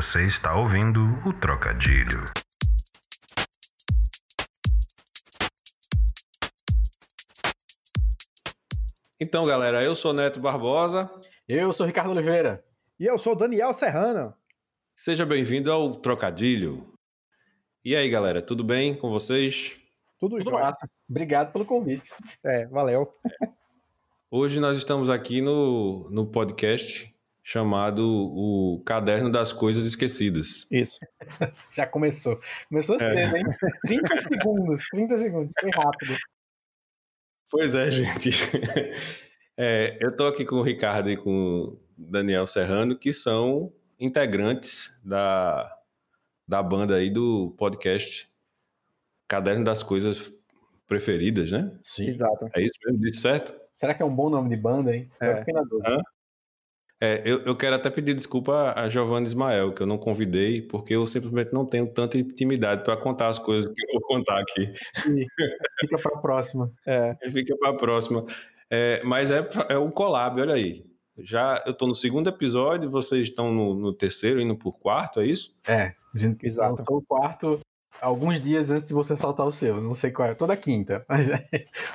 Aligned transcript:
Você 0.00 0.24
está 0.26 0.54
ouvindo 0.54 1.00
o 1.26 1.32
Trocadilho. 1.32 2.24
Então, 9.18 9.44
galera, 9.44 9.82
eu 9.82 9.96
sou 9.96 10.12
Neto 10.12 10.38
Barbosa. 10.38 11.10
Eu 11.48 11.72
sou 11.72 11.84
Ricardo 11.84 12.12
Oliveira. 12.12 12.64
E 13.00 13.06
eu 13.06 13.18
sou 13.18 13.34
Daniel 13.34 13.74
Serrano. 13.74 14.32
Seja 14.94 15.26
bem-vindo 15.26 15.72
ao 15.72 15.96
Trocadilho. 15.96 16.94
E 17.84 17.96
aí, 17.96 18.08
galera, 18.08 18.40
tudo 18.40 18.62
bem 18.62 18.94
com 18.94 19.10
vocês? 19.10 19.76
Tudo, 20.20 20.38
Tudo 20.38 20.50
jóia. 20.50 20.66
massa. 20.66 20.88
Obrigado 21.10 21.52
pelo 21.52 21.66
convite. 21.66 22.08
É, 22.44 22.66
valeu. 22.66 23.12
Hoje 24.30 24.60
nós 24.60 24.78
estamos 24.78 25.10
aqui 25.10 25.42
no, 25.42 26.08
no 26.08 26.24
podcast 26.24 27.12
chamado 27.48 28.02
O 28.06 28.82
Caderno 28.84 29.32
das 29.32 29.54
Coisas 29.54 29.86
Esquecidas. 29.86 30.66
Isso. 30.70 30.98
Já 31.72 31.86
começou. 31.86 32.38
Começou 32.68 32.96
É. 33.00 33.24
cedo, 33.24 33.36
hein? 33.38 33.44
30 33.86 34.20
segundos. 34.20 34.86
30 34.90 35.18
segundos. 35.18 35.54
Foi 35.58 35.70
rápido. 35.70 36.14
Pois 37.50 37.74
é, 37.74 37.90
gente. 37.90 38.30
É, 39.60 39.98
eu 40.00 40.10
estou 40.10 40.28
aqui 40.28 40.44
com 40.44 40.54
o 40.54 40.62
Ricardo 40.62 41.10
e 41.10 41.16
com 41.16 41.30
o 41.32 41.80
Daniel 41.96 42.46
Serrano, 42.46 42.96
que 42.96 43.12
são 43.12 43.72
integrantes 43.98 45.00
da, 45.04 45.68
da 46.46 46.62
banda 46.62 46.94
aí 46.94 47.10
do 47.10 47.56
podcast 47.58 48.28
Caderno 49.26 49.64
das 49.64 49.82
Coisas 49.82 50.32
Preferidas, 50.86 51.50
né? 51.50 51.76
Sim. 51.82 52.06
Exato. 52.06 52.48
É 52.54 52.62
isso 52.62 52.78
mesmo? 52.86 53.00
Disse 53.00 53.18
certo? 53.22 53.52
Será 53.72 53.94
que 53.94 54.00
é 54.00 54.06
um 54.06 54.14
bom 54.14 54.30
nome 54.30 54.48
de 54.48 54.56
banda, 54.56 54.94
hein? 54.94 55.10
É. 55.20 55.24
Agora 55.24 55.38
fiquei 55.40 55.54
na 55.54 55.62
dúvida. 55.62 56.02
É, 57.00 57.22
eu, 57.24 57.42
eu 57.42 57.56
quero 57.56 57.76
até 57.76 57.88
pedir 57.90 58.14
desculpa 58.14 58.72
a 58.76 58.88
Giovanna 58.88 59.26
Ismael, 59.26 59.72
que 59.72 59.80
eu 59.80 59.86
não 59.86 59.98
convidei, 59.98 60.60
porque 60.60 60.96
eu 60.96 61.06
simplesmente 61.06 61.52
não 61.52 61.64
tenho 61.64 61.86
tanta 61.86 62.18
intimidade 62.18 62.82
para 62.82 62.96
contar 62.96 63.28
as 63.28 63.38
coisas 63.38 63.72
que 63.72 63.80
eu 63.80 64.00
vou 64.00 64.08
contar 64.08 64.40
aqui. 64.40 64.72
E 65.06 65.26
Fica 65.80 65.98
pra 65.98 66.20
próxima. 66.20 66.72
É, 66.84 67.16
Fica 67.32 67.56
para 67.56 67.70
a 67.70 67.74
próxima. 67.74 68.24
É, 68.68 69.00
mas 69.04 69.30
é, 69.30 69.48
é 69.68 69.78
o 69.78 69.90
collab, 69.90 70.40
olha 70.40 70.54
aí. 70.54 70.84
Já 71.20 71.62
eu 71.66 71.72
estou 71.72 71.88
no 71.88 71.94
segundo 71.94 72.28
episódio, 72.28 72.90
vocês 72.90 73.28
estão 73.28 73.52
no, 73.52 73.74
no 73.74 73.92
terceiro, 73.92 74.40
indo 74.40 74.56
por 74.56 74.72
quarto, 74.72 75.20
é 75.20 75.26
isso? 75.26 75.56
É. 75.66 75.94
A 76.14 76.18
gente 76.18 76.46
Exato. 76.46 76.82
o 76.90 77.02
quarto 77.02 77.60
alguns 78.00 78.40
dias 78.40 78.70
antes 78.70 78.88
de 78.88 78.94
você 78.94 79.14
soltar 79.16 79.46
o 79.46 79.52
seu. 79.52 79.80
Não 79.80 79.94
sei 79.94 80.10
qual 80.10 80.28
é. 80.28 80.34
Toda 80.34 80.56
quinta. 80.56 81.04
Mas 81.08 81.28
é. 81.28 81.44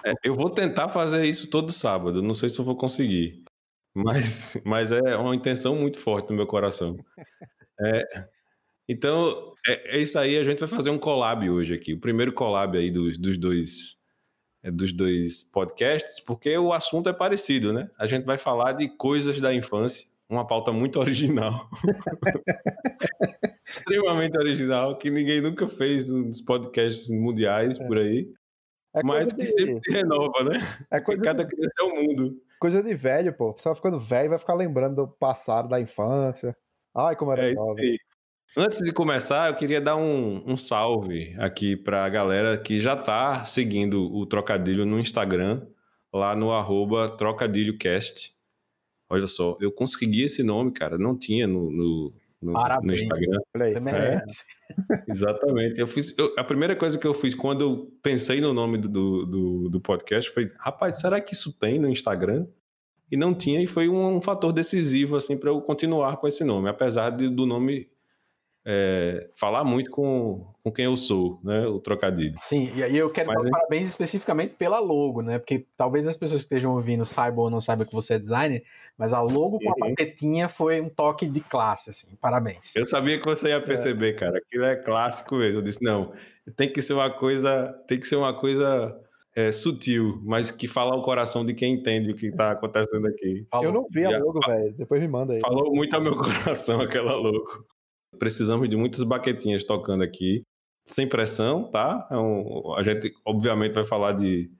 É, 0.06 0.14
eu 0.24 0.34
vou 0.34 0.50
tentar 0.50 0.90
fazer 0.90 1.26
isso 1.26 1.50
todo 1.50 1.72
sábado, 1.72 2.22
não 2.22 2.34
sei 2.34 2.50
se 2.50 2.60
eu 2.60 2.66
vou 2.66 2.76
conseguir. 2.76 3.44
Mas, 3.96 4.62
mas 4.66 4.92
é 4.92 5.16
uma 5.16 5.36
intenção 5.36 5.76
muito 5.76 5.98
forte 6.00 6.30
no 6.30 6.36
meu 6.36 6.48
coração. 6.48 6.98
É, 7.80 8.28
então, 8.88 9.54
é, 9.68 9.98
é 9.98 10.02
isso 10.02 10.18
aí, 10.18 10.38
a 10.38 10.44
gente 10.44 10.60
vai 10.60 10.70
fazer 10.70 10.90
um 10.90 10.98
collab 10.98 11.50
hoje 11.50 11.74
aqui. 11.74 11.94
O 11.94 12.00
primeiro 12.00 12.34
collab 12.34 12.78
aí 12.78 12.92
dos, 12.92 13.18
dos 13.18 13.38
dois 13.38 13.98
é, 14.64 14.72
dos 14.72 14.94
dois 14.94 15.44
podcasts, 15.44 16.20
porque 16.22 16.58
o 16.58 16.72
assunto 16.72 17.10
é 17.10 17.14
parecido, 17.14 17.74
né? 17.74 17.90
A 18.00 18.08
gente 18.08 18.24
vai 18.24 18.38
falar 18.38 18.72
de 18.72 18.88
coisas 18.88 19.40
da 19.42 19.54
infância, 19.54 20.08
uma 20.30 20.48
pauta 20.48 20.72
muito 20.72 21.00
original. 21.02 21.70
Extremamente 23.68 24.38
original, 24.38 24.98
que 24.98 25.10
ninguém 25.10 25.42
nunca 25.42 25.68
fez 25.68 26.06
nos 26.06 26.42
podcasts 26.42 27.10
mundiais 27.10 27.78
por 27.78 27.98
aí, 27.98 28.32
é 28.96 29.04
mas 29.04 29.34
que 29.34 29.42
de, 29.42 29.48
sempre 29.48 29.80
se 29.84 29.92
renova, 29.92 30.44
né? 30.44 30.60
é 30.92 31.02
cada 31.02 31.46
criança 31.46 31.74
é 31.80 31.84
um 31.84 32.04
mundo. 32.04 32.42
Coisa 32.64 32.82
de 32.82 32.96
velho, 32.96 33.34
pô. 33.34 33.52
Você 33.52 33.68
vai 33.68 33.76
ficando 33.76 34.00
velho, 34.00 34.30
vai 34.30 34.40
ficar 34.40 34.54
lembrando 34.54 34.96
do 34.96 35.08
passado, 35.10 35.68
da 35.68 35.82
infância. 35.82 36.56
Ai, 36.96 37.14
como 37.14 37.34
era 37.34 37.52
É 37.52 37.54
jovem. 37.54 37.98
Antes 38.56 38.80
de 38.80 38.94
começar, 38.94 39.50
eu 39.50 39.56
queria 39.58 39.82
dar 39.82 39.98
um, 39.98 40.42
um 40.50 40.58
salve 40.58 41.36
aqui 41.40 41.76
para 41.76 42.06
a 42.06 42.10
galera 42.10 42.58
que 42.58 42.80
já 42.80 42.94
está 42.94 43.44
seguindo 43.44 44.10
o 44.16 44.26
Trocadilho 44.26 44.86
no 44.86 44.98
Instagram, 44.98 45.68
lá 46.14 46.38
no 46.38 46.54
arroba 46.54 47.10
TrocadilhoCast. 47.18 48.32
Olha 49.10 49.28
só, 49.28 49.58
eu 49.60 49.70
consegui 49.70 50.24
esse 50.24 50.42
nome, 50.42 50.72
cara, 50.72 50.98
não 50.98 51.20
tinha 51.20 51.46
no, 51.46 51.70
no, 51.70 52.14
no- 52.44 52.58
no. 52.82 52.94
Instagram. 53.04 53.40
Você 53.74 53.80
merece. 53.80 54.44
Exatamente. 55.08 55.80
Eu 55.80 55.88
fiz, 55.88 56.14
eu- 56.18 56.34
a 56.38 56.44
primeira 56.44 56.76
coisa 56.76 56.98
que 56.98 57.08
eu 57.08 57.14
fiz 57.14 57.34
quando 57.36 57.62
eu 57.62 57.92
pensei 58.02 58.40
no 58.42 58.54
nome 58.54 58.78
do, 58.78 58.90
do, 58.90 59.26
do- 59.26 59.70
do 59.70 59.82
podcast 59.82 60.30
foi: 60.32 60.52
rapaz, 60.60 61.00
será 61.00 61.20
que 61.22 61.34
isso 61.34 61.58
tem 61.58 61.80
no 61.80 61.88
Instagram? 61.90 62.48
E 63.12 63.18
não 63.18 63.34
tinha, 63.34 63.62
e 63.62 63.68
foi 63.68 63.88
um, 63.90 64.16
um 64.18 64.22
fator 64.22 64.52
decisivo 64.52 65.16
assim 65.16 65.38
para 65.38 65.50
eu 65.50 65.62
continuar 65.62 66.18
com 66.18 66.28
esse 66.28 66.44
nome, 66.44 66.68
apesar 66.70 67.12
de- 67.12 67.30
do 67.30 67.46
nome 67.46 67.88
é, 68.66 69.30
falar 69.36 69.64
muito 69.64 69.92
com, 69.92 70.48
com 70.64 70.72
quem 70.72 70.86
eu 70.86 70.96
sou, 70.96 71.40
né? 71.44 71.68
O 71.68 71.80
trocadilho. 71.80 72.36
Sim, 72.42 72.72
e 72.74 72.84
aí 72.84 72.98
eu 72.98 73.10
quero 73.10 73.28
Mas, 73.28 73.42
dar 73.42 73.46
hein? 73.46 73.52
parabéns 73.52 73.90
especificamente 73.90 74.54
pela 74.54 74.80
logo, 74.80 75.22
né? 75.22 75.38
Porque 75.38 75.66
talvez 75.76 76.08
as 76.08 76.18
pessoas 76.18 76.42
que 76.42 76.46
estejam 76.46 76.74
ouvindo 76.74 77.06
saibam 77.06 77.44
ou 77.46 77.50
não 77.50 77.60
saibam 77.60 77.86
que 77.86 77.94
você 77.94 78.14
é 78.14 78.20
designer, 78.20 78.64
mas 78.98 79.12
a 79.12 79.22
logo 79.22 79.60
com 79.60 79.70
a 79.70 79.74
Uhum. 79.74 79.96
paquetinha 79.96 80.48
foi 80.48 80.80
um 80.80 80.90
toque 80.90 81.26
de 81.26 81.42
classe, 81.42 81.90
assim. 81.90 82.08
Parabéns. 82.22 82.72
Eu 82.76 82.86
sabia 82.86 83.20
que 83.20 83.26
você 83.26 83.50
ia 83.50 83.62
perceber, 83.62 84.14
cara. 84.14 84.38
Aquilo 84.38 84.64
é 84.64 84.76
clássico 84.76 85.36
mesmo. 85.36 85.60
Eu 85.60 85.64
disse, 85.64 85.84
não, 85.84 86.14
tem 86.56 86.72
que 86.72 86.82
ser 86.82 86.94
uma 86.94 87.10
coisa, 87.10 87.74
tem 87.88 88.00
que 88.00 88.08
ser 88.08 88.16
uma 88.16 88.34
coisa 88.34 88.98
é, 89.36 89.52
sutil, 89.52 90.22
mas 90.24 90.52
que 90.52 90.68
fala 90.68 90.94
ao 90.94 91.02
coração 91.02 91.46
de 91.46 91.54
quem 91.54 91.74
entende 91.74 92.12
o 92.12 92.16
que 92.16 92.28
está 92.28 92.52
acontecendo 92.52 93.08
aqui. 93.08 93.46
Falou. 93.50 93.66
Eu 93.66 93.72
não 93.74 93.88
vi 93.92 94.06
a 94.06 94.18
logo, 94.20 94.40
velho. 94.46 94.74
Depois 94.78 95.02
me 95.02 95.08
manda 95.08 95.34
aí. 95.34 95.40
Falou 95.42 95.74
muito 95.74 95.94
ao 95.94 96.02
meu 96.02 96.16
coração 96.16 96.80
aquela 96.80 97.14
louco. 97.16 97.66
Precisamos 98.20 98.70
de 98.70 98.76
muitas 98.76 99.04
baquetinhas 99.04 99.64
tocando 99.64 100.04
aqui, 100.04 100.44
sem 100.88 101.08
pressão, 101.08 101.64
tá? 101.72 102.08
É 102.12 102.18
um- 102.18 102.74
a 102.76 102.84
gente, 102.84 103.14
obviamente, 103.26 103.74
vai 103.74 103.84
falar 103.84 104.14
de, 104.14 104.52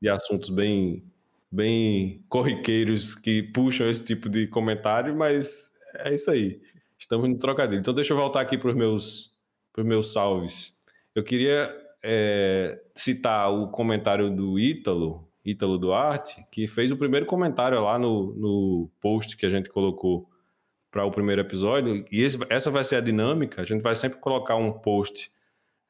de 0.00 0.08
assuntos 0.08 0.50
bem, 0.50 1.04
bem 1.50 2.24
corriqueiros 2.28 3.14
que 3.14 3.42
puxam 3.42 3.88
esse 3.88 4.04
tipo 4.04 4.28
de 4.28 4.46
comentário, 4.46 5.14
mas 5.16 5.70
é 5.96 6.14
isso 6.14 6.30
aí. 6.30 6.60
Estamos 6.98 7.28
no 7.28 7.38
trocadilho. 7.38 7.80
Então, 7.80 7.94
deixa 7.94 8.12
eu 8.12 8.16
voltar 8.16 8.40
aqui 8.40 8.56
para 8.58 8.70
os 8.70 8.74
meus, 8.76 9.30
meus 9.78 10.12
salves. 10.12 10.74
Eu 11.14 11.22
queria 11.22 11.74
é, 12.02 12.80
citar 12.94 13.52
o 13.52 13.68
comentário 13.68 14.30
do 14.34 14.58
Ítalo, 14.58 15.28
Ítalo 15.44 15.78
Duarte, 15.78 16.44
que 16.50 16.66
fez 16.66 16.90
o 16.90 16.96
primeiro 16.96 17.26
comentário 17.26 17.80
lá 17.82 17.98
no, 17.98 18.34
no 18.34 18.90
post 19.00 19.36
que 19.36 19.46
a 19.46 19.50
gente 19.50 19.68
colocou 19.68 20.28
para 20.96 21.04
o 21.04 21.10
primeiro 21.10 21.42
episódio. 21.42 22.06
E 22.10 22.22
esse- 22.22 22.38
essa 22.48 22.70
vai 22.70 22.82
ser 22.82 22.96
a 22.96 23.00
dinâmica. 23.02 23.60
A 23.60 23.64
gente 23.66 23.82
vai 23.82 23.94
sempre 23.94 24.18
colocar 24.18 24.56
um 24.56 24.72
post 24.72 25.30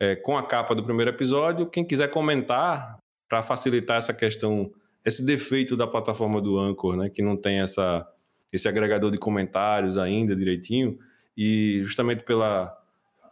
é, 0.01 0.17
com 0.17 0.37
a 0.37 0.43
capa 0.43 0.75
do 0.75 0.83
primeiro 0.85 1.11
episódio. 1.11 1.65
Quem 1.67 1.85
quiser 1.85 2.11
comentar 2.11 2.99
para 3.29 3.41
facilitar 3.43 3.99
essa 3.99 4.13
questão, 4.13 4.71
esse 5.05 5.25
defeito 5.25 5.77
da 5.77 5.87
plataforma 5.87 6.41
do 6.41 6.59
Anchor, 6.59 6.97
né, 6.97 7.09
que 7.09 7.23
não 7.23 7.37
tem 7.37 7.61
essa, 7.61 8.07
esse 8.53 8.69
agregador 8.69 9.11
de 9.11 9.17
comentários 9.17 9.97
ainda 9.97 10.35
direitinho, 10.37 10.99
e 11.37 11.81
justamente 11.85 12.25
pela. 12.25 12.77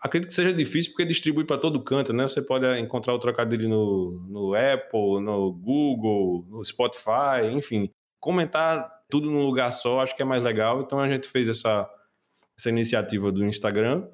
Acredito 0.01 0.29
que 0.31 0.35
seja 0.35 0.53
difícil 0.55 0.93
porque 0.93 1.05
distribui 1.05 1.45
para 1.45 1.59
todo 1.59 1.83
canto, 1.83 2.12
né? 2.12 2.23
Você 2.29 2.41
pode 2.41 2.67
encontrar 2.79 3.12
o 3.15 3.19
trocadilho 3.19 3.69
no, 3.69 4.12
no 4.29 4.55
Apple, 4.55 5.21
no 5.21 5.53
Google, 5.53 6.47
no 6.49 6.65
Spotify, 6.65 7.51
enfim. 7.53 7.91
Comentar 8.21 8.91
tudo 9.14 9.30
num 9.30 9.47
lugar 9.47 9.72
só, 9.72 10.00
acho 10.00 10.16
que 10.16 10.22
é 10.22 10.25
mais 10.25 10.42
legal. 10.42 10.80
Então 10.80 10.98
a 10.98 11.06
gente 11.06 11.28
fez 11.28 11.48
essa, 11.48 11.88
essa 12.58 12.69
iniciativa 12.69 13.30
do 13.30 13.44
Instagram. 13.44 14.08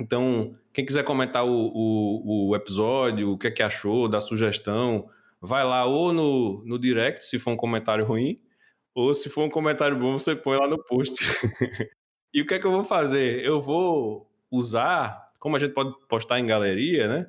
Então, 0.00 0.56
quem 0.72 0.86
quiser 0.86 1.02
comentar 1.02 1.44
o, 1.44 1.50
o, 1.50 2.50
o 2.50 2.54
episódio, 2.54 3.32
o 3.32 3.36
que 3.36 3.48
é 3.48 3.50
que 3.50 3.60
achou, 3.60 4.06
dar 4.06 4.20
sugestão, 4.20 5.10
vai 5.40 5.64
lá 5.64 5.84
ou 5.84 6.12
no, 6.12 6.64
no 6.64 6.78
direct, 6.78 7.24
se 7.24 7.40
for 7.40 7.50
um 7.50 7.56
comentário 7.56 8.04
ruim, 8.04 8.40
ou 8.94 9.12
se 9.16 9.28
for 9.28 9.42
um 9.42 9.50
comentário 9.50 9.98
bom, 9.98 10.16
você 10.16 10.36
põe 10.36 10.56
lá 10.56 10.68
no 10.68 10.80
post. 10.84 11.12
e 12.32 12.40
o 12.40 12.46
que 12.46 12.54
é 12.54 12.60
que 12.60 12.66
eu 12.68 12.70
vou 12.70 12.84
fazer? 12.84 13.44
Eu 13.44 13.60
vou 13.60 14.30
usar, 14.48 15.26
como 15.40 15.56
a 15.56 15.58
gente 15.58 15.74
pode 15.74 15.92
postar 16.08 16.38
em 16.38 16.46
galeria, 16.46 17.08
né? 17.08 17.26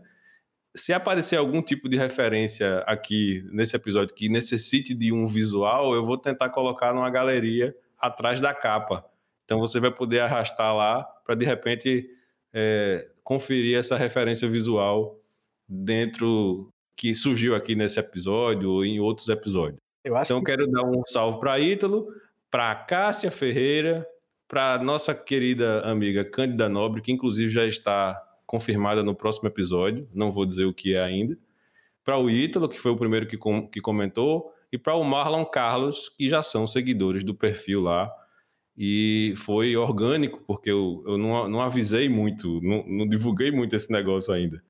Se 0.75 0.93
aparecer 0.93 1.35
algum 1.35 1.61
tipo 1.61 1.89
de 1.89 1.97
referência 1.97 2.79
aqui 2.87 3.43
nesse 3.51 3.75
episódio 3.75 4.15
que 4.15 4.29
necessite 4.29 4.93
de 4.93 5.11
um 5.11 5.27
visual, 5.27 5.93
eu 5.93 6.03
vou 6.03 6.17
tentar 6.17 6.49
colocar 6.49 6.93
numa 6.93 7.09
galeria 7.09 7.75
atrás 7.99 8.39
da 8.39 8.53
capa. 8.53 9.05
Então 9.45 9.59
você 9.59 9.79
vai 9.79 9.91
poder 9.91 10.21
arrastar 10.21 10.75
lá 10.75 11.03
para 11.25 11.35
de 11.35 11.45
repente 11.45 12.09
é, 12.53 13.09
conferir 13.23 13.77
essa 13.77 13.97
referência 13.97 14.47
visual 14.47 15.19
dentro 15.67 16.69
que 16.95 17.13
surgiu 17.15 17.55
aqui 17.55 17.75
nesse 17.75 17.99
episódio 17.99 18.69
ou 18.69 18.85
em 18.85 18.99
outros 18.99 19.27
episódios. 19.27 19.79
Eu 20.03 20.15
acho 20.15 20.27
Então 20.27 20.37
eu 20.37 20.43
que 20.43 20.51
quero 20.51 20.67
dar 20.71 20.83
um 20.83 21.03
salve 21.07 21.39
para 21.39 21.59
Ítalo, 21.59 22.07
para 22.49 22.75
Cássia 22.75 23.31
Ferreira, 23.31 24.07
para 24.47 24.77
nossa 24.83 25.13
querida 25.13 25.81
amiga 25.81 26.25
Cândida 26.25 26.67
Nobre, 26.67 27.01
que 27.01 27.11
inclusive 27.11 27.49
já 27.49 27.65
está 27.65 28.21
confirmada 28.51 29.01
no 29.01 29.15
próximo 29.15 29.47
episódio, 29.47 30.09
não 30.13 30.29
vou 30.29 30.45
dizer 30.45 30.65
o 30.65 30.73
que 30.73 30.93
é 30.93 31.01
ainda. 31.01 31.37
Para 32.03 32.17
o 32.17 32.29
Ítalo, 32.29 32.67
que 32.67 32.77
foi 32.77 32.91
o 32.91 32.97
primeiro 32.97 33.25
que, 33.25 33.37
com, 33.37 33.65
que 33.65 33.79
comentou, 33.79 34.51
e 34.69 34.77
para 34.77 34.93
o 34.93 35.05
Marlon 35.05 35.45
Carlos, 35.45 36.09
que 36.09 36.29
já 36.29 36.43
são 36.43 36.67
seguidores 36.67 37.23
do 37.23 37.33
perfil 37.33 37.79
lá. 37.79 38.11
E 38.77 39.33
foi 39.37 39.77
orgânico, 39.77 40.43
porque 40.45 40.69
eu, 40.69 41.01
eu 41.07 41.17
não, 41.17 41.47
não 41.47 41.61
avisei 41.61 42.09
muito, 42.09 42.59
não, 42.61 42.83
não 42.85 43.07
divulguei 43.07 43.51
muito 43.51 43.73
esse 43.73 43.89
negócio 43.89 44.33
ainda. 44.33 44.61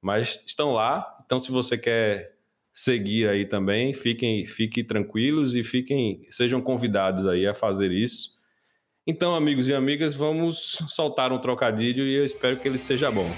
Mas 0.00 0.44
estão 0.46 0.72
lá, 0.72 1.04
então 1.24 1.40
se 1.40 1.50
você 1.50 1.76
quer 1.76 2.36
seguir 2.72 3.28
aí 3.28 3.44
também, 3.44 3.92
fiquem, 3.92 4.46
fiquem 4.46 4.84
tranquilos 4.84 5.56
e 5.56 5.64
fiquem, 5.64 6.20
sejam 6.30 6.60
convidados 6.60 7.26
aí 7.26 7.44
a 7.44 7.54
fazer 7.54 7.90
isso. 7.90 8.35
Então, 9.08 9.36
amigos 9.36 9.68
e 9.68 9.74
amigas, 9.74 10.16
vamos 10.16 10.82
soltar 10.88 11.32
um 11.32 11.38
trocadilho 11.38 12.02
e 12.04 12.16
eu 12.16 12.24
espero 12.24 12.56
que 12.56 12.66
ele 12.66 12.76
seja 12.76 13.08
bom. 13.08 13.30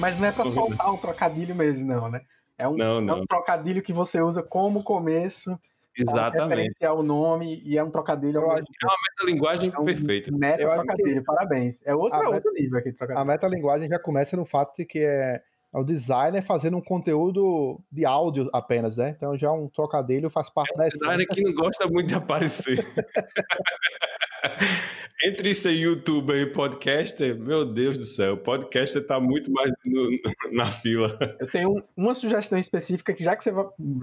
Mas 0.00 0.18
não 0.18 0.26
é 0.26 0.32
pra 0.32 0.50
soltar 0.50 0.92
um 0.92 0.96
trocadilho 0.96 1.54
mesmo, 1.54 1.86
não, 1.86 2.10
né? 2.10 2.22
É 2.56 2.66
um, 2.66 2.76
Não, 2.76 2.98
é 2.98 3.00
não. 3.00 3.20
um 3.20 3.26
trocadilho 3.26 3.82
que 3.82 3.92
você 3.92 4.20
usa 4.20 4.42
como 4.42 4.82
começo, 4.82 5.58
Exatamente. 5.96 6.48
referenciar 6.50 6.94
o 6.94 7.02
nome, 7.02 7.60
e 7.64 7.76
é 7.78 7.84
um 7.84 7.90
trocadilho. 7.90 8.40
Mesmo 8.40 8.58
É 8.58 8.86
uma 8.86 8.96
metalinguagem 9.10 9.72
É 9.74 9.78
um 9.80 9.84
perfeita. 9.84 10.30
Meta 10.32 10.62
Eu 10.62 10.74
trocadilho, 10.74 11.24
parabéns. 11.24 11.80
É 11.86 11.94
outro, 11.94 12.18
A 12.18 12.24
é 12.24 12.28
outro 12.28 12.52
nível 12.52 12.78
aqui 12.78 12.90
de 12.90 12.96
A 12.96 12.98
trocadilho. 12.98 13.26
metalinguagem 13.26 13.88
já 13.88 13.98
começa 13.98 14.36
no 14.36 14.44
fato 14.46 14.76
de 14.76 14.84
que 14.84 14.98
é, 15.00 15.40
é 15.74 15.78
o 15.78 15.84
designer 15.84 16.42
fazendo 16.42 16.76
um 16.76 16.82
conteúdo 16.82 17.80
de 17.90 18.04
áudio 18.04 18.48
apenas, 18.52 18.96
né? 18.96 19.14
Então 19.16 19.36
já 19.38 19.50
um 19.52 19.68
trocadilho 19.68 20.30
faz 20.30 20.48
parte 20.50 20.74
da 20.76 20.86
essência. 20.86 21.06
designer 21.06 21.26
que 21.28 21.42
não 21.42 21.54
gosta 21.54 21.86
muito 21.88 22.08
de 22.08 22.14
aparecer. 22.14 22.84
Entre 25.22 25.54
ser 25.54 25.72
youtuber 25.72 26.36
e 26.40 26.46
podcaster, 26.46 27.38
meu 27.38 27.64
Deus 27.64 27.98
do 27.98 28.06
céu, 28.06 28.34
o 28.34 28.38
podcaster 28.38 29.06
tá 29.06 29.20
muito 29.20 29.52
mais 29.52 29.70
no- 29.84 30.10
na 30.52 30.70
fila. 30.70 31.18
Eu 31.38 31.46
tenho 31.46 31.70
um- 31.76 31.82
uma 31.96 32.14
sugestão 32.14 32.58
específica 32.58 33.12
que 33.12 33.22
já 33.22 33.36
que 33.36 33.44
você 33.44 33.52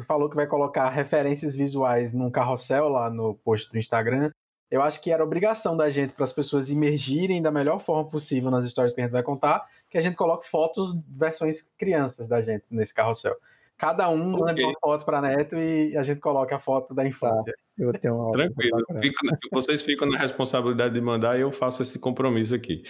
falou 0.05 0.29
que 0.29 0.35
vai 0.35 0.45
colocar 0.45 0.89
referências 0.89 1.55
visuais 1.55 2.13
num 2.13 2.29
carrossel 2.29 2.87
lá 2.89 3.09
no 3.09 3.33
post 3.33 3.71
do 3.71 3.79
Instagram, 3.79 4.31
eu 4.69 4.81
acho 4.81 5.01
que 5.01 5.11
era 5.11 5.23
obrigação 5.23 5.75
da 5.75 5.89
gente 5.89 6.13
para 6.13 6.25
as 6.25 6.33
pessoas 6.33 6.69
imergirem 6.69 7.41
da 7.41 7.49
melhor 7.49 7.79
forma 7.79 8.07
possível 8.07 8.51
nas 8.51 8.65
histórias 8.65 8.93
que 8.93 9.01
a 9.01 9.03
gente 9.05 9.13
vai 9.13 9.23
contar, 9.23 9.65
que 9.89 9.97
a 9.97 10.01
gente 10.01 10.15
coloque 10.17 10.47
fotos 10.47 10.95
versões 11.09 11.67
crianças 11.79 12.27
da 12.27 12.41
gente 12.41 12.65
nesse 12.69 12.93
carrossel. 12.93 13.35
Cada 13.75 14.09
um 14.09 14.31
manda 14.31 14.51
Ok. 14.51 14.63
uma 14.65 14.73
foto 14.79 15.05
para 15.05 15.21
Neto 15.21 15.55
e 15.55 15.95
a 15.97 16.03
gente 16.03 16.19
coloca 16.19 16.55
a 16.55 16.59
foto 16.59 16.93
da 16.93 17.07
infância. 17.07 17.55
Eu 17.77 17.93
tenho 17.93 18.15
uma 18.15 18.31
Tranquilo. 18.31 18.83
Fico- 18.99 19.27
vocês 19.51 19.81
ficam 19.81 20.09
na 20.09 20.17
responsabilidade 20.17 20.93
de 20.93 21.01
mandar 21.01 21.37
e 21.37 21.41
eu 21.41 21.51
faço 21.51 21.81
esse 21.83 21.99
compromisso 21.99 22.55
aqui. 22.55 22.83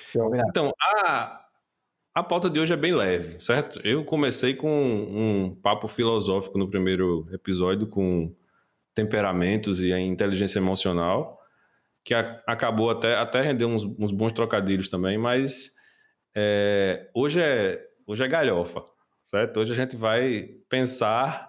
Então, 0.49 0.71
a, 1.03 1.45
a 2.15 2.23
pauta 2.23 2.49
de 2.49 2.59
hoje 2.59 2.71
é 2.73 2.77
bem 2.77 2.93
leve, 2.95 3.39
certo? 3.39 3.79
Eu 3.83 4.05
comecei 4.05 4.53
com 4.55 4.69
um 4.71 5.55
papo 5.61 5.87
filosófico 5.87 6.57
no 6.57 6.69
primeiro 6.69 7.27
episódio, 7.33 7.85
com 7.87 8.33
temperamentos 8.95 9.81
e 9.81 9.91
a 9.93 9.99
inteligência 9.99 10.59
emocional, 10.59 11.39
que 12.03 12.13
a- 12.13 12.41
acabou 12.47 12.89
até, 12.89 13.15
até 13.15 13.41
render 13.41 13.65
uns, 13.65 13.83
uns 13.99 14.11
bons 14.11 14.31
trocadilhos 14.31 14.87
também, 14.89 15.17
mas 15.17 15.71
é, 16.35 17.09
hoje, 17.13 17.39
é, 17.41 17.85
hoje 18.07 18.23
é 18.23 18.27
galhofa, 18.27 18.83
certo? 19.25 19.59
Hoje 19.59 19.73
a 19.73 19.75
gente 19.75 19.95
vai 19.97 20.49
pensar 20.69 21.46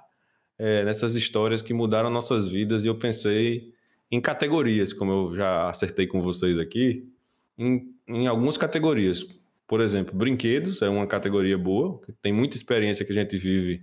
é, 0.58 0.84
nessas 0.84 1.14
histórias 1.14 1.62
que 1.62 1.72
mudaram 1.72 2.10
nossas 2.10 2.48
vidas 2.48 2.84
e 2.84 2.88
eu 2.88 2.98
pensei 2.98 3.72
em 4.10 4.20
categorias, 4.20 4.92
como 4.92 5.12
eu 5.12 5.36
já 5.36 5.70
acertei 5.70 6.06
com 6.06 6.20
vocês 6.22 6.58
aqui, 6.58 7.08
em, 7.56 7.94
em 8.08 8.26
algumas 8.26 8.56
categorias. 8.56 9.24
Por 9.66 9.80
exemplo, 9.80 10.16
brinquedos 10.16 10.80
é 10.80 10.88
uma 10.88 11.06
categoria 11.06 11.58
boa, 11.58 12.00
que 12.00 12.12
tem 12.12 12.32
muita 12.32 12.56
experiência 12.56 13.04
que 13.04 13.12
a 13.12 13.14
gente 13.14 13.36
vive 13.36 13.82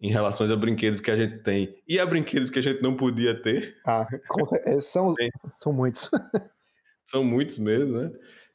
em 0.00 0.10
relação 0.10 0.50
a 0.50 0.56
brinquedos 0.56 1.00
que 1.00 1.10
a 1.10 1.16
gente 1.16 1.38
tem 1.38 1.74
e 1.88 1.98
a 1.98 2.04
brinquedos 2.04 2.50
que 2.50 2.58
a 2.58 2.62
gente 2.62 2.82
não 2.82 2.94
podia 2.94 3.34
ter. 3.34 3.76
Ah, 3.86 4.06
é, 4.64 4.78
são, 4.80 5.14
são 5.54 5.72
muitos. 5.72 6.10
São 7.06 7.22
muitos 7.22 7.58
mesmo, 7.58 7.98
né? 7.98 8.10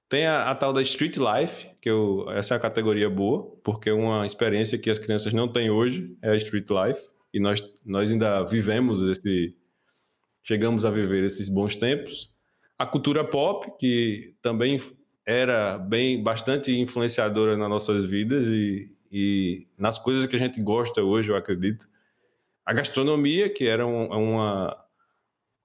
Tem 0.09 0.25
a, 0.25 0.49
a 0.49 0.55
tal 0.55 0.73
da 0.73 0.81
Street 0.81 1.17
Life, 1.17 1.67
que 1.79 1.87
eu, 1.87 2.25
essa 2.31 2.55
é 2.55 2.57
a 2.57 2.59
categoria 2.59 3.07
boa, 3.07 3.43
porque 3.63 3.91
uma 3.91 4.25
experiência 4.25 4.75
que 4.75 4.89
as 4.89 4.97
crianças 4.97 5.31
não 5.33 5.47
têm 5.47 5.69
hoje 5.69 6.17
é 6.19 6.31
a 6.31 6.35
Street 6.35 6.65
Life, 6.67 6.99
e 7.33 7.39
nós, 7.39 7.61
nós 7.85 8.09
ainda 8.11 8.43
vivemos 8.43 9.01
esse. 9.09 9.55
Chegamos 10.43 10.85
a 10.85 10.91
viver 10.91 11.23
esses 11.23 11.47
bons 11.49 11.75
tempos. 11.75 12.33
A 12.77 12.85
cultura 12.85 13.23
pop, 13.23 13.71
que 13.77 14.35
também 14.41 14.81
era 15.25 15.77
bem 15.77 16.23
bastante 16.23 16.71
influenciadora 16.79 17.55
nas 17.57 17.69
nossas 17.69 18.05
vidas 18.05 18.47
e, 18.47 18.89
e 19.11 19.67
nas 19.77 19.99
coisas 19.99 20.25
que 20.25 20.35
a 20.35 20.39
gente 20.39 20.61
gosta 20.61 21.03
hoje, 21.03 21.29
eu 21.29 21.35
acredito. 21.35 21.87
A 22.65 22.73
gastronomia, 22.73 23.49
que 23.49 23.67
era 23.67 23.85
um- 23.85 24.07
uma. 24.07 24.75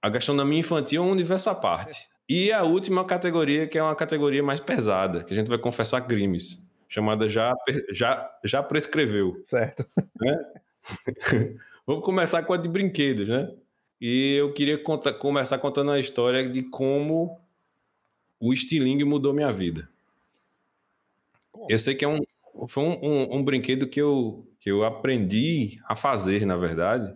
A 0.01 0.09
gastronomia 0.09 0.59
infantil 0.59 1.03
é 1.03 1.05
um 1.05 1.11
universo 1.11 1.49
à 1.49 1.55
parte. 1.55 2.07
E 2.29 2.51
a 2.51 2.63
última 2.63 3.05
categoria, 3.05 3.67
que 3.67 3.77
é 3.77 3.83
uma 3.83 3.95
categoria 3.95 4.43
mais 4.43 4.59
pesada, 4.59 5.23
que 5.23 5.33
a 5.33 5.37
gente 5.37 5.47
vai 5.47 5.57
confessar 5.57 6.01
crimes, 6.01 6.59
chamada 6.89 7.29
Já, 7.29 7.53
já, 7.91 8.29
já 8.43 8.61
Prescreveu. 8.63 9.41
Certo. 9.45 9.85
Vamos 11.85 12.03
começar 12.03 12.43
com 12.43 12.53
a 12.53 12.57
de 12.57 12.67
brinquedos, 12.67 13.27
né? 13.27 13.51
E 14.01 14.35
eu 14.35 14.53
queria 14.53 14.77
começar 14.77 15.57
contando 15.57 15.91
a 15.91 15.99
história 15.99 16.47
de 16.47 16.63
como 16.63 17.39
o 18.39 18.53
estilingue 18.53 19.03
mudou 19.03 19.33
minha 19.33 19.51
vida. 19.51 19.89
Eu 21.69 21.79
sei 21.79 21.95
que 21.95 22.05
é 22.05 22.07
um, 22.07 22.19
foi 22.67 22.83
um, 22.83 22.99
um- 23.03 23.35
um 23.37 23.43
brinquedo 23.43 23.87
que 23.87 24.01
eu, 24.01 24.45
que 24.59 24.69
eu 24.69 24.83
aprendi 24.83 25.79
a 25.85 25.95
fazer, 25.95 26.45
na 26.45 26.57
verdade. 26.57 27.13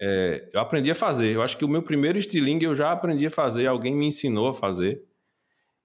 É, 0.00 0.48
eu 0.52 0.60
aprendi 0.60 0.90
a 0.90 0.94
fazer. 0.94 1.34
Eu 1.34 1.42
acho 1.42 1.56
que 1.58 1.64
o 1.64 1.68
meu 1.68 1.82
primeiro 1.82 2.18
estilingue 2.18 2.64
eu 2.66 2.76
já 2.76 2.92
aprendi 2.92 3.26
a 3.26 3.30
fazer. 3.30 3.66
Alguém 3.66 3.94
me 3.96 4.06
ensinou 4.06 4.48
a 4.48 4.54
fazer. 4.54 5.02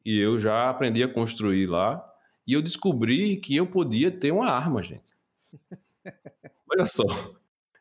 E 0.05 0.19
eu 0.19 0.39
já 0.39 0.69
aprendi 0.69 1.03
a 1.03 1.07
construir 1.09 1.67
lá. 1.67 2.03
E 2.47 2.53
eu 2.53 2.61
descobri 2.61 3.37
que 3.37 3.55
eu 3.55 3.67
podia 3.67 4.11
ter 4.11 4.31
uma 4.33 4.49
arma, 4.49 4.83
gente. 4.83 5.13
Olha 6.73 6.85
só. 6.85 7.03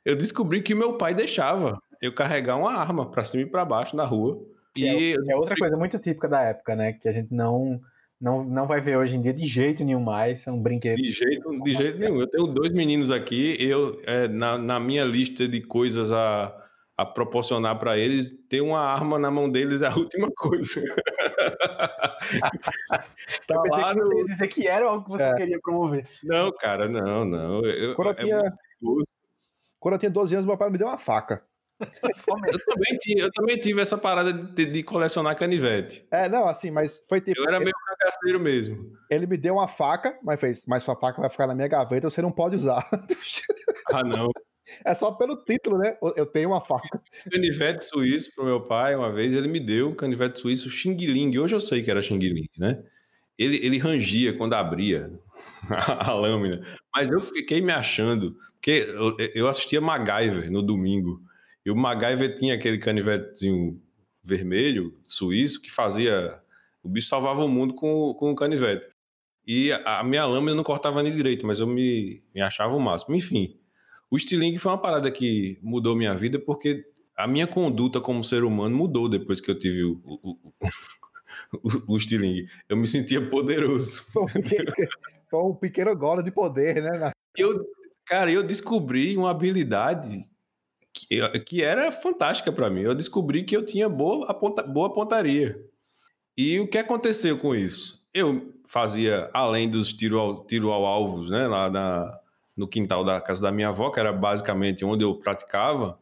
Eu 0.04 0.16
descobri 0.16 0.62
que 0.62 0.75
meu 0.75 0.94
pai 0.99 1.14
deixava 1.14 1.80
eu 2.00 2.12
carregar 2.12 2.56
uma 2.56 2.72
arma 2.72 3.11
para 3.11 3.25
cima 3.25 3.42
e 3.44 3.46
para 3.46 3.64
baixo 3.64 3.96
na 3.96 4.04
rua. 4.04 4.40
Que 4.75 4.84
E 4.84 5.30
É 5.30 5.37
outra 5.37 5.54
coisa 5.56 5.76
muito 5.76 5.99
típica 5.99 6.28
da 6.28 6.42
época, 6.42 6.75
né? 6.75 6.94
Que 6.94 7.08
a 7.08 7.12
gente 7.12 7.32
não, 7.32 7.80
não, 8.20 8.42
não 8.44 8.66
vai 8.66 8.80
ver 8.80 8.96
hoje 8.96 9.16
em 9.16 9.22
dia 9.22 9.32
de 9.32 9.46
jeito 9.46 9.84
nenhum 9.84 10.00
mais. 10.00 10.40
São 10.40 10.58
brinquedos. 10.58 11.00
De 11.00 11.12
jeito, 11.12 11.62
de 11.62 11.75
jeito 11.75 11.99
nenhum. 11.99 12.20
Eu 12.20 12.26
tenho 12.26 12.46
dois 12.46 12.72
meninos 12.72 13.11
aqui, 13.11 13.56
eu 13.61 14.00
é, 14.04 14.26
na, 14.28 14.58
na 14.58 14.80
minha 14.80 15.04
lista 15.04 15.46
de 15.46 15.61
coisas 15.61 16.11
a, 16.11 16.52
a 16.96 17.06
proporcionar 17.06 17.78
para 17.78 17.96
eles, 17.96 18.32
ter 18.49 18.61
uma 18.61 18.80
arma 18.80 19.18
na 19.18 19.30
mão 19.30 19.49
deles 19.49 19.82
é 19.82 19.87
a 19.87 19.94
última 19.94 20.30
coisa. 20.37 20.82
tá 22.90 23.54
Eu 23.54 23.62
lá 23.70 23.94
que 23.94 24.00
no... 24.00 24.25
dizer 24.26 24.49
que 24.49 24.66
era 24.66 24.87
algo 24.87 25.04
que 25.04 25.11
você 25.11 25.22
É. 25.22 25.34
queria 25.34 25.61
promover. 25.61 26.06
Não, 26.25 26.50
cara, 26.52 26.88
não, 26.88 27.25
não. 27.25 27.64
Eu, 27.64 27.94
eu, 28.26 28.46
quando 29.79 29.95
eu 29.95 29.99
tinha 29.99 30.11
12 30.11 30.35
anos, 30.35 30.47
meu 30.47 30.57
pai 30.57 30.71
me 30.71 30.79
deu 30.79 30.87
uma 30.87 30.99
faca. 30.99 31.45
Eu, 31.81 32.59
também 32.67 32.99
tive, 32.99 33.21
eu 33.21 33.33
também 33.33 33.59
tive 33.59 33.81
essa 33.81 33.99
parada 33.99 34.33
de, 34.33 34.67
de 34.67 34.83
colecionar 34.83 35.37
canivete. 35.37 36.07
É, 36.11 36.29
não, 36.29 36.49
assim, 36.49 36.71
mas 36.71 37.03
foi 37.09 37.21
tipo. 37.21 37.41
Eu 37.41 37.49
era 37.49 37.59
meio 37.59 37.75
cagaceiro 37.87 38.39
mesmo. 38.39 38.93
ele 39.11 39.27
me 39.27 39.37
deu 39.37 39.55
uma 39.55 39.67
faca, 39.67 40.17
mas 40.23 40.39
fez, 40.39 40.65
mas 40.67 40.83
sua 40.83 40.95
faca 40.97 41.21
vai 41.21 41.31
ficar 41.31 41.47
na 41.47 41.55
minha 41.55 41.69
gaveta, 41.69 42.09
você 42.09 42.23
não 42.23 42.31
pode 42.31 42.57
usar. 42.57 42.89
Ah, 43.93 44.05
não. 44.05 44.31
É 44.85 44.95
só 44.95 45.11
pelo 45.11 45.37
título, 45.45 45.77
né? 45.77 45.97
Eu 46.17 46.25
tenho 46.25 46.51
uma 46.51 46.65
faca. 46.65 47.03
canivete 47.31 47.85
suíço 47.85 48.33
pro 48.35 48.45
meu 48.45 48.61
pai 48.61 48.95
uma 48.95 49.12
vez, 49.12 49.33
ele 49.33 49.49
me 49.49 49.59
deu 49.59 49.89
um 49.89 49.95
canivete 49.95 50.39
suíço 50.39 50.71
Xing 50.71 50.95
Ling. 50.95 51.37
Hoje 51.37 51.55
eu 51.55 51.61
sei 51.61 51.83
que 51.83 51.91
era 51.91 52.01
Xing 52.01 52.19
Ling, 52.19 52.49
né? 52.57 52.83
Ele, 53.37 53.57
ele 53.57 53.77
rangia 53.79 54.37
quando 54.37 54.55
abria 54.55 55.11
a 55.69 56.12
lâmina. 56.12 56.65
Mas 56.95 57.11
eu 57.11 57.21
fiquei 57.21 57.61
me 57.61 57.73
achando, 57.73 58.37
porque 58.62 58.87
eu, 59.35 59.49
assistia 59.49 59.81
MacGyver 59.81 60.49
no 60.49 60.62
domingo. 60.62 61.21
E 61.66 61.71
o 61.71 61.75
MacGyver 61.75 62.37
tinha 62.37 62.54
aquele 62.54 62.78
canivetezinho 62.78 63.83
vermelho, 64.23 64.97
suíço, 65.04 65.61
que 65.61 65.69
fazia. 65.69 66.40
O 66.81 66.88
bicho 66.88 67.09
salvava 67.09 67.45
o 67.45 67.49
mundo 67.49 67.75
com, 67.75 67.92
o- 67.92 68.14
com 68.14 68.31
o 68.31 68.37
canivete. 68.37 68.87
E 69.45 69.73
a, 69.73 70.04
minha 70.04 70.25
lâmina 70.25 70.54
não 70.54 70.62
cortava 70.62 71.02
nem 71.02 71.12
direito, 71.12 71.45
mas 71.45 71.59
eu 71.59 71.66
me, 71.66 72.23
me 72.33 72.40
achava 72.40 72.73
o 72.76 72.81
máximo. 72.81 73.16
Enfim, 73.16 73.59
o 74.09 74.16
estilingue 74.16 74.59
foi 74.59 74.71
uma 74.71 74.78
parada 74.81 75.11
que 75.11 75.59
mudou 75.61 75.97
minha 75.97 76.14
vida, 76.14 76.38
porque 76.38 76.85
a 77.16 77.26
minha 77.26 77.49
conduta 77.49 78.00
como 78.00 78.23
ser 78.25 78.45
humano 78.45 78.76
mudou 78.76 79.09
depois 79.09 79.40
que 79.40 79.50
eu 79.50 79.59
tive 79.59 79.83
o, 79.83 80.00
o, 80.04 80.31
o, 80.31 80.52
o, 81.90 81.95
o 81.95 81.97
estilingue. 81.97 82.47
Eu 82.69 82.76
me 82.76 82.87
sentia 82.87 83.28
poderoso. 83.28 84.04
Foi 85.28 85.42
um 85.42 85.54
pequeno 85.57 85.97
gole 85.97 86.23
de 86.23 86.31
poder, 86.31 86.81
né? 86.81 87.11
Eu, 87.37 87.64
cara, 88.12 88.31
eu 88.31 88.42
descobri 88.42 89.16
uma 89.16 89.31
habilidade 89.31 90.26
que, 90.92 91.38
que 91.47 91.62
era 91.62 91.90
fantástica 91.90 92.52
para 92.52 92.69
mim. 92.69 92.83
Eu 92.83 92.95
descobri 92.95 93.42
que 93.42 93.57
eu 93.57 93.64
tinha 93.64 93.88
boa, 93.88 94.35
ponta, 94.35 94.62
boa 94.62 94.92
pontaria. 94.92 95.59
E 96.37 96.61
o 96.61 96.69
que 96.69 96.76
aconteceu 96.76 97.38
com 97.38 97.54
isso? 97.54 98.07
Eu 98.12 98.54
fazia, 98.69 99.31
além 99.33 99.66
dos 99.66 99.95
tiro 99.95 100.19
ao, 100.19 100.45
tiro 100.45 100.71
ao 100.71 100.85
alvos, 100.85 101.31
né, 101.31 101.47
lá 101.47 101.71
na, 101.71 102.21
no 102.54 102.69
quintal 102.69 103.02
da 103.02 103.19
casa 103.19 103.40
da 103.40 103.50
minha 103.50 103.71
avó, 103.71 103.88
que 103.88 103.99
era 103.99 104.12
basicamente 104.12 104.85
onde 104.85 105.02
eu 105.02 105.14
praticava, 105.14 105.99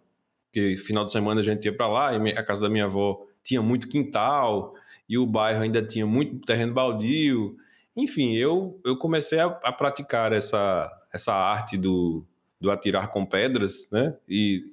porque 0.47 0.76
final 0.79 1.05
de 1.05 1.12
semana 1.12 1.40
a 1.40 1.45
gente 1.45 1.64
ia 1.64 1.76
para 1.76 1.87
lá 1.87 2.12
e 2.12 2.31
a 2.33 2.43
casa 2.43 2.62
da 2.62 2.69
minha 2.69 2.87
avó 2.87 3.25
tinha 3.40 3.62
muito 3.62 3.87
quintal 3.87 4.75
e 5.09 5.17
o 5.17 5.25
bairro 5.25 5.62
ainda 5.62 5.81
tinha 5.81 6.09
muito 6.09 6.45
terreno 6.45 6.75
baldio. 6.75 7.57
Enfim, 7.97 8.35
eu, 8.35 8.81
eu 8.85 8.97
comecei 8.97 9.38
a, 9.38 9.47
a 9.47 9.73
praticar 9.73 10.33
essa, 10.33 10.90
essa 11.12 11.35
arte 11.35 11.76
do, 11.76 12.25
do 12.61 12.71
atirar 12.71 13.11
com 13.11 13.25
pedras, 13.25 13.90
né? 13.90 14.17
E 14.29 14.73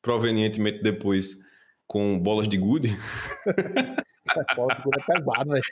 provenientemente 0.00 0.82
depois 0.82 1.38
com 1.86 2.18
bolas 2.18 2.48
de 2.48 2.56
gude. 2.56 2.96
bolas 4.56 4.76
de 4.76 4.82
gude 4.82 4.98
é 5.00 5.12
pesado, 5.12 5.50
velho. 5.50 5.62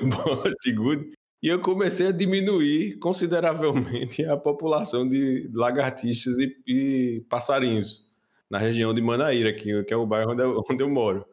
bolas 0.24 0.54
de 0.62 0.72
gude. 0.72 1.12
E 1.42 1.48
eu 1.48 1.60
comecei 1.60 2.08
a 2.08 2.12
diminuir 2.12 2.98
consideravelmente 2.98 4.24
a 4.26 4.36
população 4.36 5.08
de 5.08 5.50
lagartixas 5.54 6.38
e, 6.38 6.54
e 6.66 7.24
passarinhos 7.30 8.06
na 8.50 8.58
região 8.58 8.92
de 8.92 9.00
Manaíra, 9.00 9.52
que, 9.52 9.84
que 9.84 9.94
é 9.94 9.96
o 9.96 10.06
bairro 10.06 10.32
onde 10.32 10.42
eu, 10.42 10.62
onde 10.70 10.82
eu 10.82 10.90
moro. 10.90 11.24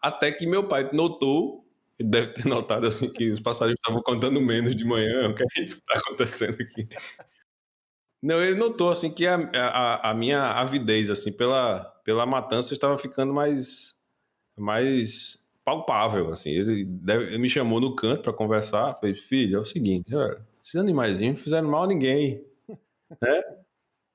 Até 0.00 0.32
que 0.32 0.46
meu 0.46 0.66
pai 0.66 0.88
notou, 0.94 1.66
deve 2.02 2.28
ter 2.28 2.46
notado 2.46 2.86
assim 2.86 3.12
que 3.12 3.30
os 3.30 3.40
passarinhos 3.40 3.78
estavam 3.78 4.02
cantando 4.02 4.40
menos 4.40 4.74
de 4.74 4.84
manhã, 4.84 5.30
o 5.30 5.34
que 5.34 5.42
é 5.42 5.62
isso 5.62 5.76
que 5.76 5.82
está 5.82 5.98
acontecendo 5.98 6.60
aqui? 6.60 6.88
Não, 8.22 8.42
ele 8.42 8.56
notou 8.56 8.90
assim 8.90 9.10
que 9.10 9.26
a, 9.26 9.36
a, 9.36 10.10
a, 10.10 10.14
minha 10.14 10.50
avidez 10.52 11.08
assim 11.08 11.32
pela, 11.32 11.84
pela 12.04 12.26
matança 12.26 12.74
estava 12.74 12.98
ficando 12.98 13.32
mais 13.32 13.94
mais 14.56 15.38
palpável 15.64 16.32
assim. 16.32 16.50
Ele, 16.50 16.84
deve, 16.84 17.24
ele 17.24 17.38
me 17.38 17.48
chamou 17.48 17.80
no 17.80 17.96
canto 17.96 18.22
para 18.22 18.32
conversar, 18.32 18.94
fez 18.96 19.20
filho, 19.20 19.56
é 19.56 19.60
o 19.60 19.64
seguinte, 19.64 20.10
esses 20.64 20.76
animaizinhos 20.76 21.38
não 21.38 21.44
fizeram 21.44 21.68
mal 21.68 21.84
a 21.84 21.86
ninguém, 21.86 22.44
né? 23.20 23.42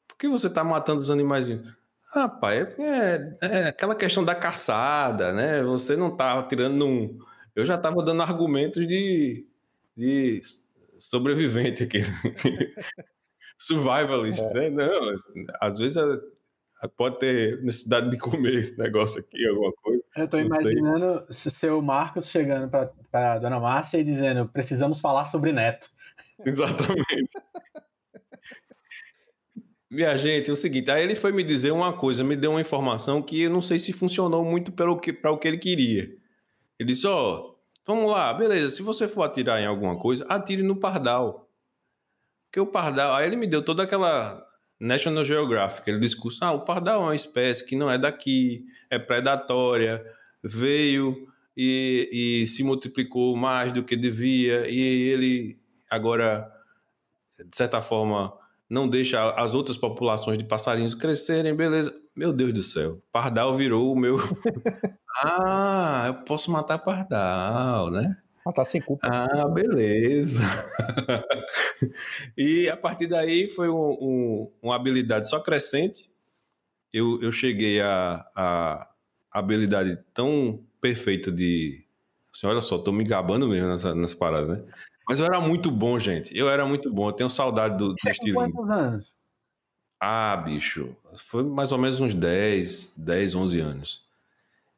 Por 0.07 0.17
que 0.17 0.27
você 0.27 0.47
está 0.47 0.63
matando 0.63 1.01
os 1.01 1.09
animaizinhos? 1.09 1.75
Rapaz, 2.15 2.67
é, 2.79 3.37
é, 3.41 3.67
aquela 3.67 3.93
questão 3.93 4.23
da 4.23 4.33
caçada, 4.33 5.33
né? 5.33 5.61
Você 5.63 5.97
não 5.97 6.15
tá 6.15 6.41
tirando 6.43 6.75
num. 6.75 7.19
Eu 7.55 7.65
já 7.65 7.75
estava 7.75 8.03
dando 8.03 8.21
argumentos 8.21 8.85
de, 8.85 9.47
de 9.95 10.41
sobrevivente 11.00 11.83
aqui. 11.83 12.00
Survivalist, 13.57 14.41
é. 14.41 14.69
né? 14.69 14.69
Não, 14.69 15.15
às 15.62 15.79
vezes 15.79 15.95
é, 15.95 16.88
pode 16.97 17.19
ter 17.19 17.62
necessidade 17.63 18.09
de 18.09 18.17
comer 18.17 18.55
esse 18.55 18.77
negócio 18.77 19.19
aqui, 19.19 19.47
alguma 19.47 19.71
coisa. 19.81 20.03
Eu 20.17 20.25
estou 20.25 20.39
imaginando 20.39 21.25
sei. 21.29 21.51
seu 21.51 21.81
Marcos 21.81 22.29
chegando 22.29 22.69
para 23.09 23.39
dona 23.39 23.59
Márcia 23.59 23.97
e 23.97 24.03
dizendo: 24.03 24.47
precisamos 24.47 25.00
falar 25.00 25.25
sobre 25.25 25.53
neto. 25.53 25.89
Exatamente. 26.45 27.38
Minha 29.89 30.17
gente, 30.17 30.50
é 30.50 30.53
o 30.53 30.57
seguinte, 30.57 30.91
aí 30.91 31.03
ele 31.03 31.15
foi 31.15 31.31
me 31.31 31.43
dizer 31.43 31.71
uma 31.71 31.93
coisa, 31.93 32.21
me 32.21 32.35
deu 32.35 32.51
uma 32.51 32.59
informação 32.59 33.21
que 33.21 33.43
eu 33.43 33.50
não 33.50 33.62
sei 33.62 33.79
se 33.79 33.93
funcionou 33.93 34.43
muito 34.43 34.71
para 34.74 34.91
o 34.91 35.00
que 35.00 35.47
ele 35.47 35.57
queria. 35.57 36.25
Ele 36.79 36.94
disse, 36.94 37.08
ó, 37.08 37.39
oh, 37.39 37.55
vamos 37.86 38.12
lá, 38.12 38.34
beleza, 38.34 38.75
se 38.75 38.82
você 38.82 39.08
for 39.08 39.24
atirar 39.24 39.62
em 39.62 39.65
alguma 39.65 39.98
coisa, 39.98 40.25
atire 40.27 40.63
no 40.63 40.75
pardal. 40.75 41.50
Porque 42.46 42.60
o 42.60 42.67
pardal, 42.67 43.13
aí 43.13 43.27
ele 43.27 43.36
me 43.36 43.48
deu 43.48 43.63
toda 43.63 43.84
aquela 43.84 44.46
National 44.79 45.24
Geographic, 45.24 45.89
ele 45.89 46.00
discurso, 46.00 46.44
ah, 46.44 46.51
o 46.51 46.65
pardal 46.65 47.01
é 47.01 47.05
uma 47.05 47.15
espécie 47.15 47.65
que 47.65 47.75
não 47.75 47.89
é 47.89 47.98
daqui, 47.98 48.65
é 48.89 49.00
predatória, 49.00 50.05
veio 50.44 51.27
e, 51.55 52.44
e 52.44 52.48
se 52.48 52.63
multiplicou 52.63 53.36
mais 53.36 53.72
do 53.72 53.84
que 53.84 53.96
devia, 53.96 54.70
e 54.70 54.79
ele 54.79 55.58
agora, 55.89 56.51
de 57.38 57.55
certa 57.55 57.82
forma 57.82 58.34
não 58.70 58.88
deixa 58.88 59.32
as 59.32 59.53
outras 59.53 59.77
populações 59.77 60.38
de 60.38 60.44
passarinhos 60.44 60.96
crescerem, 60.96 61.55
beleza. 61.55 61.94
Meu 62.15 62.34
Deus 62.34 62.53
do 62.53 62.63
céu, 62.63 63.01
pardal 63.12 63.55
virou 63.55 63.91
o 63.91 63.96
meu. 63.96 64.17
ah, 65.24 66.03
eu 66.07 66.13
posso 66.25 66.51
matar 66.51 66.77
pardal, 66.79 67.89
né? 67.89 68.17
Matar 68.45 68.65
sem 68.65 68.81
culpa. 68.81 69.07
Ah, 69.07 69.48
beleza. 69.48 70.41
e 72.38 72.69
a 72.69 72.77
partir 72.77 73.07
daí 73.07 73.48
foi 73.48 73.69
um, 73.69 73.98
um, 74.00 74.51
uma 74.62 74.75
habilidade 74.75 75.27
só 75.27 75.39
crescente. 75.39 76.12
Eu, 76.93 77.19
eu 77.22 77.31
cheguei 77.31 77.81
a, 77.81 78.25
a 78.36 78.91
habilidade 79.31 79.98
tão 80.13 80.63
perfeita 80.79 81.31
de. 81.31 81.84
Assim, 82.34 82.45
olha 82.45 82.62
só, 82.62 82.77
tô 82.77 82.91
me 82.91 83.03
gabando 83.03 83.48
mesmo 83.48 83.67
nessa, 83.69 83.95
nessa 83.95 84.15
parada, 84.15 84.57
né? 84.57 84.63
Mas 85.07 85.19
eu 85.19 85.25
era 85.25 85.39
muito 85.39 85.72
bom, 85.72 86.00
gente. 86.00 86.36
Eu 86.38 86.50
era 86.50 86.65
muito 86.65 86.93
bom. 86.93 87.10
Eu 87.10 87.13
tenho 87.13 87.29
saudade 87.29 87.77
do, 87.77 87.89
do 87.89 87.95
Você 88.00 88.12
estilingue. 88.12 88.51
quantos 88.51 88.69
anos? 88.69 89.15
Ah, 90.00 90.36
bicho. 90.38 90.95
Foi 91.17 91.43
mais 91.43 91.72
ou 91.72 91.79
menos 91.79 92.00
uns 92.00 92.13
10, 92.13 92.95
10, 92.98 93.34
11 93.34 93.60
anos. 93.60 94.04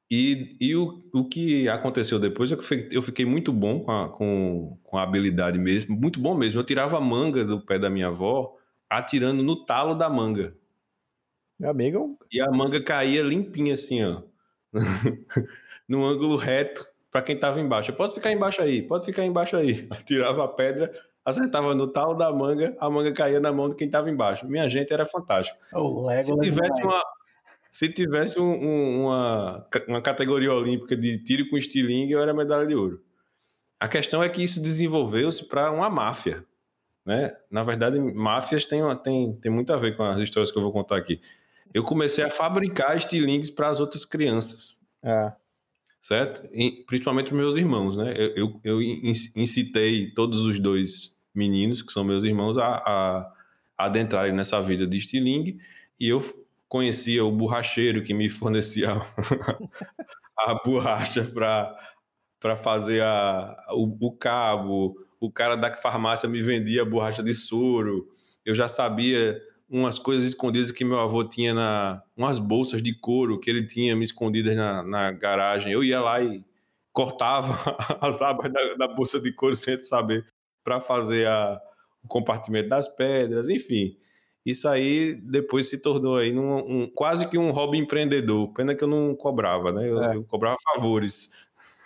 E, 0.09 0.55
e 0.59 0.75
o, 0.75 1.03
o 1.13 1.27
que 1.27 1.67
aconteceu 1.67 2.17
depois 2.17 2.51
é 2.51 2.55
que 2.55 2.95
eu 2.95 3.01
fiquei 3.01 3.25
muito 3.25 3.51
bom 3.51 3.81
com 3.81 3.91
a, 3.91 4.09
com, 4.09 4.79
com 4.81 4.97
a 4.97 5.03
habilidade 5.03 5.59
mesmo. 5.59 5.97
Muito 5.97 6.19
bom 6.19 6.33
mesmo. 6.33 6.59
Eu 6.59 6.63
tirava 6.63 6.97
a 6.97 7.01
manga 7.01 7.43
do 7.43 7.59
pé 7.59 7.77
da 7.77 7.89
minha 7.89 8.07
avó, 8.07 8.55
atirando 8.89 9.43
no 9.43 9.65
talo 9.65 9.95
da 9.95 10.09
manga. 10.09 10.55
Meu 11.59 11.71
amigo. 11.71 12.17
E 12.31 12.39
a 12.39 12.49
manga 12.49 12.81
caía 12.81 13.21
limpinha 13.21 13.73
assim, 13.73 14.03
ó. 14.03 14.21
no 15.87 16.05
ângulo 16.05 16.37
reto 16.37 16.85
para 17.11 17.21
quem 17.21 17.35
estava 17.35 17.59
embaixo. 17.59 17.91
Pode 17.93 18.13
ficar 18.13 18.31
embaixo 18.31 18.61
aí, 18.61 18.81
pode 18.81 19.05
ficar 19.05 19.25
embaixo 19.25 19.57
aí. 19.57 19.87
Tirava 20.05 20.45
a 20.45 20.47
pedra, 20.47 20.91
acertava 21.25 21.75
no 21.75 21.87
tal 21.87 22.15
da 22.15 22.31
manga, 22.31 22.77
a 22.79 22.89
manga 22.89 23.11
caía 23.11 23.39
na 23.39 23.51
mão 23.51 23.69
de 23.69 23.75
quem 23.75 23.87
estava 23.87 24.09
embaixo. 24.09 24.47
Minha 24.47 24.69
gente 24.69 24.93
era 24.93 25.05
fantástico. 25.05 25.57
se 26.21 26.37
tivesse 26.39 26.83
uma, 26.83 27.01
se 27.77 27.87
tivesse 27.89 28.39
um, 28.39 28.43
um, 28.43 29.03
uma, 29.03 29.67
uma 29.87 30.01
categoria 30.01 30.51
olímpica 30.51 30.97
de 30.97 31.19
tiro 31.23 31.47
com 31.47 31.59
estilingue, 31.59 32.13
eu 32.13 32.19
era 32.19 32.33
medalha 32.33 32.65
de 32.65 32.73
ouro. 32.73 33.03
A 33.79 33.87
questão 33.87 34.23
é 34.23 34.27
que 34.29 34.43
isso 34.43 34.59
desenvolveu-se 34.59 35.45
para 35.45 35.69
uma 35.69 35.87
máfia. 35.87 36.43
Né? 37.05 37.31
Na 37.51 37.61
verdade, 37.61 37.99
máfias 37.99 38.65
têm, 38.65 38.81
tem, 39.03 39.31
tem 39.35 39.51
muito 39.51 39.71
a 39.71 39.77
ver 39.77 39.95
com 39.95 40.01
as 40.01 40.17
histórias 40.17 40.51
que 40.51 40.57
eu 40.57 40.61
vou 40.63 40.71
contar 40.71 40.97
aqui. 40.97 41.21
Eu 41.71 41.83
comecei 41.83 42.23
a 42.23 42.31
fabricar 42.31 42.97
estilingues 42.97 43.51
para 43.51 43.67
as 43.67 43.79
outras 43.79 44.05
crianças. 44.05 44.79
É 45.03 45.33
certo? 46.01 46.47
E, 46.51 46.83
principalmente 46.87 47.27
os 47.27 47.37
meus 47.37 47.57
irmãos, 47.57 47.95
né? 47.97 48.13
Eu, 48.17 48.33
eu, 48.33 48.61
eu, 48.63 48.81
incitei 48.81 50.09
todos 50.11 50.45
os 50.45 50.57
dois 50.57 51.15
meninos, 51.35 51.83
que 51.83 51.91
são 51.91 52.03
meus 52.03 52.23
irmãos, 52.23 52.57
a, 52.57 52.65
a, 52.65 53.33
a 53.77 53.85
adentrarem 53.85 54.33
nessa 54.33 54.61
vida 54.61 54.87
de 54.87 54.97
estilingue, 54.97 55.59
e 55.99 56.07
eu 56.07 56.23
conhecia 56.67 57.23
o 57.23 57.31
borracheiro 57.31 58.03
que 58.03 58.13
me 58.13 58.29
fornecia 58.29 58.89
a 60.37 60.53
borracha 60.63 61.23
para 62.39 62.55
fazer 62.57 63.01
a, 63.01 63.55
o, 63.71 64.07
o 64.07 64.11
cabo, 64.11 64.95
o 65.19 65.31
cara 65.31 65.55
da 65.55 65.75
farmácia 65.75 66.29
me 66.29 66.41
vendia 66.41 66.85
borracha 66.85 67.23
de 67.23 67.33
soro, 67.33 68.07
eu 68.45 68.53
já 68.53 68.67
sabia 68.67 69.41
umas 69.69 69.99
coisas 69.99 70.27
escondidas 70.27 70.71
que 70.71 70.85
meu 70.85 70.99
avô 70.99 71.23
tinha 71.23 71.53
na 71.53 72.01
umas 72.15 72.39
bolsas 72.39 72.81
de 72.81 72.93
couro 72.93 73.39
que 73.39 73.49
ele 73.49 73.67
tinha 73.67 73.95
me 73.95 74.05
escondidas 74.05 74.55
na, 74.55 74.83
na 74.83 75.11
garagem. 75.11 75.73
Eu 75.73 75.83
ia 75.83 75.99
lá 75.99 76.21
e 76.21 76.43
cortava 76.93 77.57
as 77.99 78.21
abas 78.21 78.51
da, 78.51 78.75
da 78.75 78.87
bolsa 78.87 79.19
de 79.19 79.31
couro 79.33 79.55
sem 79.55 79.79
saber 79.81 80.25
para 80.63 80.79
fazer 80.79 81.27
a, 81.27 81.59
o 82.03 82.07
compartimento 82.07 82.69
das 82.69 82.87
pedras, 82.87 83.49
enfim. 83.49 83.97
Isso 84.47 84.67
aí 84.69 85.13
depois 85.13 85.69
se 85.69 85.77
tornou 85.77 86.15
aí 86.15 86.31
num, 86.31 86.59
um, 86.59 86.87
quase 86.87 87.27
que 87.27 87.37
um 87.37 87.51
hobby 87.51 87.79
empreendedor. 87.79 88.47
Pena 88.53 88.73
que 88.73 88.81
eu 88.81 88.87
não 88.87 89.13
cobrava, 89.13 89.73
né? 89.73 89.89
Eu, 89.89 90.01
é. 90.01 90.15
eu 90.15 90.23
cobrava 90.23 90.55
favores. 90.73 91.33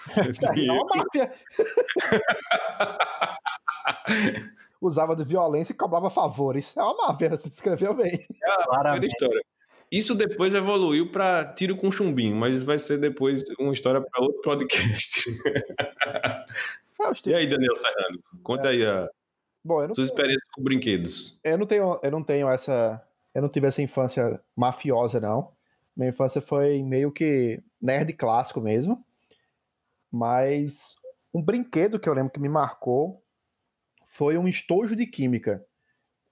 É 0.15 0.72
uma 0.72 0.86
máfia. 0.96 1.32
usava 4.82 5.15
de 5.15 5.24
violência 5.24 5.74
e 5.74 5.75
cobrava 5.75 6.10
favores. 6.10 6.75
É 6.75 6.82
uma 6.82 7.08
máfia, 7.08 7.30
você 7.30 7.50
descreveu 7.50 7.94
bem. 7.94 8.25
É 8.44 9.06
história. 9.06 9.44
Isso 9.91 10.15
depois 10.15 10.56
evoluiu 10.56 11.12
para 11.12 11.46
tiro 11.53 11.75
com 11.75 11.91
chumbinho, 11.91 12.36
mas 12.36 12.63
vai 12.63 12.80
ser 12.80 12.98
depois 12.98 13.44
uma 13.60 13.74
história 13.74 14.01
para 14.01 14.24
outro 14.24 14.41
podcast. 14.41 15.30
e 17.27 17.36
aí, 17.36 17.46
Daniel 17.46 17.75
Serrano, 17.75 18.24
conta 18.41 18.68
é. 18.68 18.70
aí 18.70 18.86
a 18.86 19.08
Bom, 19.63 19.80
suas 19.86 19.96
tenho... 19.96 20.06
experiências 20.06 20.50
com 20.53 20.63
brinquedos. 20.63 21.39
Eu 21.44 21.58
não 21.58 21.65
tenho, 21.65 22.00
eu 22.01 22.12
não 22.12 22.24
tenho 22.24 22.50
essa, 22.50 23.01
eu 23.34 23.41
não 23.41 23.50
tive 23.50 23.68
essa 23.68 23.82
infância 23.82 24.41
mafiosa 24.56 25.20
não. 25.20 25.51
Minha 25.96 26.10
infância 26.10 26.41
foi 26.41 26.82
meio 26.82 27.12
que 27.12 27.62
nerd 27.82 28.13
clássico 28.13 28.60
mesmo. 28.62 29.03
Mas 30.12 30.96
um 31.34 31.41
brinquedo 31.41 32.00
que 32.00 32.10
eu 32.10 32.13
lembro 32.13 32.32
que 32.32 32.39
me 32.39 32.50
marcou 32.50 33.24
foi 34.08 34.38
um 34.38 34.48
estojo 34.48 34.96
de 34.96 35.06
química. 35.06 35.65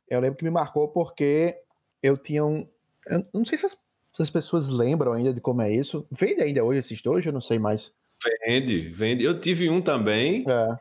Eu 0.10 0.20
lembro 0.20 0.38
que 0.38 0.44
me 0.44 0.52
marcou 0.52 0.88
porque 0.90 1.58
eu 2.02 2.18
tinha 2.18 2.44
um. 2.44 2.68
Eu 3.08 3.26
não 3.34 3.46
sei 3.46 3.58
se 3.58 3.66
as, 3.66 3.72
se 4.12 4.22
as 4.22 4.30
pessoas 4.30 4.70
lembram 4.70 5.14
ainda 5.14 5.34
de 5.34 5.40
como 5.40 5.62
é 5.62 5.72
isso. 5.72 6.08
Vende 6.12 6.42
ainda 6.42 6.64
hoje 6.64 6.80
esse 6.80 6.94
estojo? 6.94 7.30
Eu 7.30 7.34
não 7.34 7.42
sei 7.42 7.60
mais. 7.60 7.94
Vende, 8.46 8.90
vende. 8.90 9.24
Eu 9.24 9.40
tive 9.40 9.70
um 9.70 9.82
também. 9.82 10.44
É. 10.50 10.78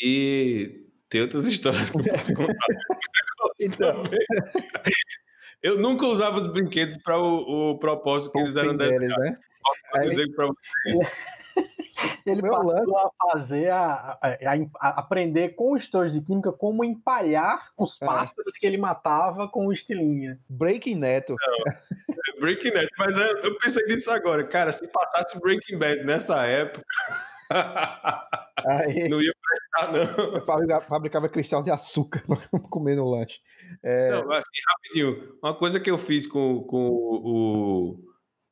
E 0.00 0.87
tem 1.08 1.22
outras 1.22 1.46
histórias 1.46 1.90
que 1.90 1.98
eu 1.98 2.04
posso 2.04 2.34
contar. 2.34 2.54
Então. 3.60 4.02
Eu 5.62 5.78
nunca 5.78 6.06
usava 6.06 6.36
os 6.38 6.46
brinquedos 6.46 6.96
para 6.98 7.18
o, 7.18 7.70
o 7.72 7.78
propósito 7.78 8.30
que 8.32 8.38
Com 8.38 8.44
eles 8.44 8.56
eram 8.56 8.76
deles, 8.76 9.08
né? 9.08 9.38
Posso 9.92 10.08
dizer 10.10 10.26
vocês. 10.36 11.12
Ele 12.24 12.42
Meu 12.42 12.52
passou 12.52 12.66
lance- 12.68 12.92
a 12.94 13.30
fazer, 13.32 13.68
a, 13.70 14.16
a- 14.22 14.28
a- 14.30 14.68
a 14.80 14.88
aprender 15.00 15.50
com 15.56 15.72
o 15.72 15.76
estojo 15.76 16.12
de 16.12 16.20
química 16.20 16.52
como 16.52 16.84
empalhar 16.84 17.70
os 17.76 18.00
É. 18.00 18.06
pássaros 18.06 18.52
que 18.52 18.64
ele 18.64 18.78
matava 18.78 19.48
com 19.48 19.66
o 19.66 19.72
estilingue. 19.72 20.38
Breaking 20.48 20.94
Neto. 20.94 21.34
Breaking 22.38 22.70
Bad, 22.72 22.88
mas 22.96 23.16
eu, 23.16 23.36
eu 23.38 23.58
pensei 23.58 23.84
nisso 23.86 24.08
agora. 24.12 24.44
Cara, 24.44 24.72
se 24.72 24.86
passasse 24.86 25.40
Breaking 25.40 25.78
Bad 25.78 26.04
nessa 26.04 26.46
época, 26.46 26.84
Aí 28.66 29.08
não 29.08 29.20
ia 29.22 29.32
prestar, 29.42 29.92
não. 29.92 30.34
eu 30.34 30.42
fabrica- 30.42 30.80
fabricava 30.82 31.28
cristal 31.28 31.62
de 31.62 31.70
açúcar 31.70 32.22
para 32.26 32.36
comer 32.70 32.96
no 32.96 33.08
lanche. 33.08 33.40
É, 33.82 34.10
Não, 34.12 34.30
assim, 34.32 34.48
rapidinho. 34.68 35.38
Uma 35.42 35.54
coisa 35.54 35.78
que 35.80 35.90
eu 35.90 35.98
fiz 35.98 36.26
com, 36.26 36.62
com 36.64 36.78
o 36.78 37.98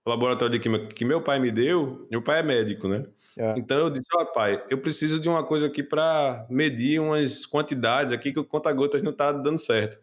laboratório 0.06 0.52
de 0.52 0.60
química 0.60 0.86
que 0.94 1.04
meu 1.04 1.20
pai 1.20 1.38
me 1.38 1.50
deu, 1.50 2.06
meu 2.10 2.22
pai 2.22 2.38
é 2.40 2.42
médico, 2.42 2.88
né? 2.88 3.04
É. 3.38 3.54
Então 3.58 3.76
eu 3.78 3.90
disse, 3.90 4.06
ó 4.14 4.24
pai, 4.26 4.64
eu 4.70 4.78
preciso 4.78 5.20
de 5.20 5.28
uma 5.28 5.44
coisa 5.44 5.66
aqui 5.66 5.82
para 5.82 6.46
medir 6.48 7.00
umas 7.00 7.44
quantidades 7.44 8.12
aqui 8.12 8.32
que 8.32 8.38
o 8.40 8.44
conta-gotas 8.44 9.02
não 9.02 9.12
tá 9.12 9.30
dando 9.32 9.58
certo. 9.58 9.98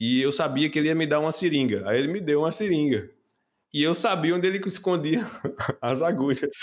E 0.00 0.20
eu 0.22 0.30
sabia 0.30 0.70
que 0.70 0.78
ele 0.78 0.86
ia 0.88 0.94
me 0.94 1.06
dar 1.08 1.18
uma 1.18 1.32
seringa. 1.32 1.82
Aí 1.88 1.98
ele 1.98 2.06
me 2.12 2.20
deu 2.20 2.40
uma 2.40 2.52
seringa. 2.52 3.10
E 3.74 3.82
eu 3.82 3.94
sabia 3.96 4.34
onde 4.34 4.46
ele 4.46 4.58
escondia 4.64 5.26
as 5.82 6.00
agulhas. 6.02 6.56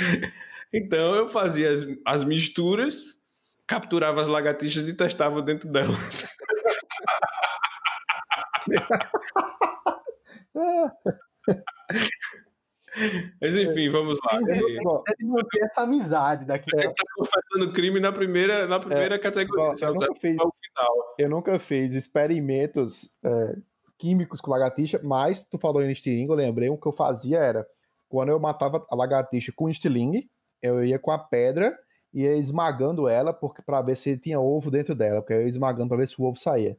então 0.72 1.14
eu 1.14 1.28
fazia 1.28 1.70
as, 1.70 1.86
as 2.04 2.24
misturas, 2.24 3.20
capturava 3.66 4.20
as 4.20 4.28
lagartixas 4.28 4.88
e 4.88 4.94
testava 4.94 5.42
dentro 5.42 5.68
delas. 5.68 6.36
Mas 13.40 13.54
enfim, 13.54 13.88
vamos 13.88 14.18
lá. 14.24 14.40
Bom, 14.82 15.02
deve 15.06 15.24
manter 15.24 15.64
essa 15.64 15.82
amizade 15.82 16.44
daqui. 16.44 16.68
Ele 16.74 16.88
tá 16.88 17.04
confessando 17.16 17.72
crime 17.72 18.00
na 18.00 18.12
primeira, 18.12 18.66
na 18.66 18.80
primeira 18.80 19.18
categoria. 19.18 19.68
bom, 19.68 19.74
eu 19.80 19.94
nunca 19.94 20.14
fiz 20.20 20.36
É. 20.36 21.24
Eu 21.24 21.30
nunca 21.30 21.58
fiz 21.58 21.94
experimentos 21.94 23.08
é, 23.24 23.56
químicos 23.98 24.40
com 24.40 24.50
lagartixa, 24.50 25.00
mas 25.02 25.44
tu 25.44 25.58
falou 25.58 25.82
em 25.82 25.92
estilingue, 25.92 26.30
eu 26.30 26.36
lembrei, 26.36 26.68
o 26.68 26.76
que 26.76 26.86
eu 26.86 26.92
fazia 26.92 27.38
era, 27.38 27.66
quando 28.10 28.28
eu 28.30 28.38
matava 28.40 28.84
a 28.90 28.94
lagartixa 28.94 29.52
com 29.56 29.70
estilingue, 29.70 30.28
eu 30.60 30.84
ia 30.84 30.98
com 30.98 31.10
a 31.12 31.18
pedra 31.18 31.78
e 32.12 32.22
ia 32.22 32.36
esmagando 32.36 33.08
ela 33.08 33.32
porque 33.32 33.62
para 33.62 33.80
ver 33.80 33.96
se 33.96 34.18
tinha 34.18 34.38
ovo 34.40 34.70
dentro 34.70 34.94
dela, 34.94 35.22
porque 35.22 35.32
eu 35.32 35.42
ia 35.42 35.48
esmagando 35.48 35.88
para 35.88 35.98
ver 35.98 36.08
se 36.08 36.20
o 36.20 36.24
ovo 36.24 36.36
saía. 36.36 36.76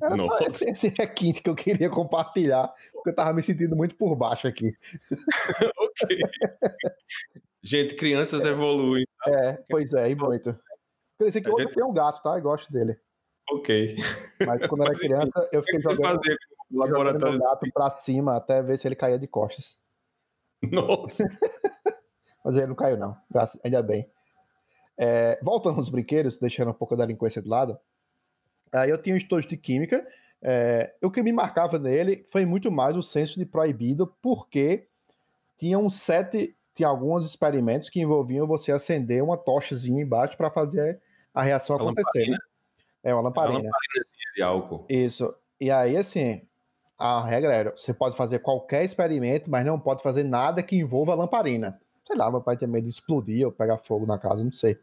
Era 0.00 0.16
Nossa. 0.16 0.44
esse, 0.48 0.70
esse 0.70 0.88
requinte 0.88 1.42
que 1.42 1.50
eu 1.50 1.54
queria 1.54 1.90
compartilhar, 1.90 2.72
porque 2.92 3.10
eu 3.10 3.14
tava 3.14 3.34
me 3.34 3.42
sentindo 3.42 3.76
muito 3.76 3.94
por 3.96 4.14
baixo 4.16 4.46
aqui. 4.46 4.72
Ok. 5.76 6.18
Gente, 7.62 7.94
crianças 7.94 8.44
evoluem. 8.44 9.06
É, 9.26 9.62
pois 9.70 9.92
é, 9.94 10.10
e 10.10 10.14
muito. 10.14 10.56
Dizer 11.20 11.40
que 11.40 11.48
hoje 11.50 11.64
gente- 11.64 11.74
tenho 11.74 11.88
um 11.88 11.92
gato, 11.94 12.22
tá? 12.22 12.36
Eu 12.36 12.42
gosto 12.42 12.70
dele. 12.72 12.96
Ok. 13.50 13.96
Mas 14.44 14.66
quando 14.66 14.82
eu 14.82 14.86
era 14.86 14.94
criança, 14.98 15.48
eu 15.52 15.62
fiquei 15.62 15.80
jogando, 15.80 16.02
fazia 16.16 16.36
jogando 16.70 16.92
laboratório? 16.92 17.38
meu 17.38 17.48
gato 17.48 17.66
pra 17.72 17.90
cima 17.90 18.36
até 18.36 18.60
ver 18.62 18.76
se 18.78 18.88
ele 18.88 18.96
caía 18.96 19.18
de 19.18 19.26
costas. 19.28 19.78
Nossa. 20.72 21.24
Mas 22.44 22.56
ele 22.56 22.66
não 22.66 22.74
caiu, 22.74 22.96
não. 22.96 23.16
Graças, 23.30 23.60
ainda 23.64 23.82
bem. 23.82 24.08
É, 24.98 25.38
voltando 25.42 25.76
aos 25.78 25.88
brinquedos, 25.88 26.38
deixando 26.38 26.70
um 26.70 26.74
pouco 26.74 26.96
da 26.96 27.04
delinquência 27.04 27.42
de 27.42 27.48
lado. 27.48 27.78
Aí 28.72 28.90
eu 28.90 29.00
tinha 29.00 29.14
um 29.14 29.18
estojo 29.18 29.48
de 29.48 29.56
química. 29.56 30.06
é, 30.42 30.94
o 31.02 31.10
que 31.10 31.22
me 31.22 31.32
marcava 31.32 31.78
nele 31.78 32.24
foi 32.28 32.44
muito 32.44 32.70
mais 32.70 32.96
o 32.96 33.02
senso 33.02 33.38
de 33.38 33.46
proibido, 33.46 34.14
porque 34.20 34.86
tinha 35.56 35.78
um 35.78 35.88
set, 35.88 36.54
tinha 36.74 36.88
alguns 36.88 37.26
experimentos 37.26 37.88
que 37.88 38.00
envolviam 38.00 38.46
você 38.46 38.72
acender 38.72 39.22
uma 39.22 39.36
tochazinha 39.38 40.02
embaixo 40.02 40.36
para 40.36 40.50
fazer 40.50 41.00
a 41.32 41.42
reação 41.42 41.76
Uma 41.76 41.92
acontecer. 41.92 42.30
né? 42.30 42.38
É 43.02 43.12
uma 43.14 43.20
Uma 43.22 43.28
lamparina. 43.28 43.70
de 44.36 44.42
álcool. 44.42 44.84
Isso. 44.88 45.34
E 45.60 45.70
aí, 45.70 45.96
assim, 45.96 46.42
a 46.98 47.22
regra 47.24 47.52
era: 47.52 47.70
você 47.76 47.92
pode 47.92 48.16
fazer 48.16 48.40
qualquer 48.40 48.84
experimento, 48.84 49.50
mas 49.50 49.64
não 49.64 49.78
pode 49.78 50.02
fazer 50.02 50.24
nada 50.24 50.62
que 50.62 50.76
envolva 50.76 51.12
a 51.12 51.16
lamparina. 51.16 51.80
Sei 52.06 52.16
lá, 52.16 52.30
meu 52.30 52.40
pai 52.40 52.56
tem 52.56 52.68
medo 52.68 52.84
de 52.84 52.90
explodir 52.90 53.46
ou 53.46 53.52
pegar 53.52 53.78
fogo 53.78 54.06
na 54.06 54.18
casa, 54.18 54.44
não 54.44 54.52
sei. 54.52 54.78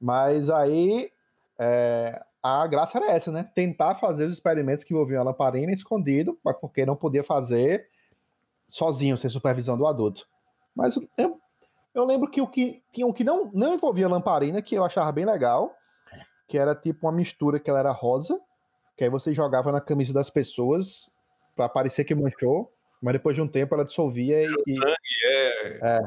Mas 0.00 0.50
aí, 0.50 1.10
é, 1.58 2.22
a 2.42 2.66
graça 2.66 2.98
era 2.98 3.10
essa, 3.12 3.30
né? 3.30 3.48
Tentar 3.54 3.94
fazer 3.94 4.26
os 4.26 4.34
experimentos 4.34 4.84
que 4.84 4.92
envolviam 4.92 5.20
a 5.20 5.24
lamparina 5.24 5.72
escondido, 5.72 6.38
porque 6.60 6.84
não 6.84 6.96
podia 6.96 7.22
fazer 7.22 7.88
sozinho, 8.68 9.16
sem 9.16 9.30
supervisão 9.30 9.78
do 9.78 9.86
adulto. 9.86 10.26
Mas 10.74 10.98
eu, 11.16 11.40
eu 11.94 12.04
lembro 12.04 12.28
que 12.28 12.42
o 12.42 12.48
que 12.48 12.82
tinha 12.90 13.06
um 13.06 13.12
que 13.12 13.22
não, 13.22 13.50
não 13.54 13.74
envolvia 13.74 14.08
lamparina, 14.08 14.60
que 14.60 14.74
eu 14.74 14.84
achava 14.84 15.12
bem 15.12 15.24
legal, 15.24 15.74
que 16.48 16.58
era 16.58 16.74
tipo 16.74 17.06
uma 17.06 17.12
mistura 17.12 17.60
que 17.60 17.70
ela 17.70 17.78
era 17.78 17.92
rosa, 17.92 18.40
que 18.96 19.04
aí 19.04 19.10
você 19.10 19.32
jogava 19.32 19.70
na 19.70 19.80
camisa 19.80 20.12
das 20.12 20.28
pessoas 20.28 21.10
para 21.54 21.68
parecer 21.68 22.04
que 22.04 22.14
manchou, 22.14 22.72
mas 23.00 23.12
depois 23.14 23.34
de 23.36 23.42
um 23.42 23.48
tempo 23.48 23.74
ela 23.74 23.84
dissolvia 23.84 24.42
e, 24.44 24.46
e 24.66 24.74
É. 25.26 25.78
É. 25.82 26.00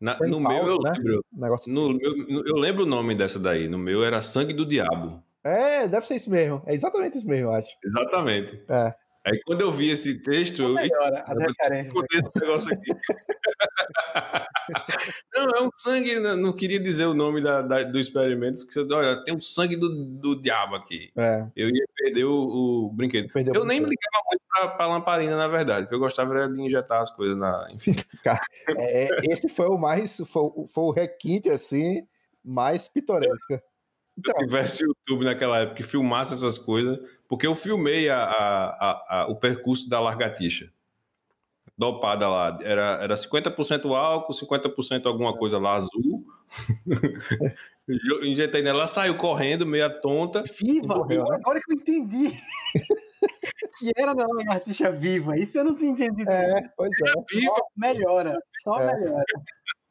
Na- 0.00 0.18
no 0.18 0.40
meu, 0.40 0.66
eu 0.66 0.78
né? 0.80 0.92
lembro. 0.96 1.24
No 1.68 1.92
meu, 1.92 2.16
no- 2.26 2.46
eu 2.48 2.56
lembro 2.56 2.82
o 2.82 2.86
nome 2.86 3.14
dessa 3.14 3.38
daí. 3.38 3.68
No 3.68 3.78
meu 3.78 4.02
era 4.04 4.20
Sangue 4.20 4.52
do 4.52 4.66
Diabo. 4.66 5.22
É, 5.44 5.86
deve 5.86 6.06
ser 6.06 6.16
isso 6.16 6.30
mesmo. 6.30 6.62
É 6.66 6.74
exatamente 6.74 7.18
isso 7.18 7.26
mesmo, 7.26 7.46
eu 7.48 7.52
acho. 7.52 7.68
Exatamente. 7.84 8.60
É. 8.68 8.94
Aí 9.24 9.40
quando 9.46 9.60
eu 9.60 9.70
vi 9.70 9.90
esse 9.90 10.14
texto, 10.20 10.62
eu. 10.62 10.74
Melhora 10.74 11.22
as 11.26 11.36
Eu 11.38 11.46
esse 12.12 12.30
negócio 12.40 12.72
aqui. 12.72 12.90
não, 15.34 15.48
é 15.56 15.62
um 15.62 15.70
sangue. 15.74 16.18
Não 16.18 16.52
queria 16.52 16.80
dizer 16.80 17.06
o 17.06 17.14
nome 17.14 17.40
da, 17.40 17.62
da- 17.62 17.82
do 17.84 17.98
experimento. 18.00 18.66
Que, 18.66 18.74
você- 18.74 18.92
olha, 18.92 19.22
tem 19.24 19.36
um 19.36 19.40
sangue 19.40 19.76
do, 19.76 19.88
do 19.88 20.40
diabo 20.40 20.74
aqui. 20.76 21.10
É, 21.16 21.46
Eu 21.54 21.68
ia 21.68 21.84
perder 21.96 22.24
o, 22.24 22.86
o 22.86 22.90
brinquedo. 22.92 23.32
perdeu 23.32 23.54
Eu 23.54 23.64
nem 23.64 23.80
me 23.80 23.86
muito. 23.86 23.98
ligava 24.00 24.24
muito 24.28 24.42
pra, 24.48 24.68
pra 24.68 24.86
lamparina, 24.88 25.36
na 25.36 25.48
verdade. 25.48 25.82
porque 25.82 25.94
eu 25.94 26.00
gostava 26.00 26.48
de 26.48 26.60
injetar 26.60 27.00
as 27.00 27.10
coisas 27.10 27.36
na. 27.36 27.68
Enfim. 27.72 27.94
É, 28.76 29.08
esse 29.30 29.48
foi 29.48 29.66
o 29.66 29.78
mais. 29.78 30.16
Foi, 30.26 30.42
o- 30.42 30.66
foi 30.66 30.84
o 30.84 30.90
requinte, 30.90 31.48
assim, 31.48 32.06
mais 32.44 32.88
pitoresco. 32.88 33.60
Se 34.14 34.20
Então, 34.20 34.34
eu 34.40 34.46
tivesse 34.46 34.84
YouTube 34.84 35.24
naquela 35.24 35.58
época 35.60 35.80
e 35.80 35.84
filmasse 35.84 36.34
essas 36.34 36.58
coisas, 36.58 36.98
porque 37.28 37.46
eu 37.46 37.54
filmei 37.54 38.08
a, 38.10 38.22
a- 38.22 38.68
a- 38.70 39.20
a- 39.22 39.26
o 39.28 39.36
percurso 39.36 39.88
da 39.88 39.98
largatixa. 40.00 40.70
Dopada 41.78 42.28
lá. 42.28 42.58
Era, 42.62 42.98
era 43.02 43.16
50% 43.16 43.94
álcool, 43.94 44.34
50% 44.34 45.06
alguma 45.06 45.36
coisa 45.36 45.58
lá 45.58 45.74
azul. 45.74 46.24
Injetei 48.22 48.62
nela, 48.62 48.80
ela 48.80 48.86
saiu 48.86 49.16
correndo, 49.16 49.66
meia 49.66 49.90
tonta. 49.90 50.44
Viva! 50.62 50.94
Morreu, 50.96 51.24
né? 51.24 51.36
Agora 51.36 51.60
que 51.60 51.72
eu 51.72 51.76
entendi. 51.76 52.30
que 53.78 53.90
era 53.96 54.14
da 54.14 54.26
lagartixa 54.26 54.92
viva. 54.92 55.36
Isso 55.36 55.58
eu 55.58 55.64
não 55.64 55.74
tinha 55.74 55.90
entendido. 55.90 56.30
é, 56.30 56.70
pois 56.76 56.90
é. 56.90 57.12
Viva! 57.34 57.46
Só 57.56 57.66
melhora. 57.76 58.38
Só 58.62 58.78
É. 58.80 58.94
melhora. 58.94 59.24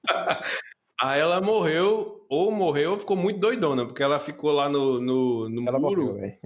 Aí 1.01 1.19
ela 1.19 1.41
morreu, 1.41 2.25
ou 2.29 2.51
morreu, 2.51 2.91
ou 2.91 2.99
ficou 2.99 3.17
muito 3.17 3.39
doidona, 3.39 3.85
porque 3.85 4.03
ela 4.03 4.19
ficou 4.19 4.51
lá 4.51 4.69
no, 4.69 5.01
no, 5.01 5.49
no 5.49 5.67
Ela 5.67 5.79
muro, 5.79 6.05
morreu, 6.13 6.37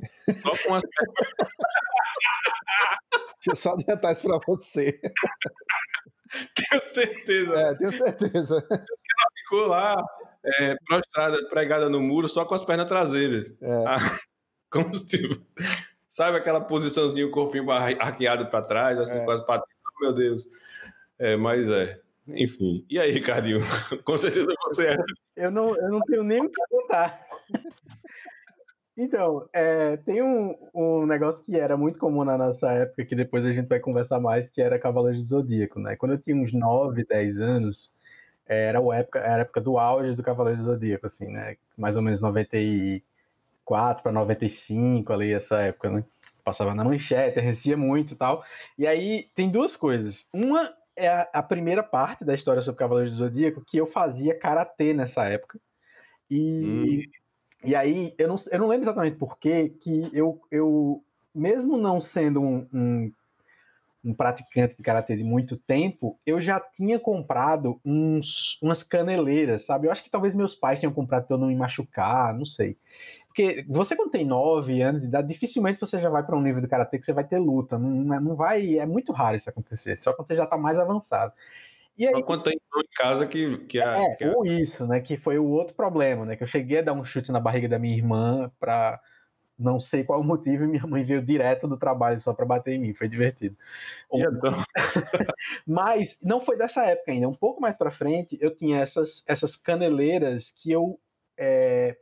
só 0.42 0.58
com 0.64 0.76
as 0.76 0.84
Deixa 3.46 3.52
eu 3.52 3.56
só 3.56 3.72
adiantar 3.74 4.14
isso 4.14 4.22
pra 4.24 4.40
você. 4.48 5.00
tenho 6.56 6.82
certeza. 6.82 7.60
É, 7.60 7.76
tenho 7.76 7.92
certeza. 7.92 8.68
ficou 9.44 9.68
lá 9.68 9.96
é, 10.60 10.76
prostrada, 10.88 11.50
pregada 11.50 11.90
no 11.90 12.00
muro, 12.02 12.28
só 12.28 12.44
com 12.46 12.56
as 12.56 12.64
pernas 12.66 12.88
traseiras. 12.88 13.54
É. 13.62 13.84
Ah, 13.86 13.98
como 14.72 14.94
se 14.96 15.06
tivesse- 15.08 15.42
Sabe 16.08 16.38
aquela 16.38 16.62
posiçãozinha, 16.62 17.28
o 17.28 17.32
corpinho 17.32 17.70
arqueado 17.70 18.46
para 18.48 18.66
trás, 18.66 18.98
assim, 18.98 19.18
É. 19.18 19.26
com 19.26 19.32
as 19.32 19.42
patinhas. 19.46 19.76
Oh, 19.98 20.04
meu 20.06 20.14
Deus. 20.14 20.48
É, 21.20 21.36
mas 21.36 21.70
é. 21.70 22.00
Enfim. 22.28 22.86
E 22.90 23.00
aí, 23.00 23.12
Ricardinho? 23.12 23.60
com 24.04 24.18
certeza 24.18 24.48
você 24.64 24.88
é. 24.88 24.98
Eu 25.36 25.52
não, 25.52 25.76
eu 25.76 25.90
não 25.90 26.02
tenho 26.02 26.24
nem 26.24 26.42
o 26.42 26.50
que 26.50 26.62
contar. 26.70 27.20
Então, 28.98 29.48
é, 29.54 29.98
tem 29.98 30.24
um, 30.24 30.56
um 30.74 31.06
negócio 31.06 31.44
que 31.44 31.58
era 31.58 31.76
muito 31.76 32.00
comum 32.00 32.24
na 32.24 32.38
nossa 32.38 32.72
época, 32.72 33.04
que 33.06 33.16
depois 33.16 33.46
a 33.46 33.52
gente 33.52 33.68
vai 33.68 33.80
conversar 33.80 34.22
mais, 34.22 34.50
que 34.50 34.62
era 34.62 34.80
Cavaleiros 34.80 35.22
do 35.22 35.28
Zodíaco, 35.28 35.80
né? 35.80 35.98
Quando 35.98 36.14
eu 36.14 36.18
tinha 36.18 36.36
uns 36.36 36.54
9, 36.54 37.04
10 37.04 37.40
anos, 37.42 37.92
era 38.46 38.80
a 38.80 38.96
época, 38.96 39.20
era 39.20 39.36
a 39.36 39.40
época 39.40 39.60
do 39.60 39.78
auge 39.78 40.16
do 40.16 40.24
Cavaleiros 40.24 40.62
do 40.62 40.72
Zodíaco, 40.72 41.06
assim, 41.08 41.28
né? 41.28 41.58
Mais 41.78 41.98
ou 41.98 42.02
menos 42.02 42.22
94 42.22 44.02
para 44.02 44.12
95, 44.14 45.12
ali, 45.12 45.34
essa 45.34 45.60
época, 45.62 45.90
né? 45.90 46.04
Passava 46.44 46.74
na 46.74 46.84
manchete, 46.86 47.40
recia 47.42 47.76
muito 47.76 48.14
e 48.14 48.16
tal. 48.16 48.46
E 48.78 48.88
aí 48.88 49.30
tem 49.36 49.50
duas 49.50 49.76
coisas. 49.76 50.26
Uma 50.34 50.72
é 50.96 51.08
a, 51.08 51.30
a 51.34 51.44
primeira 51.44 51.84
parte 51.84 52.24
da 52.24 52.34
história 52.34 52.62
sobre 52.62 52.80
Cavaleiros 52.80 53.14
do 53.14 53.18
Zodíaco, 53.18 53.64
que 53.66 53.78
eu 53.78 53.88
fazia 53.88 54.38
karatê 54.38 54.94
nessa 54.94 55.26
época. 55.26 55.60
E, 56.30 57.08
hum. 57.64 57.68
e 57.70 57.76
aí, 57.76 58.14
eu 58.18 58.28
não, 58.28 58.36
eu 58.52 58.60
não 58.60 58.68
lembro 58.68 58.86
exatamente 58.86 59.18
por 59.18 59.38
que 59.38 59.76
eu, 60.14 60.42
eu, 60.50 61.04
mesmo 61.34 61.78
não 61.78 62.00
sendo 62.00 62.42
um, 62.42 62.68
um, 62.74 63.14
um 64.04 64.14
praticante 64.14 64.78
de 64.78 64.84
karatê 64.84 65.16
de 65.16 65.24
muito 65.24 65.58
tempo, 65.58 66.20
eu 66.26 66.40
já 66.40 66.60
tinha 66.60 67.00
comprado 67.00 67.80
uns, 67.84 68.60
umas 68.62 68.84
caneleiras, 68.84 69.66
sabe? 69.66 69.88
Eu 69.88 69.92
acho 69.92 70.04
que 70.04 70.10
talvez 70.10 70.36
meus 70.36 70.56
pais 70.56 70.80
tenham 70.80 70.94
comprado 70.94 71.26
para 71.26 71.36
eu 71.36 71.40
não 71.40 71.48
me 71.48 71.56
machucar, 71.56 72.34
não 72.34 72.46
sei. 72.46 72.78
Porque 73.36 73.66
você, 73.68 73.98
quando 73.98 74.12
tem 74.12 74.26
9 74.26 74.82
anos 74.82 75.02
de 75.02 75.08
idade, 75.08 75.28
dificilmente 75.28 75.82
você 75.82 76.00
já 76.00 76.10
vai 76.10 76.24
para 76.24 76.38
um 76.38 76.42
nível 76.42 76.62
de 76.62 76.70
karatê 76.70 76.98
que 76.98 77.06
você 77.06 77.12
vai 77.12 77.26
ter 77.26 77.38
luta. 77.38 77.78
Não, 77.78 78.22
não 78.22 78.34
vai. 78.34 78.78
É 78.80 78.86
muito 78.86 79.12
raro 79.12 79.36
isso 79.36 79.50
acontecer, 79.50 79.98
só 79.98 80.14
quando 80.14 80.30
você 80.30 80.38
já 80.38 80.46
está 80.46 80.58
mais 80.58 80.80
avançado. 80.80 81.34
E 81.98 82.08
aí, 82.08 82.14
só 82.14 82.24
quando 82.24 82.48
entrou 82.48 82.82
em 82.82 82.96
casa 82.96 83.28
que, 83.28 83.58
que 83.66 83.78
é, 83.78 84.16
que 84.16 84.26
ou 84.26 84.46
isso, 84.46 84.88
né? 84.88 85.02
Que 85.02 85.18
foi 85.18 85.38
o 85.38 85.48
outro 85.48 85.76
problema, 85.76 86.26
né? 86.26 86.38
Que 86.38 86.44
eu 86.44 86.48
cheguei 86.48 86.80
a 86.80 86.82
dar 86.82 86.94
um 86.94 87.04
chute 87.04 87.30
na 87.30 87.42
barriga 87.42 87.68
da 87.68 87.78
minha 87.78 87.98
irmã 87.98 88.50
para 88.58 89.02
não 89.60 89.82
sei 89.82 90.06
qual 90.06 90.22
o 90.22 90.24
motivo 90.24 90.64
e 90.64 90.68
minha 90.68 90.88
mãe 90.88 91.04
veio 91.04 91.22
direto 91.22 91.68
do 91.68 91.78
trabalho 91.78 92.18
só 92.22 92.34
para 92.34 92.46
bater 92.46 92.76
em 92.76 92.80
mim, 92.80 92.94
foi 92.94 93.10
divertido. 93.10 93.58
Então... 94.14 94.64
Mas 95.68 96.18
não 96.22 96.40
foi 96.40 96.58
dessa 96.58 96.86
época 96.86 97.12
ainda, 97.12 97.28
um 97.28 97.36
pouco 97.36 97.62
mais 97.62 97.78
para 97.78 97.92
frente 97.92 98.38
eu 98.40 98.56
tinha 98.56 98.80
essas, 98.80 99.24
essas 99.28 99.58
caneleiras 99.58 100.52
que 100.52 100.72
eu 100.72 101.00
é, 101.38 101.98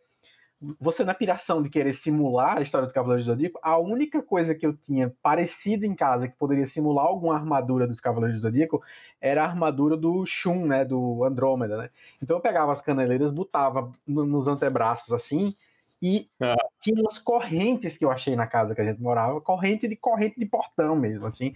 você 0.79 1.03
na 1.03 1.13
piração 1.13 1.61
de 1.61 1.69
querer 1.69 1.93
simular 1.93 2.57
a 2.57 2.61
história 2.61 2.85
dos 2.85 2.93
Cavaleiros 2.93 3.25
do 3.25 3.31
Zodíaco, 3.31 3.59
a 3.61 3.77
única 3.77 4.21
coisa 4.21 4.55
que 4.55 4.65
eu 4.65 4.73
tinha 4.73 5.13
parecida 5.21 5.85
em 5.85 5.93
casa 5.93 6.27
que 6.27 6.37
poderia 6.37 6.65
simular 6.65 7.05
alguma 7.05 7.35
armadura 7.35 7.87
dos 7.87 7.99
Cavaleiros 7.99 8.39
do 8.39 8.43
Zodíaco 8.43 8.81
era 9.19 9.43
a 9.43 9.47
armadura 9.47 9.97
do 9.97 10.25
Shun, 10.25 10.65
né, 10.65 10.85
do 10.85 11.23
Andrômeda, 11.23 11.77
né? 11.77 11.89
Então 12.21 12.37
eu 12.37 12.41
pegava 12.41 12.71
as 12.71 12.81
caneleiras, 12.81 13.33
botava 13.33 13.91
nos 14.07 14.47
antebraços 14.47 15.11
assim, 15.13 15.55
e 16.01 16.29
ah. 16.41 16.55
tinha 16.81 16.99
umas 17.01 17.17
correntes 17.17 17.97
que 17.97 18.03
eu 18.03 18.11
achei 18.11 18.35
na 18.35 18.45
casa 18.45 18.75
que 18.75 18.81
a 18.81 18.83
gente 18.83 19.01
morava, 19.01 19.39
corrente 19.39 19.87
de 19.87 19.95
corrente 19.95 20.37
de 20.37 20.45
portão 20.45 20.97
mesmo, 20.97 21.27
assim. 21.27 21.55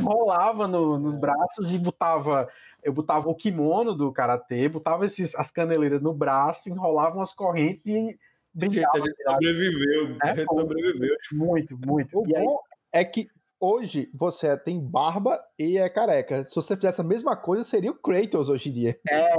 Enrolava 0.00 0.68
no, 0.68 0.96
nos 0.96 1.16
braços 1.16 1.72
e 1.72 1.78
botava 1.78 2.48
eu 2.82 2.92
botava 2.92 3.28
o 3.28 3.34
kimono 3.34 3.94
do 3.94 4.10
karatê, 4.12 4.68
botava 4.68 5.04
esses, 5.04 5.34
as 5.34 5.50
caneleiras 5.50 6.00
no 6.00 6.14
braço, 6.14 6.68
enrolava 6.68 7.16
umas 7.16 7.32
correntes 7.32 7.86
e 7.86 8.18
Gente, 8.54 8.84
a 8.84 8.98
gente 8.98 9.22
sobreviveu. 9.22 10.16
É, 10.22 10.30
a 10.30 10.34
gente 10.34 10.54
sobreviveu. 10.54 11.16
Muito, 11.32 11.78
muito. 11.86 12.18
O 12.18 12.22
bom 12.24 12.58
é 12.92 13.04
que 13.04 13.28
hoje 13.60 14.10
você 14.14 14.56
tem 14.56 14.80
barba 14.80 15.40
e 15.58 15.78
é 15.78 15.88
careca. 15.88 16.46
Se 16.48 16.54
você 16.54 16.74
fizesse 16.74 17.00
a 17.00 17.04
mesma 17.04 17.36
coisa, 17.36 17.62
seria 17.62 17.90
o 17.90 17.94
Kratos 17.94 18.48
hoje 18.48 18.70
em 18.70 18.72
dia. 18.72 18.98
É, 19.08 19.30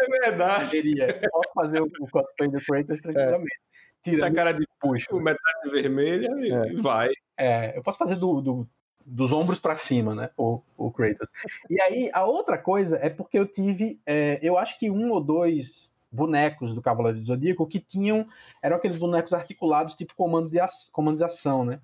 é 0.00 0.20
verdade. 0.22 0.70
Seria. 0.70 1.06
Posso 1.30 1.52
fazer 1.54 1.82
o 1.82 1.90
cosplay 2.10 2.48
do 2.48 2.64
Kratos 2.64 3.00
tranquilamente. 3.00 3.60
É. 3.62 3.66
Tira 4.02 4.26
a 4.28 4.32
cara 4.32 4.52
de 4.52 4.64
puxo, 4.80 5.18
metade 5.20 5.68
vermelha 5.70 6.28
e 6.38 6.52
é. 6.52 6.80
vai. 6.80 7.10
É, 7.36 7.76
eu 7.76 7.82
posso 7.82 7.98
fazer 7.98 8.14
do, 8.14 8.40
do 8.40 8.68
dos 9.04 9.30
ombros 9.30 9.60
para 9.60 9.76
cima, 9.76 10.14
né? 10.14 10.30
O, 10.36 10.60
o 10.76 10.90
Kratos. 10.90 11.30
E 11.70 11.80
aí, 11.80 12.10
a 12.12 12.24
outra 12.24 12.58
coisa 12.58 12.96
é 12.96 13.08
porque 13.08 13.38
eu 13.38 13.46
tive, 13.46 14.00
é, 14.04 14.40
eu 14.42 14.58
acho 14.58 14.76
que 14.78 14.90
um 14.90 15.12
ou 15.12 15.20
dois 15.20 15.94
bonecos 16.16 16.74
do 16.74 16.82
Cavaleiro 16.82 17.20
do 17.20 17.26
Zodíaco 17.26 17.66
que 17.66 17.78
tinham. 17.78 18.26
eram 18.62 18.76
aqueles 18.76 18.98
bonecos 18.98 19.32
articulados, 19.32 19.94
tipo 19.94 20.14
comandos 20.16 20.50
de, 20.50 20.58
comandos 20.90 21.18
de 21.18 21.24
ação, 21.24 21.64
né? 21.64 21.80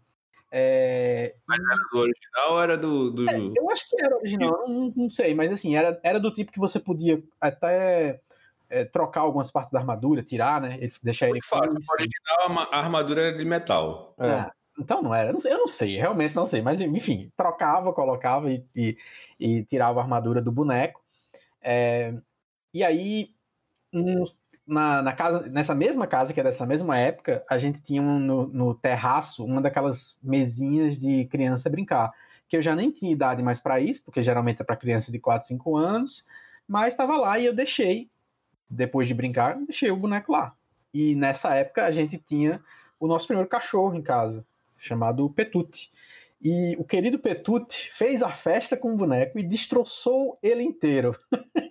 É... 0.54 1.34
Mas 1.48 1.58
era 1.58 1.88
do 1.90 1.98
original 1.98 2.52
ou 2.52 2.62
era 2.62 2.76
do. 2.76 3.10
do... 3.10 3.30
É, 3.30 3.38
eu 3.56 3.70
acho 3.70 3.88
que 3.88 4.04
era 4.04 4.16
original, 4.16 4.68
não, 4.68 4.92
não, 4.94 5.08
sei, 5.08 5.34
mas 5.34 5.50
assim, 5.50 5.74
era, 5.76 5.98
era 6.02 6.20
do 6.20 6.32
tipo 6.32 6.52
que 6.52 6.58
você 6.58 6.78
podia 6.78 7.22
até 7.40 8.20
é, 8.68 8.84
trocar 8.84 9.22
algumas 9.22 9.50
partes 9.50 9.72
da 9.72 9.78
armadura, 9.78 10.22
tirar, 10.22 10.60
né? 10.60 10.78
Deixar 11.02 11.30
ele. 11.30 11.40
Fácil. 11.42 11.72
O 11.72 11.92
original 11.94 12.68
a 12.70 12.78
armadura 12.78 13.22
era 13.22 13.38
de 13.38 13.44
metal. 13.46 14.14
É. 14.18 14.30
Ah, 14.30 14.52
então 14.78 15.02
não 15.02 15.14
era, 15.14 15.30
eu 15.30 15.32
não, 15.32 15.40
sei, 15.40 15.52
eu 15.52 15.58
não 15.58 15.68
sei, 15.68 15.96
realmente 15.96 16.34
não 16.34 16.44
sei, 16.44 16.60
mas 16.60 16.80
enfim, 16.80 17.30
trocava, 17.34 17.92
colocava 17.92 18.50
e, 18.50 18.62
e, 18.76 18.98
e 19.40 19.64
tirava 19.64 20.00
a 20.00 20.02
armadura 20.02 20.42
do 20.42 20.52
boneco. 20.52 21.00
É, 21.62 22.14
e 22.74 22.84
aí 22.84 23.30
um, 23.92 24.24
na, 24.66 25.02
na, 25.02 25.12
casa, 25.12 25.48
nessa 25.48 25.74
mesma 25.74 26.06
casa, 26.06 26.32
que 26.32 26.40
é 26.40 26.44
dessa 26.44 26.64
mesma 26.66 26.96
época, 26.98 27.44
a 27.48 27.58
gente 27.58 27.82
tinha 27.82 28.00
um, 28.00 28.18
no, 28.18 28.46
no, 28.46 28.74
terraço 28.74 29.44
uma 29.44 29.60
daquelas 29.60 30.16
mesinhas 30.22 30.98
de 30.98 31.24
criança 31.26 31.68
brincar. 31.68 32.12
Que 32.48 32.56
eu 32.56 32.62
já 32.62 32.74
nem 32.74 32.90
tinha 32.90 33.12
idade 33.12 33.42
mais 33.42 33.60
para 33.60 33.80
isso, 33.80 34.04
porque 34.04 34.22
geralmente 34.22 34.60
é 34.60 34.64
para 34.64 34.76
criança 34.76 35.10
de 35.10 35.18
4, 35.18 35.48
5 35.48 35.76
anos, 35.76 36.24
mas 36.66 36.92
estava 36.92 37.16
lá 37.16 37.38
e 37.38 37.46
eu 37.46 37.54
deixei, 37.54 38.10
depois 38.68 39.08
de 39.08 39.14
brincar, 39.14 39.56
deixei 39.64 39.90
o 39.90 39.96
boneco 39.96 40.32
lá. 40.32 40.54
E 40.92 41.14
nessa 41.14 41.54
época 41.54 41.84
a 41.84 41.90
gente 41.90 42.18
tinha 42.18 42.62
o 43.00 43.06
nosso 43.06 43.26
primeiro 43.26 43.48
cachorro 43.48 43.94
em 43.94 44.02
casa, 44.02 44.44
chamado 44.78 45.28
Petute. 45.30 45.90
E 46.44 46.74
o 46.76 46.84
querido 46.84 47.20
Petute 47.20 47.88
fez 47.92 48.20
a 48.20 48.32
festa 48.32 48.76
com 48.76 48.92
o 48.92 48.96
boneco 48.96 49.38
e 49.38 49.44
destroçou 49.44 50.36
ele 50.42 50.64
inteiro. 50.64 51.16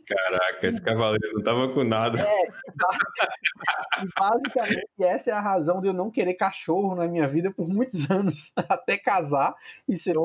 Caraca, 0.08 0.68
esse 0.68 0.82
cavaleiro 0.82 1.34
não 1.36 1.44
tava 1.44 1.68
com 1.74 1.84
nada. 1.84 2.22
É, 2.22 2.44
basicamente 4.18 4.88
essa 5.02 5.30
é 5.30 5.34
a 5.34 5.42
razão 5.42 5.82
de 5.82 5.88
eu 5.88 5.94
não 5.94 6.10
querer 6.10 6.36
cachorro 6.36 6.96
na 6.96 7.06
minha 7.06 7.28
vida 7.28 7.52
por 7.52 7.68
muitos 7.68 8.10
anos, 8.10 8.54
até 8.70 8.98
casar 8.98 9.54
e 9.88 9.98
ser 9.98 10.16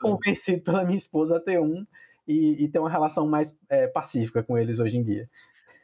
convencido 0.00 0.62
pela 0.62 0.82
minha 0.82 0.96
esposa 0.96 1.36
a 1.36 1.40
ter 1.40 1.60
um 1.60 1.86
e, 2.26 2.64
e 2.64 2.68
ter 2.68 2.78
uma 2.78 2.90
relação 2.90 3.28
mais 3.28 3.54
é, 3.68 3.86
pacífica 3.86 4.42
com 4.42 4.56
eles 4.56 4.78
hoje 4.78 4.96
em 4.96 5.02
dia. 5.02 5.28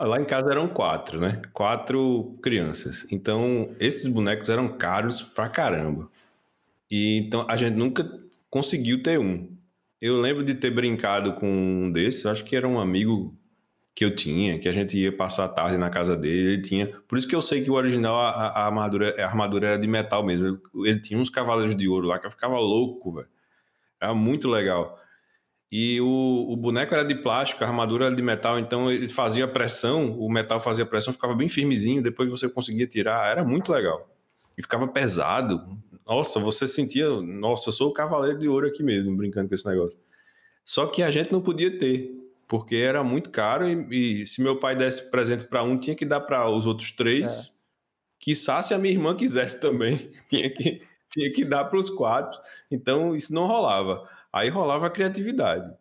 Lá 0.01 0.21
em 0.21 0.25
casa 0.25 0.51
eram 0.51 0.69
quatro, 0.69 1.21
né? 1.21 1.41
Quatro 1.53 2.39
crianças. 2.43 3.07
Então, 3.11 3.75
esses 3.81 4.07
bonecos 4.07 4.49
eram 4.49 4.69
caros 4.69 5.23
pra 5.23 5.49
caramba. 5.49 6.11
E 6.91 7.19
então 7.19 7.47
a 7.49 7.57
gente 7.57 7.75
nunca 7.75 8.09
conseguiu 8.51 9.03
ter 9.03 9.19
um. 9.19 9.57
Eu 10.01 10.21
lembro 10.21 10.45
de 10.45 10.55
ter 10.55 10.71
brincado 10.71 11.33
com 11.35 11.49
um 11.49 11.91
desses, 11.91 12.27
acho 12.27 12.45
que 12.45 12.55
era 12.55 12.69
um 12.69 12.79
amigo 12.79 13.37
que 13.95 14.05
eu 14.05 14.15
tinha, 14.15 14.59
que 14.59 14.69
a 14.69 14.73
gente 14.73 14.99
ia 14.99 15.11
passar 15.11 15.47
a 15.47 15.49
tarde 15.49 15.79
na 15.79 15.89
casa 15.89 16.15
dele, 16.15 16.53
ele 16.53 16.63
tinha. 16.63 16.87
Por 17.09 17.17
isso 17.17 17.27
que 17.27 17.35
eu 17.35 17.41
sei 17.41 17.65
que 17.65 17.71
o 17.71 17.75
original, 17.75 18.15
a, 18.17 18.29
a 18.29 18.67
armadura, 18.67 19.15
a 19.19 19.27
armadura 19.27 19.69
era 19.69 19.79
de 19.79 19.89
metal 19.89 20.23
mesmo. 20.23 20.61
Ele, 20.85 21.01
tinha 21.01 21.19
uns 21.19 21.31
cavaleiros 21.31 21.75
de 21.75 21.89
ouro 21.89 22.07
lá 22.07 22.19
que 22.19 22.27
eu 22.27 22.31
ficava 22.31 22.59
louco, 22.59 23.15
velho. 23.15 23.29
Era 23.99 24.13
muito 24.15 24.49
legal. 24.51 25.01
E 25.73 25.99
o, 26.01 26.47
o, 26.53 26.57
boneco 26.57 26.95
era 26.95 27.05
de 27.05 27.15
plástico, 27.15 27.65
a 27.65 27.67
armadura 27.67 28.07
era 28.07 28.15
de 28.15 28.23
metal, 28.23 28.59
então 28.59 28.93
ele 28.93 29.09
fazia 29.09 29.49
pressão, 29.49 30.17
o 30.19 30.31
metal 30.31 30.61
fazia 30.61 30.87
pressão, 30.87 31.13
ficava 31.13 31.35
bem 31.35 31.49
firmezinho, 31.49 32.03
depois 32.03 32.31
você 32.31 32.49
conseguia 32.49 32.87
tirar, 32.87 33.31
era 33.31 33.43
muito 33.43 33.73
legal. 33.73 34.09
E 34.57 34.63
ficava 34.63 34.87
pesado, 34.87 35.77
nossa, 36.07 36.39
você 36.39 36.69
sentia, 36.69 37.09
nossa, 37.21 37.69
eu 37.69 37.73
sou 37.73 37.91
o 37.91 37.93
cavaleiro 37.93 38.39
de 38.39 38.49
ouro 38.49 38.67
aqui 38.67 38.83
mesmo, 38.83 39.17
brincando 39.17 39.49
com 39.49 39.55
esse 39.55 39.67
negócio. 39.67 39.99
Só 40.65 40.87
que 40.87 41.03
a 41.03 41.11
gente 41.11 41.33
não 41.33 41.41
podia 41.41 41.79
ter, 41.79 42.13
porque 42.47 42.77
era 42.77 43.03
muito 43.03 43.31
caro 43.31 43.69
e, 43.69 44.23
e 44.23 44.27
se 44.27 44.41
meu 44.41 44.59
pai 44.59 44.77
desse 44.77 45.11
presente 45.11 45.45
para 45.45 45.63
um, 45.65 45.79
tinha 45.79 45.97
que 45.97 46.05
dar 46.05 46.21
para 46.21 46.49
os 46.49 46.67
outros 46.67 46.93
três. 46.93 47.49
É. 47.53 47.57
Quiçá 48.21 48.63
se 48.63 48.73
a 48.73 48.79
minha 48.79 48.95
irmã 48.95 49.17
quisesse 49.17 49.61
também, 49.61 50.11
tinha 50.31 50.49
que, 50.49 50.83
tinha 51.11 51.33
que 51.33 51.45
dar 51.45 51.65
para 51.65 51.79
os 51.79 51.91
quatro. 51.91 52.39
Então 52.71 53.17
isso 53.17 53.35
não 53.35 53.47
rolava. 53.47 54.09
Aí 54.33 54.49
rolava 54.49 54.87
a 54.87 54.91
criatividade. 54.91 55.73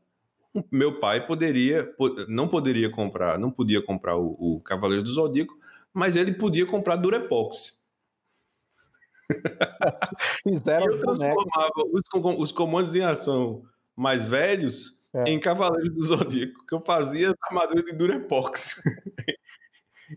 O 0.53 0.63
meu 0.71 0.99
pai 0.99 1.25
poderia, 1.25 1.93
não 2.27 2.47
poderia 2.47 2.89
comprar, 2.89 3.37
não 3.37 3.51
podia 3.51 3.81
comprar 3.81 4.15
o, 4.15 4.35
o 4.39 4.61
Cavaleiro 4.61 5.03
do 5.03 5.09
Zodíaco, 5.09 5.57
mas 5.93 6.15
ele 6.15 6.33
podia 6.33 6.65
comprar 6.65 6.95
Durepox. 6.95 7.84
Fizeram 10.43 10.85
eu 10.85 10.99
transformava 10.99 11.71
os, 11.91 12.03
os, 12.37 12.51
comandos 12.51 12.95
em 12.95 13.01
ação 13.01 13.63
mais 13.95 14.25
velhos 14.25 15.03
é. 15.13 15.29
em 15.29 15.39
Cavaleiros 15.39 15.93
do 15.93 16.03
Zodíaco, 16.03 16.65
que 16.65 16.75
eu 16.75 16.79
fazia 16.81 17.29
as 17.29 17.35
armaduras 17.49 17.85
de 17.85 17.93
Durepox. 17.93 18.81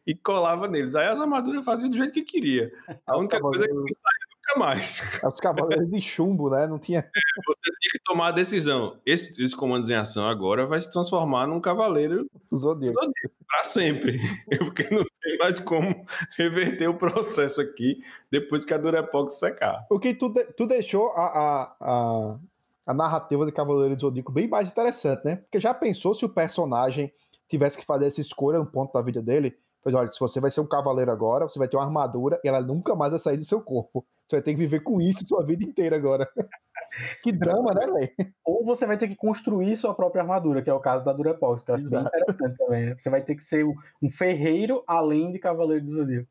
e 0.06 0.14
colava 0.14 0.68
neles. 0.68 0.94
Aí 0.94 1.06
as 1.06 1.18
armaduras 1.18 1.60
eu 1.60 1.64
fazia 1.64 1.88
do 1.88 1.96
jeito 1.96 2.12
que 2.12 2.22
queria. 2.22 2.70
A 3.06 3.16
única 3.16 3.40
coisa 3.40 3.66
que 3.66 3.72
saía 3.72 4.27
nunca 4.48 4.58
mais. 4.58 5.20
Os 5.24 5.40
cavaleiros 5.40 5.90
de 5.90 6.00
chumbo, 6.00 6.50
né? 6.50 6.66
Não 6.66 6.78
tinha. 6.78 7.00
É, 7.00 7.02
você 7.02 7.70
tinha 7.80 7.92
que 7.92 8.00
tomar 8.04 8.28
a 8.28 8.32
decisão. 8.32 8.98
Esse, 9.04 9.42
esse 9.42 9.54
comandos 9.54 9.90
em 9.90 9.94
ação 9.94 10.26
agora 10.26 10.66
vai 10.66 10.80
se 10.80 10.90
transformar 10.90 11.46
num 11.46 11.60
cavaleiro 11.60 12.28
do 12.50 12.56
Zodíaco. 12.56 12.98
Para 13.46 13.64
sempre. 13.64 14.18
Porque 14.58 14.84
não 14.84 15.04
tem 15.22 15.38
mais 15.38 15.58
como 15.58 16.06
reverter 16.36 16.88
o 16.88 16.94
processo 16.94 17.60
aqui 17.60 18.02
depois 18.30 18.64
que 18.64 18.74
a 18.74 18.78
Durepox 18.78 19.34
secar. 19.38 19.86
O 19.90 19.98
que 19.98 20.14
tu, 20.14 20.28
de, 20.28 20.44
tu 20.44 20.66
deixou 20.66 21.10
a, 21.12 21.26
a, 21.26 21.76
a, 21.80 22.38
a, 22.86 22.94
narrativa 22.94 23.44
de 23.44 23.52
Cavaleiro 23.52 23.94
do 23.94 24.00
Zodíaco 24.00 24.32
bem 24.32 24.48
mais 24.48 24.68
interessante, 24.68 25.24
né? 25.24 25.36
Porque 25.36 25.60
já 25.60 25.74
pensou 25.74 26.14
se 26.14 26.24
o 26.24 26.28
personagem 26.28 27.12
tivesse 27.48 27.78
que 27.78 27.86
fazer 27.86 28.06
essa 28.06 28.20
escolha 28.20 28.58
no 28.58 28.66
ponto 28.66 28.92
da 28.92 29.02
vida 29.02 29.22
dele? 29.22 29.56
Pois 29.82 29.94
olha, 29.94 30.10
se 30.10 30.18
você 30.18 30.40
vai 30.40 30.50
ser 30.50 30.60
um 30.60 30.66
cavaleiro 30.66 31.10
agora, 31.10 31.48
você 31.48 31.58
vai 31.58 31.68
ter 31.68 31.76
uma 31.76 31.84
armadura 31.84 32.40
e 32.44 32.48
ela 32.48 32.60
nunca 32.60 32.94
mais 32.94 33.10
vai 33.10 33.20
sair 33.20 33.36
do 33.36 33.44
seu 33.44 33.60
corpo. 33.60 34.04
Você 34.26 34.36
vai 34.36 34.42
ter 34.42 34.52
que 34.52 34.58
viver 34.58 34.80
com 34.80 35.00
isso 35.00 35.26
sua 35.26 35.44
vida 35.44 35.64
inteira 35.64 35.96
agora. 35.96 36.28
que 37.22 37.32
drama, 37.32 37.72
né, 37.72 37.86
velho? 37.86 38.32
Ou 38.44 38.64
você 38.64 38.86
vai 38.86 38.98
ter 38.98 39.08
que 39.08 39.16
construir 39.16 39.76
sua 39.76 39.94
própria 39.94 40.22
armadura, 40.22 40.62
que 40.62 40.68
é 40.68 40.74
o 40.74 40.80
caso 40.80 41.04
da 41.04 41.12
Durepox, 41.12 41.62
que 41.62 41.70
eu 41.70 41.76
acho 41.76 41.84
Exato. 41.84 42.10
bem 42.10 42.20
interessante 42.22 42.58
também. 42.58 42.86
Né? 42.86 42.94
Você 42.98 43.08
vai 43.08 43.22
ter 43.22 43.34
que 43.34 43.42
ser 43.42 43.64
um 43.64 44.10
ferreiro 44.10 44.82
além 44.86 45.32
de 45.32 45.38
Cavaleiro 45.38 45.84
do 45.84 45.94
Zodíaco. 45.94 46.28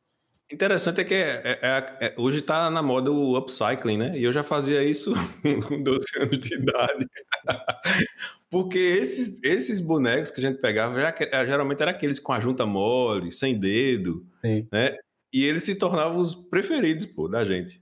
Interessante 0.50 1.02
é 1.02 1.04
que 1.04 1.14
é, 1.14 1.42
é, 1.44 1.60
é, 1.62 2.08
é 2.08 2.16
hoje 2.18 2.40
está 2.40 2.70
na 2.70 2.82
moda 2.82 3.12
o 3.12 3.38
upcycling, 3.38 3.98
né? 3.98 4.18
E 4.18 4.24
eu 4.24 4.32
já 4.32 4.46
fazia 4.46 4.82
isso 4.82 5.12
com 5.68 5.84
12 5.84 6.06
anos 6.22 6.40
de 6.40 6.54
idade. 6.56 7.06
Porque 8.50 8.78
esses, 8.78 9.44
esses 9.44 9.82
bonecos 9.82 10.32
que 10.32 10.40
a 10.40 10.50
gente 10.50 10.62
pegava, 10.62 11.00
já, 11.00 11.46
geralmente 11.46 11.82
eram 11.82 11.92
aqueles 11.92 12.20
com 12.20 12.32
a 12.32 12.40
junta 12.40 12.66
mole, 12.66 13.32
sem 13.32 13.60
dedo, 13.60 14.26
Sim. 14.42 14.68
né? 14.72 14.96
E 15.34 15.44
eles 15.44 15.64
se 15.64 15.76
tornavam 15.76 16.18
os 16.20 16.34
preferidos, 16.34 17.06
pô, 17.06 17.28
da 17.28 17.44
gente. 17.44 17.82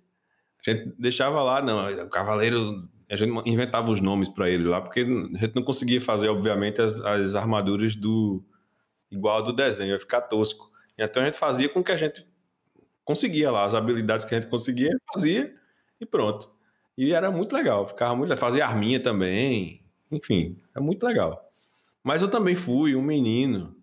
A 0.65 0.71
gente 0.71 0.93
deixava 0.97 1.41
lá, 1.43 1.61
não, 1.61 2.03
o 2.03 2.09
cavaleiro... 2.09 2.89
A 3.07 3.15
gente 3.15 3.31
inventava 3.47 3.91
os 3.91 4.01
nomes 4.01 4.27
para 4.27 4.49
ele 4.49 4.63
lá, 4.63 4.81
porque 4.81 5.01
a 5.01 5.37
gente 5.37 5.55
não 5.55 5.61
conseguia 5.61 6.01
fazer, 6.01 6.27
obviamente, 6.27 6.81
as, 6.81 6.99
as 7.01 7.35
armaduras 7.35 7.95
do 7.95 8.43
igual 9.11 9.43
do 9.43 9.53
desenho, 9.53 9.91
ia 9.91 9.99
ficar 9.99 10.21
tosco. 10.21 10.71
Então 10.97 11.21
a 11.21 11.25
gente 11.25 11.37
fazia 11.37 11.69
com 11.69 11.83
que 11.83 11.91
a 11.91 11.97
gente 11.97 12.25
conseguia 13.03 13.51
lá, 13.51 13.65
as 13.65 13.75
habilidades 13.75 14.25
que 14.25 14.33
a 14.33 14.39
gente 14.39 14.49
conseguia, 14.49 14.89
fazia 15.13 15.53
e 16.01 16.05
pronto. 16.05 16.51
E 16.97 17.13
era 17.13 17.29
muito 17.29 17.53
legal, 17.53 17.87
ficava 17.87 18.15
muito 18.15 18.35
Fazia 18.37 18.65
arminha 18.65 18.99
também, 18.99 19.84
enfim, 20.11 20.57
é 20.75 20.79
muito 20.79 21.05
legal. 21.05 21.51
Mas 22.03 22.21
eu 22.21 22.29
também 22.29 22.55
fui 22.55 22.95
um 22.95 23.01
menino 23.01 23.75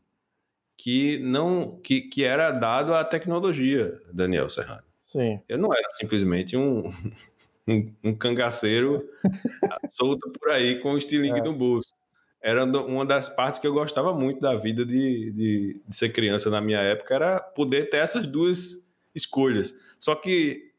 que 0.77 1.19
não 1.19 1.79
que, 1.81 2.03
que 2.03 2.25
era 2.25 2.51
dado 2.51 2.95
à 2.95 3.05
tecnologia, 3.05 3.99
Daniel 4.13 4.49
Serrano. 4.49 4.83
Sim. 5.01 5.41
Eu 5.49 5.59
não 5.59 5.73
era 5.73 5.89
simplesmente 5.91 6.57
um, 6.57 6.93
um, 7.69 7.93
um 8.03 8.15
cangaceiro 8.15 9.09
solto 9.89 10.31
por 10.31 10.51
aí 10.51 10.81
com 10.81 10.93
o 10.93 10.99
estilingue 10.99 11.41
é. 11.41 11.43
no 11.43 11.53
bolso. 11.53 11.93
Era 12.41 12.65
uma 12.65 13.07
das 13.07 13.29
partes 13.29 13.61
que 13.61 13.67
eu 13.67 13.73
gostava 13.73 14.13
muito 14.13 14.41
da 14.41 14.57
vida 14.57 14.85
de, 14.85 15.31
de, 15.31 15.81
de 15.87 15.97
ser 15.97 16.09
criança 16.09 16.51
na 16.51 16.61
minha 16.61 16.81
época, 16.81 17.15
era 17.15 17.39
poder 17.39 17.89
ter 17.89 17.99
essas 17.99 18.27
duas 18.27 18.91
escolhas. 19.15 19.73
Só 20.01 20.17
que 20.17 20.73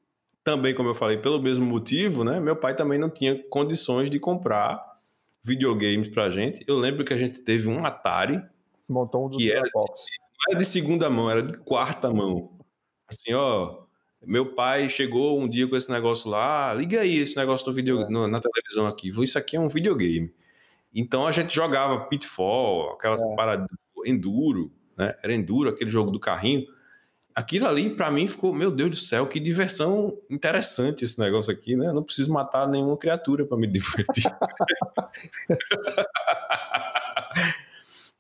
também, 0.44 0.76
como 0.76 0.90
eu 0.90 0.96
falei, 0.96 1.18
pelo 1.18 1.42
mesmo 1.42 1.66
motivo, 1.66 2.26
né? 2.26 2.40
Meu 2.42 2.56
pai 2.56 2.76
também 2.76 3.00
não 3.00 3.10
tinha 3.10 3.42
condições 3.50 4.10
de 4.10 4.20
comprar 4.20 4.93
videogames 5.44 6.08
pra 6.08 6.30
gente. 6.30 6.64
Eu 6.68 6.78
lembro 6.78 7.04
que 7.04 7.14
a 7.14 7.18
gente 7.18 7.40
teve 7.40 7.68
um 7.68 7.86
Atari. 7.86 8.42
Montou 8.88 9.28
um 9.28 9.30
que 9.30 9.52
era, 9.52 9.68
não 9.74 9.84
era 10.50 10.60
de 10.60 10.66
segunda 10.66 11.10
mão, 11.10 11.30
era 11.30 11.42
de 11.42 11.58
quarta 11.58 12.10
mão. 12.12 12.58
Assim, 13.08 13.34
ó. 13.34 13.84
Meu 14.26 14.54
pai 14.54 14.90
chegou 14.90 15.38
um 15.38 15.50
dia 15.50 15.68
com 15.68 15.76
esse 15.76 15.92
negócio 15.92 16.30
lá, 16.30 16.74
liga 16.74 17.02
aí 17.02 17.18
esse 17.18 17.36
negócio 17.36 17.66
do 17.66 17.74
video, 17.74 18.00
é. 18.00 18.10
no, 18.10 18.26
na 18.26 18.40
televisão 18.40 18.88
aqui. 18.88 19.10
Isso 19.22 19.38
aqui 19.38 19.58
é 19.58 19.60
um 19.60 19.68
videogame. 19.68 20.34
Então 20.94 21.28
a 21.28 21.32
gente 21.32 21.54
jogava 21.54 22.06
Pitfall, 22.06 22.94
aquelas 22.94 23.22
é. 23.22 23.36
paradas 23.36 23.68
Enduro, 24.06 24.72
né? 24.98 25.14
Era 25.22 25.34
Enduro, 25.34 25.70
aquele 25.70 25.90
jogo 25.90 26.10
do 26.10 26.20
carrinho 26.20 26.66
aquilo 27.36 27.68
ali 27.68 27.90
para 27.90 28.12
mim 28.12 28.28
ficou, 28.28 28.54
meu 28.54 28.72
Deus 28.72 28.90
do 28.92 28.96
céu, 28.96 29.28
que 29.28 29.40
diversão 29.40 30.18
interessante 30.30 31.04
esse 31.04 31.20
negócio 31.20 31.52
aqui, 31.52 31.76
né? 31.76 31.88
Eu 31.88 31.94
não 31.94 32.04
preciso 32.04 32.32
matar 32.32 32.68
nenhuma 32.68 32.98
criatura 32.98 33.46
para 33.46 33.58
me 33.58 33.68
divertir. 33.68 34.32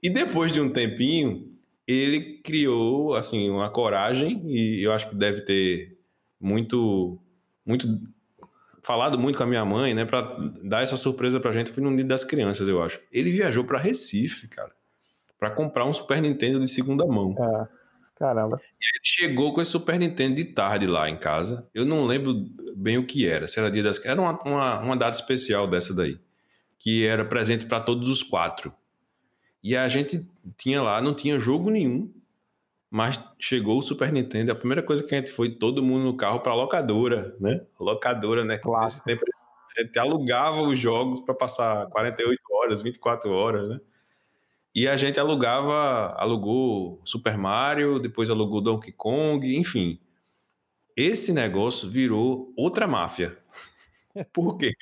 e 0.01 0.09
depois 0.09 0.51
de 0.51 0.59
um 0.59 0.69
tempinho, 0.69 1.49
ele 1.87 2.39
criou 2.43 3.15
assim 3.15 3.49
uma 3.49 3.69
coragem 3.69 4.41
e 4.45 4.83
eu 4.83 4.91
acho 4.91 5.09
que 5.09 5.15
deve 5.15 5.41
ter 5.41 5.97
muito 6.39 7.19
muito 7.65 7.87
falado 8.83 9.17
muito 9.17 9.37
com 9.37 9.43
a 9.43 9.47
minha 9.47 9.63
mãe, 9.63 9.93
né, 9.93 10.03
para 10.03 10.21
dar 10.61 10.83
essa 10.83 10.97
surpresa 10.97 11.39
pra 11.39 11.53
gente, 11.53 11.71
foi 11.71 11.81
no 11.81 11.95
Dia 11.95 12.03
das 12.03 12.25
Crianças, 12.25 12.67
eu 12.67 12.83
acho. 12.83 12.99
Ele 13.11 13.31
viajou 13.31 13.63
para 13.63 13.79
Recife, 13.79 14.49
cara, 14.49 14.71
para 15.39 15.49
comprar 15.49 15.85
um 15.85 15.93
Super 15.93 16.21
Nintendo 16.21 16.59
de 16.59 16.67
segunda 16.67 17.05
mão. 17.05 17.33
É. 17.39 17.82
Caramba. 18.15 18.61
E 18.79 18.85
ele 18.85 19.01
chegou 19.03 19.53
com 19.53 19.61
esse 19.61 19.71
Super 19.71 19.99
Nintendo 19.99 20.35
de 20.35 20.45
tarde 20.45 20.85
lá 20.85 21.09
em 21.09 21.17
casa. 21.17 21.67
Eu 21.73 21.85
não 21.85 22.05
lembro 22.05 22.33
bem 22.75 22.97
o 22.97 23.05
que 23.05 23.27
era. 23.27 23.47
Se 23.47 23.59
era 23.59 23.71
dia 23.71 23.83
das. 23.83 24.03
Era 24.05 24.21
uma, 24.21 24.39
uma, 24.43 24.79
uma 24.79 24.97
data 24.97 25.17
especial 25.17 25.67
dessa 25.67 25.93
daí. 25.93 26.19
Que 26.77 27.05
era 27.05 27.25
presente 27.25 27.65
para 27.65 27.79
todos 27.79 28.09
os 28.09 28.21
quatro. 28.21 28.73
E 29.63 29.75
a 29.75 29.87
gente 29.89 30.27
tinha 30.57 30.81
lá, 30.81 31.01
não 31.01 31.13
tinha 31.13 31.39
jogo 31.39 31.69
nenhum. 31.69 32.13
Mas 32.89 33.19
chegou 33.39 33.79
o 33.79 33.81
Super 33.81 34.11
Nintendo. 34.11 34.51
A 34.51 34.55
primeira 34.55 34.83
coisa 34.83 35.01
que 35.01 35.15
a 35.15 35.17
gente 35.17 35.31
foi, 35.31 35.49
todo 35.49 35.81
mundo 35.81 36.03
no 36.03 36.15
carro 36.15 36.41
para 36.41 36.53
locadora, 36.53 37.35
né? 37.39 37.61
Locadora, 37.79 38.45
né? 38.45 38.57
Claro. 38.57 38.85
Nesse 38.85 39.03
tempo 39.03 39.23
a 39.75 39.81
gente 39.81 39.97
alugava 39.97 40.61
os 40.61 40.77
jogos 40.77 41.19
para 41.19 41.33
passar 41.33 41.87
48 41.87 42.39
horas, 42.51 42.81
24 42.81 43.31
horas, 43.31 43.69
né? 43.69 43.81
E 44.75 44.87
a 44.87 44.97
gente 44.97 45.19
alugava, 45.19 46.15
alugou 46.17 46.99
Super 47.05 47.37
Mario, 47.37 47.99
depois 47.99 48.29
alugou 48.29 48.59
Donkey 48.59 48.91
Kong, 48.91 49.55
enfim. 49.55 49.99
Esse 50.97 51.31
negócio 51.31 51.87
virou 51.87 52.51
outra 52.57 52.87
máfia. 52.87 53.37
Por 54.33 54.57
quê? 54.57 54.73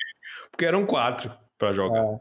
Porque 0.50 0.64
eram 0.64 0.86
quatro 0.86 1.30
para 1.58 1.74
jogar. 1.74 2.04
É. 2.04 2.20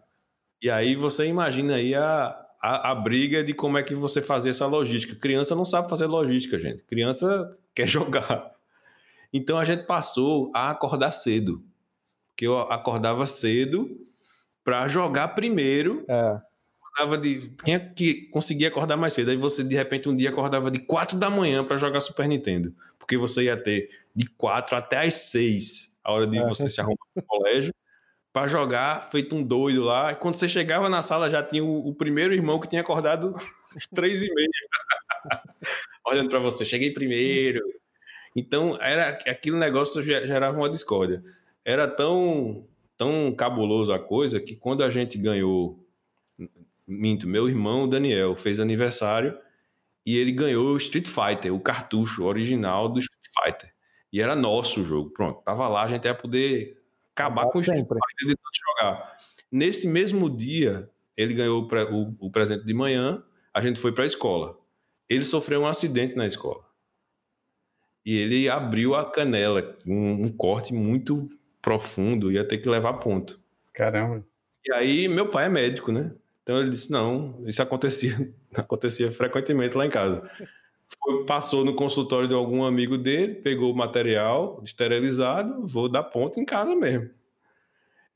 E 0.63 0.69
aí 0.69 0.95
você 0.95 1.25
imagina 1.25 1.75
aí 1.75 1.95
a, 1.95 2.45
a, 2.61 2.91
a, 2.91 2.95
briga 2.95 3.41
de 3.41 3.53
como 3.53 3.77
é 3.77 3.83
que 3.83 3.95
você 3.95 4.21
fazia 4.21 4.51
essa 4.51 4.67
logística. 4.67 5.15
Criança 5.15 5.55
não 5.55 5.65
sabe 5.65 5.89
fazer 5.89 6.07
logística, 6.07 6.59
gente. 6.59 6.83
Criança 6.83 7.57
quer 7.73 7.87
jogar. 7.87 8.51
Então 9.31 9.57
a 9.57 9.63
gente 9.63 9.85
passou 9.85 10.51
a 10.53 10.71
acordar 10.71 11.13
cedo. 11.13 11.63
Porque 12.31 12.45
eu 12.45 12.57
acordava 12.59 13.25
cedo 13.25 13.89
para 14.61 14.89
jogar 14.89 15.29
primeiro. 15.29 16.03
É 16.09 16.50
acordava 16.93 17.17
de. 17.17 17.51
Quem 17.63 17.75
é 17.75 17.79
que 17.79 18.27
conseguia 18.27 18.67
acordar 18.67 18.97
mais 18.97 19.13
cedo? 19.13 19.31
Aí 19.31 19.37
você, 19.37 19.63
de 19.63 19.75
repente, 19.75 20.09
um 20.09 20.15
dia 20.15 20.29
acordava 20.29 20.69
de 20.69 20.79
4 20.79 21.17
da 21.17 21.29
manhã 21.29 21.63
para 21.63 21.77
jogar 21.77 22.01
Super 22.01 22.27
Nintendo. 22.27 22.73
Porque 22.99 23.17
você 23.17 23.43
ia 23.43 23.57
ter 23.57 23.89
de 24.15 24.25
4 24.27 24.75
até 24.75 24.99
as 24.99 25.13
6 25.13 25.99
a 26.03 26.11
hora 26.11 26.27
de 26.27 26.37
é. 26.37 26.47
você 26.47 26.69
se 26.69 26.81
arrumar 26.81 26.97
no 27.15 27.23
colégio 27.23 27.73
para 28.33 28.47
jogar, 28.47 29.09
feito 29.11 29.35
um 29.35 29.43
doido 29.43 29.83
lá. 29.83 30.11
E 30.11 30.15
quando 30.15 30.35
você 30.35 30.47
chegava 30.47 30.89
na 30.89 31.01
sala, 31.01 31.29
já 31.29 31.43
tinha 31.43 31.63
o, 31.63 31.89
o 31.89 31.93
primeiro 31.93 32.33
irmão 32.33 32.59
que 32.59 32.67
tinha 32.67 32.81
acordado 32.81 33.35
às 33.75 33.87
3 33.93 34.23
e 34.23 34.33
meia. 34.33 34.49
Olhando 36.07 36.29
para 36.29 36.39
você, 36.39 36.65
cheguei 36.65 36.91
primeiro. 36.91 37.61
Então, 38.35 38.81
era 38.81 39.09
aquele 39.09 39.57
negócio 39.57 40.01
gerava 40.01 40.57
uma 40.57 40.69
discórdia. 40.69 41.21
Era 41.63 41.87
tão, 41.87 42.65
tão 42.97 43.33
cabuloso 43.35 43.93
a 43.93 43.99
coisa 43.99 44.39
que 44.39 44.55
quando 44.55 44.83
a 44.83 44.89
gente 44.89 45.17
ganhou 45.17 45.80
minto, 46.91 47.27
meu 47.27 47.47
irmão 47.47 47.87
Daniel 47.87 48.35
fez 48.35 48.59
aniversário 48.59 49.37
e 50.05 50.17
ele 50.17 50.31
ganhou 50.31 50.73
o 50.73 50.77
Street 50.77 51.07
Fighter, 51.07 51.53
o 51.53 51.59
cartucho 51.59 52.23
original 52.23 52.89
do 52.89 52.99
Street 52.99 53.25
Fighter. 53.43 53.73
E 54.11 54.21
era 54.21 54.35
nosso 54.35 54.81
o 54.81 54.83
jogo. 54.83 55.11
Pronto, 55.11 55.41
tava 55.43 55.67
lá, 55.67 55.83
a 55.83 55.87
gente 55.87 56.05
ia 56.05 56.13
poder 56.13 56.77
acabar 57.15 57.45
com 57.47 57.59
o 57.59 57.61
Street 57.61 57.85
Fighter 57.85 58.27
de 58.27 58.35
jogar. 58.67 59.17
Nesse 59.51 59.87
mesmo 59.87 60.29
dia, 60.29 60.89
ele 61.15 61.33
ganhou 61.33 61.67
o, 61.67 62.15
o 62.19 62.31
presente 62.31 62.65
de 62.65 62.73
manhã, 62.73 63.23
a 63.53 63.61
gente 63.61 63.79
foi 63.79 63.91
para 63.91 64.03
a 64.03 64.07
escola. 64.07 64.57
Ele 65.09 65.25
sofreu 65.25 65.61
um 65.61 65.67
acidente 65.67 66.15
na 66.15 66.25
escola. 66.25 66.63
E 68.05 68.17
ele 68.17 68.49
abriu 68.49 68.95
a 68.95 69.09
canela, 69.09 69.77
um, 69.85 70.25
um 70.25 70.31
corte 70.31 70.73
muito 70.73 71.29
profundo, 71.61 72.31
ia 72.31 72.47
ter 72.47 72.57
que 72.57 72.67
levar 72.67 72.93
ponto. 72.93 73.39
Caramba. 73.73 74.25
E 74.65 74.73
aí, 74.73 75.07
meu 75.07 75.29
pai 75.29 75.45
é 75.45 75.49
médico, 75.49 75.91
né? 75.91 76.11
Então 76.43 76.59
ele 76.59 76.71
disse: 76.71 76.91
não, 76.91 77.41
isso 77.45 77.61
acontecia, 77.61 78.33
acontecia 78.55 79.11
frequentemente 79.11 79.77
lá 79.77 79.85
em 79.85 79.89
casa. 79.89 80.29
Foi, 80.99 81.25
passou 81.25 81.63
no 81.63 81.73
consultório 81.73 82.27
de 82.27 82.33
algum 82.33 82.63
amigo 82.63 82.97
dele, 82.97 83.35
pegou 83.35 83.71
o 83.71 83.75
material 83.75 84.61
esterilizado, 84.63 85.65
vou 85.65 85.89
dar 85.89 86.03
ponto 86.03 86.39
em 86.39 86.45
casa 86.45 86.75
mesmo. 86.75 87.09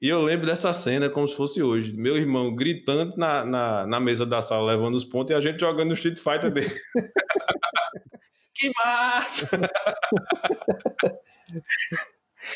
E 0.01 0.09
eu 0.09 0.21
lembro 0.21 0.45
dessa 0.45 0.73
cena 0.73 1.09
como 1.09 1.27
se 1.27 1.35
fosse 1.35 1.63
hoje. 1.63 1.93
Meu 1.93 2.17
irmão 2.17 2.53
gritando 2.53 3.15
na, 3.17 3.45
na, 3.45 3.87
na 3.87 3.99
mesa 3.99 4.25
da 4.25 4.41
sala, 4.41 4.71
levando 4.71 4.95
os 4.95 5.05
pontos, 5.05 5.31
e 5.31 5.33
a 5.33 5.41
gente 5.41 5.59
jogando 5.59 5.91
o 5.91 5.93
Street 5.93 6.17
Fighter 6.17 6.51
dele. 6.51 6.75
que 8.53 8.71
massa! 8.75 9.47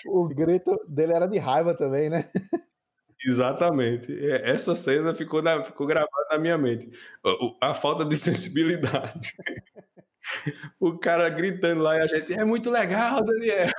o 0.05 0.27
grito 0.27 0.77
dele 0.88 1.13
era 1.13 1.27
de 1.27 1.38
raiva 1.38 1.73
também, 1.73 2.10
né? 2.10 2.29
Exatamente. 3.25 4.13
É, 4.13 4.49
essa 4.49 4.75
cena 4.75 5.13
ficou, 5.13 5.41
na, 5.41 5.63
ficou 5.63 5.86
gravada 5.86 6.27
na 6.32 6.38
minha 6.38 6.58
mente. 6.58 6.89
A, 7.62 7.71
a 7.71 7.73
falta 7.73 8.05
de 8.05 8.15
sensibilidade. 8.17 9.34
o 10.79 10.97
cara 10.97 11.29
gritando 11.29 11.82
lá 11.82 11.97
e 11.97 12.01
a 12.01 12.08
gente, 12.08 12.34
é 12.34 12.43
muito 12.45 12.69
legal, 12.69 13.23
Daniel. 13.23 13.69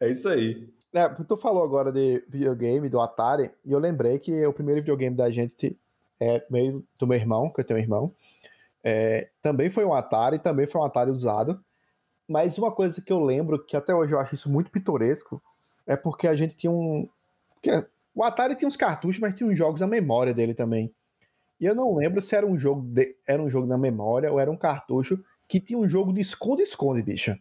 é 0.00 0.10
isso 0.10 0.28
aí. 0.28 0.68
É, 0.94 1.08
tu 1.08 1.36
falou 1.36 1.62
agora 1.62 1.92
de 1.92 2.24
videogame, 2.28 2.88
do 2.88 3.00
Atari, 3.00 3.50
e 3.64 3.72
eu 3.72 3.78
lembrei 3.78 4.18
que 4.18 4.46
o 4.46 4.52
primeiro 4.52 4.80
videogame 4.80 5.14
da 5.14 5.28
gente 5.30 5.78
é 6.18 6.42
meio 6.48 6.82
do 6.98 7.06
meu 7.06 7.18
irmão, 7.18 7.50
que 7.50 7.60
eu 7.60 7.64
tenho 7.64 7.78
um 7.78 7.82
irmão. 7.82 8.14
É, 8.82 9.28
também 9.42 9.68
foi 9.68 9.84
um 9.84 9.92
Atari, 9.92 10.38
também 10.38 10.66
foi 10.66 10.80
um 10.80 10.84
Atari 10.84 11.10
usado. 11.10 11.62
Mas 12.28 12.56
uma 12.58 12.72
coisa 12.72 13.00
que 13.00 13.12
eu 13.12 13.22
lembro, 13.22 13.62
que 13.64 13.76
até 13.76 13.94
hoje 13.94 14.14
eu 14.14 14.18
acho 14.18 14.34
isso 14.34 14.50
muito 14.50 14.70
pitoresco, 14.70 15.42
é 15.86 15.96
porque 15.96 16.26
a 16.26 16.34
gente 16.34 16.56
tinha 16.56 16.70
um. 16.70 17.08
O 18.14 18.24
Atari 18.24 18.54
tinha 18.54 18.66
uns 18.66 18.76
cartuchos, 18.76 19.20
mas 19.20 19.34
tinha 19.34 19.48
uns 19.48 19.58
jogos 19.58 19.80
na 19.80 19.86
memória 19.86 20.32
dele 20.32 20.54
também. 20.54 20.90
E 21.60 21.66
eu 21.66 21.74
não 21.74 21.94
lembro 21.94 22.22
se 22.22 22.34
era 22.34 22.46
um 22.46 22.56
jogo 22.56 22.80
de... 22.82 23.14
era 23.26 23.42
um 23.42 23.50
jogo 23.50 23.66
na 23.66 23.76
memória 23.76 24.32
ou 24.32 24.40
era 24.40 24.50
um 24.50 24.56
cartucho 24.56 25.22
que 25.46 25.60
tinha 25.60 25.78
um 25.78 25.86
jogo 25.86 26.12
de 26.12 26.20
esconde-esconde, 26.20 27.02
bicha. 27.02 27.38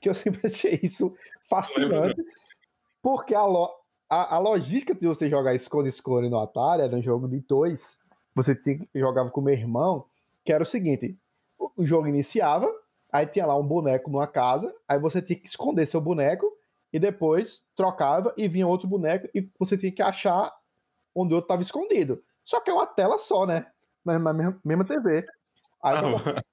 Que 0.00 0.08
eu 0.08 0.14
sempre 0.14 0.46
achei 0.46 0.78
isso 0.82 1.14
fascinante. 1.48 2.24
Porque 3.02 3.34
a, 3.34 3.44
lo... 3.44 3.68
a, 4.08 4.36
a 4.36 4.38
logística 4.38 4.94
de 4.94 5.06
você 5.06 5.28
jogar 5.28 5.54
esconde-esconde 5.54 6.28
no 6.28 6.38
Atari 6.38 6.82
era 6.82 6.96
um 6.96 7.02
jogo 7.02 7.28
de 7.28 7.40
dois. 7.40 7.96
Você 8.34 8.54
tinha... 8.54 8.80
jogava 8.94 9.30
com 9.30 9.40
o 9.40 9.44
meu 9.44 9.54
irmão, 9.54 10.04
que 10.44 10.52
era 10.52 10.62
o 10.62 10.66
seguinte: 10.66 11.16
o 11.76 11.84
jogo 11.84 12.06
iniciava, 12.06 12.72
aí 13.10 13.26
tinha 13.26 13.46
lá 13.46 13.56
um 13.58 13.66
boneco 13.66 14.10
numa 14.10 14.26
casa, 14.26 14.74
aí 14.88 14.98
você 14.98 15.20
tinha 15.20 15.38
que 15.38 15.48
esconder 15.48 15.86
seu 15.86 16.00
boneco 16.00 16.46
e 16.92 16.98
depois 16.98 17.62
trocava 17.74 18.34
e 18.36 18.46
vinha 18.46 18.66
outro 18.66 18.86
boneco 18.86 19.28
e 19.34 19.48
você 19.58 19.76
tinha 19.76 19.92
que 19.92 20.02
achar 20.02 20.52
onde 21.14 21.32
o 21.32 21.36
outro 21.36 21.46
estava 21.46 21.62
escondido. 21.62 22.22
Só 22.44 22.60
que 22.60 22.70
é 22.70 22.74
uma 22.74 22.86
tela 22.86 23.18
só, 23.18 23.46
né? 23.46 23.66
Na 24.04 24.18
mesma, 24.18 24.60
mesma 24.64 24.84
TV. 24.84 25.24
Aí 25.82 25.96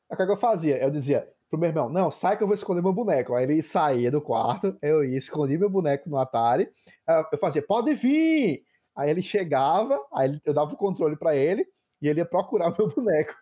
o 0.09 0.15
que 0.15 0.21
eu 0.23 0.37
fazia? 0.37 0.77
Eu 0.77 0.89
dizia 0.89 1.27
pro 1.49 1.59
meu 1.59 1.69
irmão, 1.69 1.89
não, 1.89 2.11
sai 2.11 2.37
que 2.37 2.43
eu 2.43 2.47
vou 2.47 2.53
esconder 2.53 2.81
meu 2.81 2.93
boneco. 2.93 3.33
Aí 3.33 3.43
ele 3.43 3.61
saía 3.61 4.11
do 4.11 4.21
quarto, 4.21 4.77
eu 4.81 5.03
ia 5.03 5.17
esconder 5.17 5.57
meu 5.57 5.69
boneco 5.69 6.09
no 6.09 6.17
Atari. 6.17 6.69
Eu 7.31 7.37
fazia, 7.39 7.61
pode 7.61 7.93
vir! 7.93 8.63
Aí 8.95 9.09
ele 9.09 9.21
chegava, 9.21 9.99
aí 10.13 10.39
eu 10.45 10.53
dava 10.53 10.73
o 10.73 10.77
controle 10.77 11.15
para 11.15 11.35
ele 11.35 11.65
e 12.01 12.07
ele 12.07 12.19
ia 12.19 12.25
procurar 12.25 12.73
meu 12.77 12.89
boneco. 12.89 13.33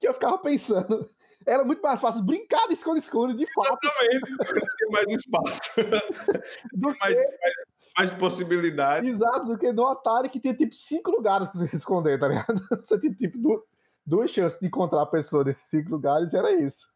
Que 0.00 0.08
eu 0.08 0.14
ficava 0.14 0.38
pensando, 0.38 1.06
era 1.46 1.64
muito 1.64 1.80
mais 1.80 2.00
fácil 2.00 2.22
brincar 2.22 2.66
de 2.68 2.74
esconde-esconde, 2.74 3.34
de 3.34 3.46
fato. 3.52 3.78
Exatamente, 3.82 4.36
tem 4.78 4.90
mais 4.90 5.06
espaço. 5.06 5.60
do 6.74 6.88
mais, 6.98 7.14
que... 7.14 7.38
mais, 7.38 7.54
mais 7.96 8.10
possibilidades. 8.10 9.10
Exato, 9.10 9.46
do 9.46 9.58
que 9.58 9.72
no 9.72 9.86
Atari 9.86 10.28
que 10.28 10.40
tinha 10.40 10.54
tipo 10.54 10.74
cinco 10.74 11.10
lugares 11.10 11.48
pra 11.48 11.60
você 11.60 11.68
se 11.68 11.76
esconder, 11.76 12.18
tá 12.18 12.28
ligado? 12.28 12.60
Você 12.80 12.98
tinha 12.98 13.14
tipo 13.14 13.64
duas 14.04 14.30
chances 14.30 14.58
de 14.58 14.66
encontrar 14.66 15.02
a 15.02 15.06
pessoa 15.06 15.44
nesses 15.44 15.68
cinco 15.68 15.90
lugares 15.90 16.32
e 16.32 16.36
era 16.36 16.52
isso. 16.52 16.86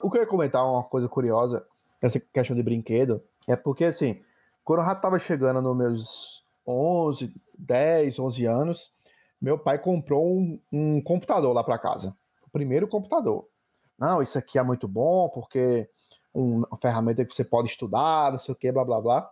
O 0.00 0.10
que 0.10 0.18
eu 0.18 0.22
ia 0.22 0.28
comentar, 0.28 0.64
uma 0.64 0.84
coisa 0.84 1.08
curiosa, 1.08 1.64
essa 2.02 2.20
questão 2.20 2.54
de 2.54 2.62
brinquedo, 2.62 3.22
é 3.48 3.56
porque 3.56 3.84
assim, 3.84 4.22
quando 4.62 4.80
eu 4.80 4.86
já 4.86 4.94
tava 4.94 5.18
chegando 5.18 5.62
nos 5.62 5.76
meus 5.76 6.44
11, 6.66 7.34
10, 7.58 8.18
11 8.18 8.44
anos, 8.46 8.92
meu 9.40 9.58
pai 9.58 9.78
comprou 9.78 10.26
um, 10.26 10.60
um 10.72 11.00
computador 11.02 11.54
lá 11.54 11.62
para 11.62 11.78
casa. 11.78 12.16
O 12.54 12.56
primeiro 12.56 12.86
computador. 12.86 13.48
Não, 13.98 14.22
isso 14.22 14.38
aqui 14.38 14.60
é 14.60 14.62
muito 14.62 14.86
bom 14.86 15.28
porque 15.28 15.90
uma 16.32 16.78
ferramenta 16.80 17.24
que 17.24 17.34
você 17.34 17.42
pode 17.42 17.68
estudar, 17.68 18.30
não 18.30 18.38
sei 18.38 18.52
o 18.52 18.56
que, 18.56 18.70
blá 18.70 18.84
blá 18.84 19.00
blá. 19.00 19.30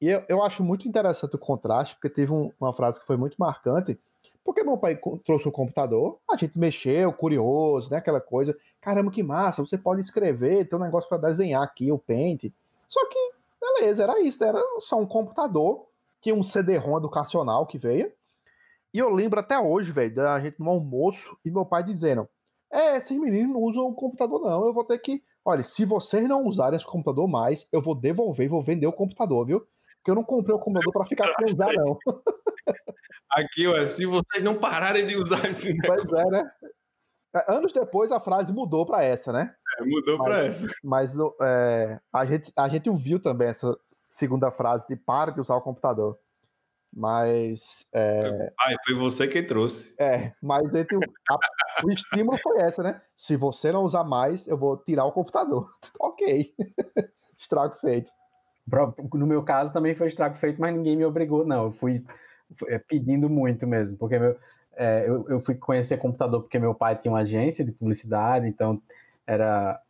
E 0.00 0.06
eu, 0.06 0.24
eu 0.28 0.42
acho 0.44 0.62
muito 0.62 0.86
interessante 0.86 1.34
o 1.34 1.38
contraste, 1.38 1.96
porque 1.96 2.08
teve 2.08 2.32
um, 2.32 2.52
uma 2.60 2.72
frase 2.72 3.00
que 3.00 3.06
foi 3.06 3.16
muito 3.16 3.36
marcante. 3.36 3.98
Porque 4.44 4.62
meu 4.62 4.78
pai 4.78 4.96
trouxe 5.24 5.48
um 5.48 5.50
computador, 5.50 6.20
a 6.30 6.36
gente 6.36 6.56
mexeu, 6.56 7.12
curioso, 7.12 7.90
né? 7.90 7.96
Aquela 7.96 8.20
coisa. 8.20 8.56
Caramba, 8.80 9.10
que 9.10 9.24
massa, 9.24 9.60
você 9.60 9.76
pode 9.76 10.00
escrever, 10.00 10.68
tem 10.68 10.78
um 10.78 10.82
negócio 10.82 11.08
para 11.08 11.18
desenhar 11.18 11.64
aqui, 11.64 11.90
o 11.90 11.98
Paint. 11.98 12.52
Só 12.88 13.00
que, 13.08 13.32
beleza, 13.60 14.04
era 14.04 14.20
isso, 14.20 14.42
era 14.44 14.60
só 14.78 15.00
um 15.00 15.06
computador, 15.06 15.88
tinha 16.20 16.34
um 16.34 16.44
CD-ROM 16.44 16.98
educacional 16.98 17.66
que 17.66 17.76
veio. 17.76 18.12
E 18.94 19.00
eu 19.00 19.10
lembro 19.10 19.40
até 19.40 19.58
hoje, 19.58 19.90
velho, 19.90 20.14
da 20.14 20.40
gente 20.40 20.60
no 20.60 20.70
almoço 20.70 21.36
e 21.44 21.50
meu 21.50 21.64
pai 21.64 21.82
dizendo: 21.82 22.28
É, 22.72 22.96
esses 22.96 23.16
meninos 23.18 23.52
não 23.52 23.60
usam 23.60 23.84
o 23.84 23.94
computador, 23.94 24.40
não. 24.40 24.66
Eu 24.66 24.72
vou 24.72 24.84
ter 24.84 24.98
que. 24.98 25.22
Olha, 25.44 25.62
se 25.62 25.84
vocês 25.84 26.26
não 26.26 26.46
usarem 26.46 26.76
esse 26.76 26.86
computador 26.86 27.28
mais, 27.28 27.68
eu 27.70 27.82
vou 27.82 27.94
devolver 27.94 28.46
e 28.46 28.48
vou 28.48 28.62
vender 28.62 28.86
o 28.86 28.92
computador, 28.92 29.46
viu? 29.46 29.66
que 30.04 30.10
eu 30.10 30.14
não 30.14 30.24
comprei 30.24 30.54
o 30.54 30.58
computador 30.58 30.92
para 30.92 31.06
ficar 31.06 31.32
sem 31.34 31.44
usar, 31.46 31.72
não. 31.74 31.98
Aqui, 33.30 33.66
ué, 33.66 33.88
se 33.88 34.04
vocês 34.04 34.42
não 34.42 34.58
pararem 34.58 35.06
de 35.06 35.16
usar 35.16 35.48
esse 35.48 35.72
negócio. 35.72 36.06
Pois 36.06 36.20
é, 36.20 36.30
né? 36.30 36.50
É, 37.34 37.52
anos 37.52 37.72
depois 37.72 38.12
a 38.12 38.20
frase 38.20 38.52
mudou 38.52 38.84
para 38.84 39.02
essa, 39.02 39.32
né? 39.32 39.54
É, 39.78 39.84
mudou 39.84 40.18
para 40.18 40.44
essa. 40.44 40.66
Mas 40.84 41.14
é, 41.40 41.98
a, 42.12 42.26
gente, 42.26 42.52
a 42.54 42.68
gente 42.68 42.90
ouviu 42.90 43.18
também 43.20 43.48
essa 43.48 43.74
segunda 44.06 44.50
frase 44.50 44.86
de 44.86 44.96
para 44.96 45.30
de 45.30 45.40
usar 45.40 45.56
o 45.56 45.62
computador. 45.62 46.18
Mas. 46.92 47.86
É... 47.92 48.52
Ah, 48.60 48.74
foi 48.84 48.94
você 48.94 49.26
quem 49.26 49.46
trouxe. 49.46 49.94
É, 49.98 50.32
mas 50.42 50.62
entre 50.74 50.96
o, 50.96 51.00
a, 51.30 51.38
o 51.84 51.90
estímulo 51.90 52.36
foi 52.38 52.58
essa, 52.58 52.82
né? 52.82 53.00
Se 53.16 53.36
você 53.36 53.72
não 53.72 53.82
usar 53.82 54.04
mais, 54.04 54.46
eu 54.46 54.58
vou 54.58 54.76
tirar 54.76 55.06
o 55.06 55.12
computador. 55.12 55.68
ok. 55.98 56.54
Estrago 57.38 57.76
feito. 57.76 58.12
No 59.14 59.26
meu 59.26 59.42
caso 59.42 59.72
também 59.72 59.94
foi 59.94 60.06
estrago 60.06 60.36
feito, 60.36 60.60
mas 60.60 60.72
ninguém 60.72 60.96
me 60.96 61.04
obrigou, 61.04 61.44
não. 61.44 61.64
Eu 61.64 61.72
fui 61.72 62.04
é, 62.68 62.78
pedindo 62.78 63.28
muito 63.28 63.66
mesmo, 63.66 63.98
porque 63.98 64.18
meu, 64.18 64.36
é, 64.76 65.04
eu, 65.06 65.26
eu 65.28 65.40
fui 65.40 65.54
conhecer 65.54 65.96
computador 65.98 66.42
porque 66.42 66.58
meu 66.58 66.74
pai 66.74 66.96
tinha 66.96 67.12
uma 67.12 67.20
agência 67.20 67.64
de 67.64 67.72
publicidade, 67.72 68.46
então 68.46 68.80
era, 69.26 69.80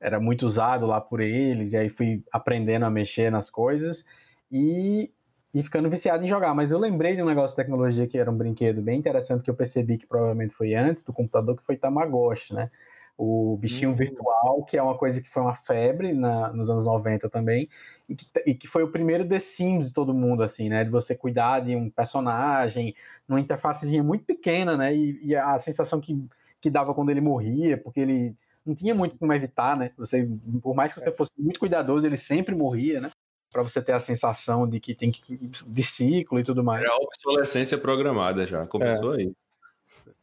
era 0.00 0.18
muito 0.18 0.46
usado 0.46 0.86
lá 0.86 1.00
por 1.00 1.20
eles, 1.20 1.72
e 1.72 1.76
aí 1.76 1.88
fui 1.88 2.22
aprendendo 2.32 2.84
a 2.84 2.90
mexer 2.90 3.30
nas 3.30 3.50
coisas 3.50 4.04
e, 4.50 5.12
e 5.54 5.62
ficando 5.62 5.88
viciado 5.88 6.24
em 6.24 6.28
jogar. 6.28 6.52
Mas 6.54 6.72
eu 6.72 6.78
lembrei 6.78 7.14
de 7.14 7.22
um 7.22 7.26
negócio 7.26 7.56
de 7.56 7.62
tecnologia 7.62 8.06
que 8.06 8.18
era 8.18 8.30
um 8.30 8.36
brinquedo 8.36 8.82
bem 8.82 8.98
interessante 8.98 9.42
que 9.42 9.50
eu 9.50 9.54
percebi 9.54 9.96
que 9.96 10.06
provavelmente 10.06 10.54
foi 10.54 10.74
antes 10.74 11.04
do 11.04 11.12
computador, 11.12 11.56
que 11.56 11.64
foi 11.64 11.76
Tamagotchi, 11.76 12.52
né? 12.52 12.70
o 13.16 13.56
bichinho 13.56 13.90
uhum. 13.90 13.96
virtual, 13.96 14.64
que 14.64 14.76
é 14.76 14.82
uma 14.82 14.98
coisa 14.98 15.20
que 15.22 15.30
foi 15.30 15.42
uma 15.42 15.54
febre 15.54 16.12
na, 16.12 16.52
nos 16.52 16.68
anos 16.68 16.84
90 16.84 17.28
também, 17.30 17.68
e 18.08 18.16
que, 18.16 18.26
e 18.46 18.54
que, 18.54 18.66
foi 18.66 18.82
o 18.82 18.90
primeiro 18.90 19.26
The 19.26 19.38
Sims 19.38 19.88
de 19.88 19.92
todo 19.94 20.12
mundo, 20.12 20.42
assim, 20.42 20.68
né? 20.68 20.84
De 20.84 20.90
você 20.90 21.14
cuidar 21.14 21.60
de 21.60 21.76
um 21.76 21.88
personagem, 21.88 22.94
numa 23.28 23.40
interfacezinha 23.40 24.02
muito 24.02 24.24
pequena, 24.24 24.76
né? 24.76 24.94
E, 24.94 25.20
e, 25.22 25.36
a 25.36 25.58
sensação 25.58 26.00
que, 26.00 26.26
que 26.60 26.68
dava 26.68 26.92
quando 26.92 27.10
ele 27.10 27.20
morria, 27.20 27.78
porque 27.78 28.00
ele 28.00 28.36
não 28.66 28.74
tinha 28.74 28.94
muito 28.94 29.16
como 29.16 29.32
evitar, 29.32 29.76
né? 29.76 29.92
Você, 29.96 30.28
por 30.60 30.74
mais 30.74 30.92
que 30.92 31.00
você 31.00 31.08
é. 31.08 31.12
fosse 31.12 31.32
muito 31.38 31.60
cuidadoso, 31.60 32.06
ele 32.06 32.16
sempre 32.16 32.54
morria, 32.54 33.00
né? 33.00 33.10
Para 33.54 33.62
você 33.62 33.80
ter 33.80 33.92
a 33.92 34.00
sensação 34.00 34.68
de 34.68 34.80
que 34.80 34.96
tem 34.96 35.12
que 35.12 35.38
de 35.38 35.82
ciclo 35.84 36.40
e 36.40 36.42
tudo 36.42 36.64
mais. 36.64 36.82
É 36.82 36.88
a 36.88 36.96
obsolescência 36.96 37.78
programada 37.78 38.44
já, 38.48 38.66
começou 38.66 39.14
é. 39.14 39.18
aí. 39.18 39.32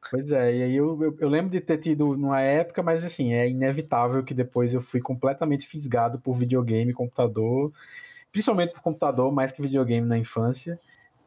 Pois 0.09 0.33
é, 0.33 0.53
e 0.53 0.63
aí 0.63 0.75
eu, 0.75 1.01
eu, 1.01 1.17
eu, 1.17 1.29
lembro 1.29 1.49
de 1.49 1.61
ter 1.61 1.77
tido 1.77 2.17
numa 2.17 2.41
época, 2.41 2.83
mas 2.83 3.05
assim, 3.05 3.31
é 3.31 3.47
inevitável 3.47 4.21
que 4.21 4.33
depois 4.33 4.73
eu 4.73 4.81
fui 4.81 4.99
completamente 4.99 5.65
fisgado 5.65 6.19
por 6.19 6.35
videogame, 6.35 6.91
computador, 6.91 7.71
principalmente 8.33 8.73
por 8.73 8.81
computador, 8.81 9.31
mais 9.31 9.53
que 9.53 9.61
videogame 9.61 10.05
na 10.05 10.17
infância, 10.17 10.77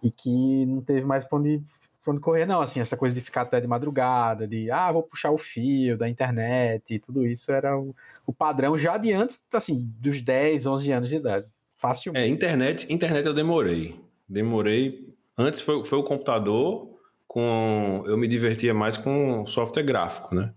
e 0.03 0.11
que 0.11 0.67
não 0.67 0.83
teve 0.83 1.07
mais 1.07 1.25
pra 1.25 1.39
onde, 1.39 1.63
pra 2.03 2.13
onde 2.13 2.21
correr, 2.21 2.45
não. 2.45 2.61
Assim, 2.61 2.81
essa 2.81 2.99
coisa 2.99 3.15
de 3.15 3.23
ficar 3.23 3.43
até 3.43 3.63
de 3.63 3.67
madrugada, 3.67 4.47
de 4.47 4.71
ah, 4.71 4.93
vou 4.93 5.03
puxar 5.03 5.31
o 5.31 5.39
fio 5.39 5.97
da 5.97 6.07
internet, 6.07 6.83
e 6.93 6.99
tudo 6.99 7.27
isso 7.27 7.51
era 7.51 7.79
o, 7.79 7.97
o 8.27 8.33
padrão 8.35 8.77
já 8.77 8.99
de 8.99 9.11
antes, 9.11 9.43
assim, 9.51 9.91
dos 9.99 10.21
10, 10.21 10.67
11 10.67 10.93
anos 10.93 11.09
de 11.09 11.17
idade. 11.17 11.47
Facilmente. 11.77 12.25
É, 12.25 12.29
internet, 12.29 12.93
internet 12.93 13.27
eu 13.27 13.35
demorei. 13.35 14.01
Demorei. 14.29 15.15
Antes 15.37 15.61
foi, 15.61 15.85
foi 15.85 15.99
o 15.99 16.05
computador 16.05 16.95
com. 17.27 18.03
Eu 18.07 18.17
me 18.17 18.29
divertia 18.29 18.73
mais 18.73 18.97
com 18.97 19.47
software 19.47 19.83
gráfico, 19.83 20.35
né? 20.35 20.55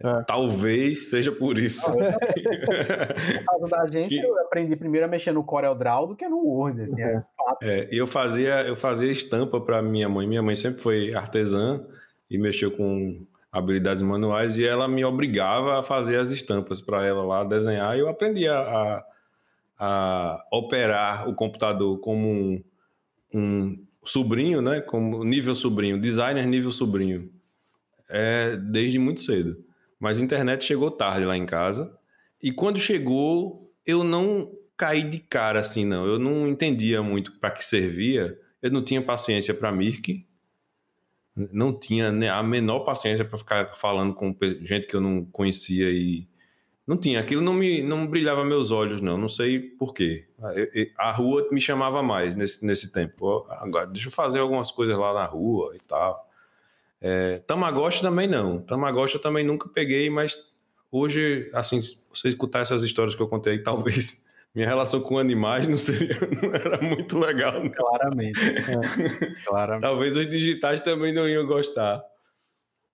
É. 0.00 0.22
Talvez 0.24 1.08
seja 1.10 1.32
por 1.32 1.58
isso. 1.58 1.90
Não, 1.90 1.98
no 3.60 3.68
caso 3.68 3.68
da 3.68 3.86
gente, 3.86 4.10
que... 4.10 4.24
eu 4.24 4.38
aprendi 4.40 4.76
primeiro 4.76 5.06
a 5.06 5.08
mexer 5.08 5.32
no 5.32 5.42
CorelDRAW 5.42 6.06
do 6.06 6.16
que 6.16 6.28
no 6.28 6.38
Word. 6.38 6.82
Assim, 6.82 7.02
é. 7.02 7.24
é, 7.62 7.88
eu 7.90 8.06
fazia 8.06 8.62
eu 8.62 8.76
fazia 8.76 9.10
estampa 9.10 9.60
para 9.60 9.82
minha 9.82 10.08
mãe. 10.08 10.26
Minha 10.26 10.42
mãe 10.42 10.54
sempre 10.54 10.80
foi 10.80 11.12
artesã 11.14 11.84
e 12.30 12.38
mexeu 12.38 12.70
com 12.70 13.26
habilidades 13.50 14.02
manuais 14.02 14.56
e 14.56 14.64
ela 14.64 14.86
me 14.86 15.04
obrigava 15.04 15.80
a 15.80 15.82
fazer 15.82 16.16
as 16.16 16.30
estampas 16.30 16.80
para 16.80 17.04
ela 17.04 17.24
lá 17.24 17.42
desenhar. 17.42 17.96
E 17.96 18.00
eu 18.00 18.08
aprendi 18.08 18.46
a, 18.46 18.60
a, 18.60 19.04
a 19.78 20.44
operar 20.52 21.28
o 21.28 21.34
computador 21.34 21.98
como 22.00 22.28
um, 22.28 22.64
um 23.34 23.86
sobrinho, 24.04 24.60
né? 24.60 24.80
Como 24.80 25.22
nível 25.22 25.54
sobrinho, 25.54 26.00
designer 26.00 26.46
nível 26.46 26.72
sobrinho. 26.72 27.30
É 28.08 28.56
desde 28.56 28.98
muito 28.98 29.20
cedo. 29.20 29.64
Mas 30.00 30.18
a 30.18 30.22
internet 30.22 30.64
chegou 30.64 30.90
tarde 30.90 31.26
lá 31.26 31.36
em 31.36 31.46
casa. 31.46 31.96
E 32.42 32.52
quando 32.52 32.78
chegou, 32.78 33.72
eu 33.84 34.02
não 34.02 34.50
caí 34.76 35.02
de 35.02 35.18
cara 35.18 35.60
assim, 35.60 35.84
não. 35.84 36.06
Eu 36.06 36.18
não 36.18 36.48
entendia 36.48 37.02
muito 37.02 37.38
para 37.38 37.50
que 37.50 37.64
servia. 37.64 38.38
Eu 38.62 38.70
não 38.70 38.82
tinha 38.82 39.02
paciência 39.02 39.52
para 39.54 39.72
Mirk. 39.72 40.26
não 41.52 41.78
tinha 41.78 42.08
a 42.32 42.42
menor 42.42 42.80
paciência 42.80 43.24
para 43.24 43.38
ficar 43.38 43.76
falando 43.76 44.14
com 44.14 44.34
gente 44.62 44.86
que 44.86 44.96
eu 44.96 45.00
não 45.00 45.24
conhecia 45.24 45.90
e 45.90 46.28
não 46.88 46.96
tinha. 46.96 47.20
Aquilo 47.20 47.42
não 47.42 47.52
me 47.52 47.82
não 47.82 48.06
brilhava 48.06 48.42
meus 48.42 48.70
olhos, 48.70 49.02
não. 49.02 49.18
Não 49.18 49.28
sei 49.28 49.60
porquê. 49.60 50.24
A 50.96 51.12
rua 51.12 51.46
me 51.52 51.60
chamava 51.60 52.02
mais 52.02 52.34
nesse, 52.34 52.64
nesse 52.64 52.90
tempo. 52.90 53.46
Agora, 53.50 53.86
deixa 53.86 54.08
eu 54.08 54.12
fazer 54.12 54.38
algumas 54.38 54.70
coisas 54.70 54.96
lá 54.96 55.12
na 55.12 55.26
rua 55.26 55.76
e 55.76 55.80
tal. 55.80 56.26
É, 56.98 57.40
Tamagotchi 57.40 58.00
também 58.00 58.26
não. 58.26 58.62
Tamagotchi 58.62 59.16
eu 59.16 59.20
também 59.20 59.44
nunca 59.44 59.68
peguei, 59.68 60.08
mas 60.08 60.50
hoje, 60.90 61.50
assim, 61.52 61.82
você 62.12 62.30
escutar 62.30 62.60
essas 62.60 62.82
histórias 62.82 63.14
que 63.14 63.20
eu 63.20 63.28
contei, 63.28 63.58
talvez 63.62 64.26
minha 64.54 64.66
relação 64.66 65.02
com 65.02 65.18
animais 65.18 65.68
não, 65.68 65.76
seria, 65.76 66.16
não 66.42 66.54
era 66.54 66.80
muito 66.80 67.18
legal. 67.18 67.62
Não. 67.62 67.68
Claramente. 67.68 68.40
É, 68.40 69.34
claramente. 69.44 69.82
talvez 69.82 70.16
os 70.16 70.26
digitais 70.26 70.80
também 70.80 71.12
não 71.12 71.28
iam 71.28 71.46
gostar. 71.46 72.02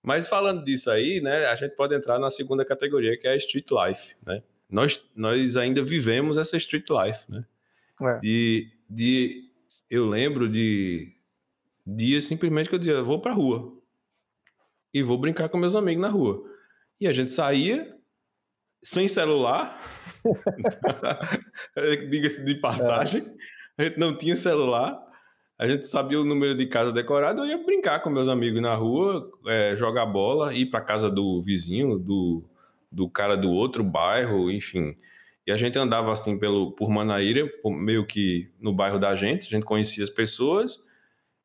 Mas 0.05 0.27
falando 0.27 0.63
disso 0.63 0.91
aí, 0.91 1.19
né, 1.19 1.47
a 1.47 1.55
gente 1.55 1.75
pode 1.75 1.95
entrar 1.95 2.19
na 2.19 2.29
segunda 2.29 2.63
categoria, 2.63 3.17
que 3.17 3.27
é 3.27 3.31
a 3.31 3.35
street 3.35 3.67
life, 3.71 4.15
né? 4.25 4.43
Nós, 4.69 5.03
nós 5.15 5.57
ainda 5.57 5.83
vivemos 5.83 6.37
essa 6.37 6.55
street 6.57 6.87
life, 6.89 7.23
né? 7.29 7.45
É. 8.01 8.19
De, 8.19 8.69
de, 8.89 9.49
eu 9.89 10.05
lembro 10.05 10.47
de 10.47 11.07
dias 11.85 12.25
simplesmente 12.25 12.69
que 12.69 12.75
eu 12.75 12.79
dizia, 12.79 13.01
vou 13.01 13.19
pra 13.19 13.31
rua 13.31 13.75
e 14.93 15.01
vou 15.01 15.17
brincar 15.17 15.49
com 15.49 15.57
meus 15.57 15.75
amigos 15.75 16.01
na 16.01 16.09
rua. 16.09 16.43
E 16.99 17.07
a 17.07 17.13
gente 17.13 17.31
saía 17.31 17.95
sem 18.83 19.07
celular, 19.07 19.79
diga-se 22.09 22.45
de 22.45 22.55
passagem, 22.55 23.23
é. 23.77 23.83
a 23.83 23.87
gente 23.87 23.99
não 23.99 24.15
tinha 24.15 24.35
celular, 24.35 25.04
a 25.57 25.67
gente 25.67 25.87
sabia 25.87 26.19
o 26.19 26.25
número 26.25 26.55
de 26.55 26.65
casa 26.65 26.91
decorado, 26.91 27.41
eu 27.41 27.45
ia 27.45 27.57
brincar 27.57 28.01
com 28.01 28.09
meus 28.09 28.27
amigos 28.27 28.61
na 28.61 28.75
rua, 28.75 29.31
é, 29.47 29.75
jogar 29.77 30.05
bola, 30.05 30.53
ir 30.53 30.65
para 30.65 30.81
casa 30.81 31.09
do 31.09 31.41
vizinho, 31.41 31.97
do, 31.97 32.43
do 32.91 33.09
cara 33.09 33.37
do 33.37 33.49
outro 33.49 33.83
bairro, 33.83 34.51
enfim. 34.51 34.97
E 35.47 35.51
a 35.51 35.57
gente 35.57 35.77
andava 35.77 36.11
assim 36.11 36.37
pelo, 36.37 36.71
por 36.73 36.89
Manaíra, 36.89 37.49
meio 37.65 38.05
que 38.05 38.51
no 38.59 38.73
bairro 38.73 38.99
da 38.99 39.15
gente, 39.15 39.47
a 39.47 39.49
gente 39.49 39.63
conhecia 39.63 40.03
as 40.03 40.09
pessoas 40.09 40.77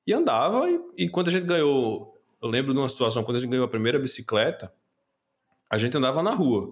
e 0.04 0.12
andava. 0.12 0.68
E, 0.68 1.04
e 1.04 1.08
quando 1.08 1.28
a 1.28 1.30
gente 1.30 1.46
ganhou, 1.46 2.12
eu 2.42 2.48
lembro 2.48 2.72
de 2.72 2.80
uma 2.80 2.88
situação, 2.88 3.22
quando 3.22 3.36
a 3.36 3.40
gente 3.40 3.50
ganhou 3.50 3.64
a 3.64 3.68
primeira 3.68 3.98
bicicleta, 3.98 4.72
a 5.68 5.78
gente 5.78 5.96
andava 5.96 6.20
na 6.20 6.32
rua. 6.32 6.68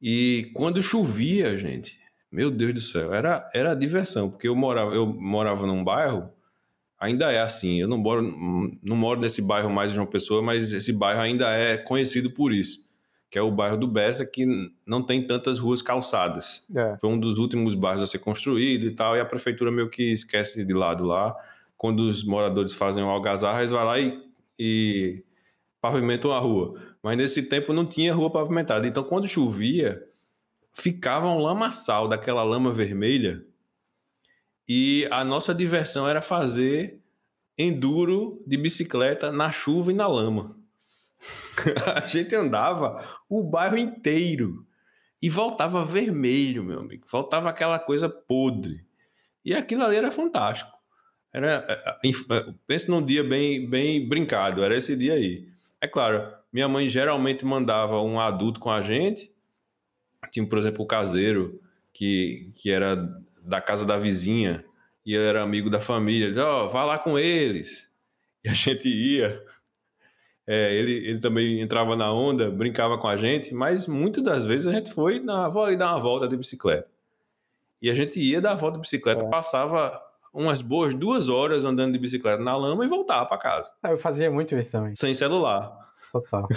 E 0.00 0.52
quando 0.54 0.80
chovia, 0.80 1.58
gente, 1.58 1.98
meu 2.30 2.48
Deus 2.48 2.74
do 2.74 2.80
céu, 2.80 3.12
era, 3.12 3.50
era 3.52 3.74
diversão, 3.74 4.30
porque 4.30 4.46
eu 4.46 4.54
morava, 4.54 4.94
eu 4.94 5.04
morava 5.04 5.66
num 5.66 5.82
bairro 5.82 6.30
ainda 7.00 7.32
é 7.32 7.40
assim. 7.40 7.80
Eu 7.80 7.88
não 7.88 7.96
moro, 7.96 8.22
não 8.82 8.94
moro 8.94 9.18
nesse 9.18 9.40
bairro 9.40 9.70
mais 9.70 9.90
de 9.90 9.98
uma 9.98 10.06
pessoa, 10.06 10.42
mas 10.42 10.70
esse 10.72 10.92
bairro 10.92 11.22
ainda 11.22 11.50
é 11.50 11.78
conhecido 11.78 12.30
por 12.30 12.52
isso, 12.52 12.90
que 13.30 13.38
é 13.38 13.42
o 13.42 13.50
bairro 13.50 13.78
do 13.78 13.88
Bessa, 13.88 14.26
que 14.26 14.46
não 14.86 15.02
tem 15.02 15.26
tantas 15.26 15.58
ruas 15.58 15.80
calçadas. 15.80 16.66
É. 16.76 16.98
Foi 17.00 17.08
um 17.08 17.18
dos 17.18 17.38
últimos 17.38 17.74
bairros 17.74 18.02
a 18.02 18.06
ser 18.06 18.18
construído 18.18 18.84
e 18.84 18.94
tal, 18.94 19.16
e 19.16 19.20
a 19.20 19.24
prefeitura 19.24 19.72
meio 19.72 19.88
que 19.88 20.12
esquece 20.12 20.62
de 20.64 20.74
lado 20.74 21.04
lá. 21.04 21.34
Quando 21.78 22.00
os 22.00 22.22
moradores 22.22 22.74
fazem 22.74 23.02
o 23.02 23.08
algazarra, 23.08 23.60
eles 23.60 23.72
vão 23.72 23.82
lá 23.82 23.98
e, 23.98 24.22
e 24.58 25.24
pavimentam 25.80 26.30
a 26.30 26.38
rua. 26.38 26.78
Mas 27.02 27.16
nesse 27.16 27.42
tempo 27.42 27.72
não 27.72 27.86
tinha 27.86 28.12
rua 28.12 28.28
pavimentada. 28.28 28.86
Então, 28.86 29.02
quando 29.02 29.26
chovia, 29.26 30.04
ficava 30.74 31.26
um 31.28 31.38
lamaçal 31.38 32.06
daquela 32.06 32.42
lama 32.42 32.70
vermelha 32.70 33.42
e 34.72 35.08
a 35.10 35.24
nossa 35.24 35.52
diversão 35.52 36.08
era 36.08 36.22
fazer 36.22 37.00
enduro 37.58 38.40
de 38.46 38.56
bicicleta 38.56 39.32
na 39.32 39.50
chuva 39.50 39.90
e 39.90 39.94
na 39.96 40.06
lama. 40.06 40.56
a 41.96 42.06
gente 42.06 42.32
andava 42.36 43.04
o 43.28 43.42
bairro 43.42 43.76
inteiro 43.76 44.64
e 45.20 45.28
voltava 45.28 45.84
vermelho, 45.84 46.62
meu 46.62 46.78
amigo. 46.78 47.04
Voltava 47.10 47.50
aquela 47.50 47.80
coisa 47.80 48.08
podre. 48.08 48.86
E 49.44 49.52
aquilo 49.52 49.82
ali 49.82 49.96
era 49.96 50.12
fantástico. 50.12 50.70
Era, 51.32 51.64
é, 51.68 52.08
é, 52.08 52.10
é, 52.10 52.54
pense 52.64 52.88
num 52.88 53.04
dia 53.04 53.24
bem, 53.24 53.68
bem 53.68 54.08
brincado, 54.08 54.62
era 54.62 54.76
esse 54.76 54.94
dia 54.94 55.14
aí. 55.14 55.48
É 55.80 55.88
claro, 55.88 56.32
minha 56.52 56.68
mãe 56.68 56.88
geralmente 56.88 57.44
mandava 57.44 58.00
um 58.00 58.20
adulto 58.20 58.60
com 58.60 58.70
a 58.70 58.82
gente. 58.84 59.32
Tinha, 60.30 60.46
por 60.46 60.58
exemplo, 60.58 60.84
o 60.84 60.86
caseiro, 60.86 61.60
que, 61.92 62.52
que 62.54 62.70
era 62.70 63.20
da 63.42 63.60
casa 63.60 63.84
da 63.84 63.98
vizinha 63.98 64.64
e 65.04 65.14
ele 65.14 65.24
era 65.24 65.42
amigo 65.42 65.70
da 65.70 65.80
família. 65.80 66.26
Ele 66.26 66.40
ó, 66.40 66.66
oh, 66.66 66.68
vá 66.68 66.84
lá 66.84 66.98
com 66.98 67.18
eles. 67.18 67.90
E 68.44 68.48
a 68.48 68.52
gente 68.54 68.88
ia. 68.88 69.42
É, 70.46 70.74
ele, 70.74 70.92
ele 70.92 71.20
também 71.20 71.60
entrava 71.60 71.94
na 71.94 72.12
onda, 72.12 72.50
brincava 72.50 72.98
com 72.98 73.06
a 73.06 73.16
gente, 73.16 73.54
mas 73.54 73.86
muitas 73.86 74.22
das 74.22 74.44
vezes 74.44 74.66
a 74.66 74.72
gente 74.72 74.92
foi, 74.92 75.20
na, 75.20 75.48
vou 75.48 75.64
ali 75.64 75.76
dar 75.76 75.94
uma 75.94 76.00
volta 76.00 76.26
de 76.26 76.36
bicicleta. 76.36 76.88
E 77.80 77.88
a 77.88 77.94
gente 77.94 78.18
ia 78.18 78.40
dar 78.40 78.52
a 78.52 78.56
volta 78.56 78.76
de 78.76 78.82
bicicleta, 78.82 79.22
é. 79.22 79.28
passava 79.28 80.00
umas 80.32 80.60
boas 80.60 80.92
duas 80.94 81.28
horas 81.28 81.64
andando 81.64 81.92
de 81.92 81.98
bicicleta 81.98 82.42
na 82.42 82.56
lama 82.56 82.84
e 82.84 82.88
voltava 82.88 83.26
para 83.26 83.38
casa. 83.38 83.70
Eu 83.84 83.98
fazia 83.98 84.30
muito 84.30 84.56
isso 84.56 84.70
também. 84.70 84.94
Sem 84.96 85.14
celular. 85.14 85.72
Total. 86.10 86.48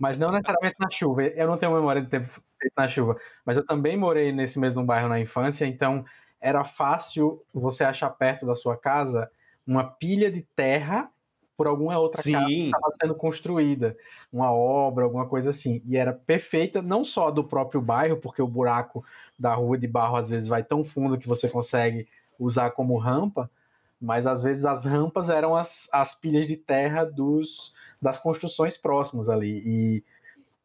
mas 0.00 0.18
não 0.18 0.32
necessariamente 0.32 0.76
na 0.80 0.90
chuva. 0.90 1.22
Eu 1.22 1.46
não 1.46 1.56
tenho 1.56 1.72
memória 1.72 2.02
de 2.02 2.08
ter 2.08 2.28
feito 2.58 2.74
na 2.76 2.88
chuva. 2.88 3.16
Mas 3.44 3.56
eu 3.56 3.64
também 3.64 3.96
morei 3.96 4.32
nesse 4.32 4.58
mesmo 4.58 4.84
bairro 4.84 5.08
na 5.08 5.20
infância, 5.20 5.66
então 5.66 6.04
era 6.40 6.64
fácil 6.64 7.42
você 7.52 7.84
achar 7.84 8.10
perto 8.10 8.46
da 8.46 8.54
sua 8.54 8.76
casa 8.76 9.30
uma 9.66 9.84
pilha 9.84 10.30
de 10.30 10.42
terra 10.56 11.10
por 11.56 11.66
alguma 11.66 11.98
outra 11.98 12.22
Sim. 12.22 12.32
casa 12.32 12.46
que 12.46 12.64
estava 12.66 12.92
sendo 13.02 13.14
construída, 13.16 13.96
uma 14.32 14.52
obra, 14.52 15.04
alguma 15.04 15.26
coisa 15.26 15.50
assim. 15.50 15.82
E 15.84 15.96
era 15.96 16.12
perfeita, 16.12 16.80
não 16.80 17.04
só 17.04 17.32
do 17.32 17.42
próprio 17.42 17.80
bairro, 17.80 18.16
porque 18.16 18.40
o 18.40 18.46
buraco 18.46 19.04
da 19.36 19.54
rua 19.54 19.76
de 19.76 19.88
barro 19.88 20.16
às 20.16 20.30
vezes 20.30 20.48
vai 20.48 20.62
tão 20.62 20.84
fundo 20.84 21.18
que 21.18 21.26
você 21.26 21.48
consegue 21.48 22.06
usar 22.38 22.70
como 22.70 22.96
rampa, 22.96 23.50
mas 24.00 24.24
às 24.26 24.40
vezes 24.40 24.64
as 24.64 24.84
rampas 24.84 25.28
eram 25.28 25.56
as, 25.56 25.88
as 25.90 26.14
pilhas 26.14 26.46
de 26.46 26.56
terra 26.56 27.04
dos, 27.04 27.74
das 28.00 28.20
construções 28.20 28.78
próximas 28.78 29.28
ali. 29.28 29.60
E, 29.66 30.04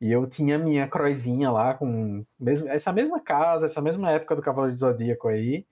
e 0.04 0.12
eu 0.12 0.28
tinha 0.28 0.58
minha 0.58 0.86
croizinha 0.86 1.50
lá 1.50 1.76
com 1.76 2.26
essa 2.68 2.92
mesma 2.92 3.22
casa, 3.22 3.68
essa 3.68 3.82
mesma 3.82 4.12
época 4.12 4.36
do 4.36 4.42
Cavaleiro 4.42 4.74
de 4.74 4.80
Zodíaco 4.82 5.30
aí, 5.30 5.66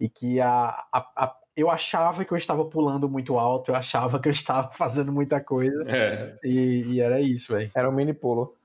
e 0.00 0.08
que 0.08 0.40
a, 0.40 0.82
a, 0.90 0.98
a, 1.14 1.36
eu 1.54 1.70
achava 1.70 2.24
que 2.24 2.32
eu 2.32 2.38
estava 2.38 2.64
pulando 2.64 3.10
muito 3.10 3.38
alto, 3.38 3.70
eu 3.70 3.74
achava 3.74 4.18
que 4.18 4.26
eu 4.26 4.32
estava 4.32 4.72
fazendo 4.74 5.12
muita 5.12 5.38
coisa, 5.38 5.84
é. 5.86 6.34
e, 6.42 6.94
e, 6.94 7.00
era 7.02 7.20
isso, 7.20 7.52
velho. 7.52 7.70
Era 7.74 7.90
um 7.90 7.92
mini 7.92 8.14
pulo. 8.14 8.56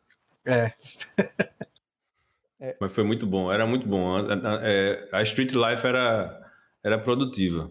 É. 0.45 0.71
é. 2.57 2.77
Mas 2.79 2.93
foi 2.93 3.03
muito 3.03 3.27
bom, 3.27 3.51
era 3.51 3.65
muito 3.65 3.85
bom. 3.85 4.15
A, 4.15 4.21
a, 4.21 4.59
é, 4.63 5.09
a 5.11 5.21
Street 5.21 5.51
Life 5.51 5.85
era 5.85 6.39
era 6.81 6.97
produtiva. 6.97 7.69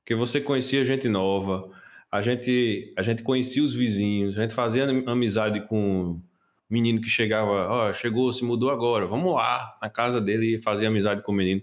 Porque 0.00 0.16
você 0.16 0.40
conhecia 0.40 0.84
gente 0.84 1.08
nova, 1.08 1.70
a 2.10 2.22
gente, 2.22 2.92
a 2.96 3.02
gente 3.02 3.22
conhecia 3.22 3.62
os 3.62 3.72
vizinhos, 3.72 4.36
a 4.36 4.42
gente 4.42 4.54
fazia 4.54 4.84
amizade 5.06 5.60
com 5.68 6.20
menino 6.68 7.00
que 7.00 7.08
chegava, 7.08 7.50
ó, 7.50 7.90
oh, 7.90 7.94
chegou, 7.94 8.32
se 8.32 8.44
mudou 8.44 8.70
agora, 8.70 9.06
vamos 9.06 9.34
lá 9.34 9.78
na 9.80 9.88
casa 9.88 10.20
dele 10.20 10.56
e 10.56 10.62
fazer 10.62 10.86
amizade 10.86 11.22
com 11.22 11.32
o 11.32 11.34
menino. 11.34 11.62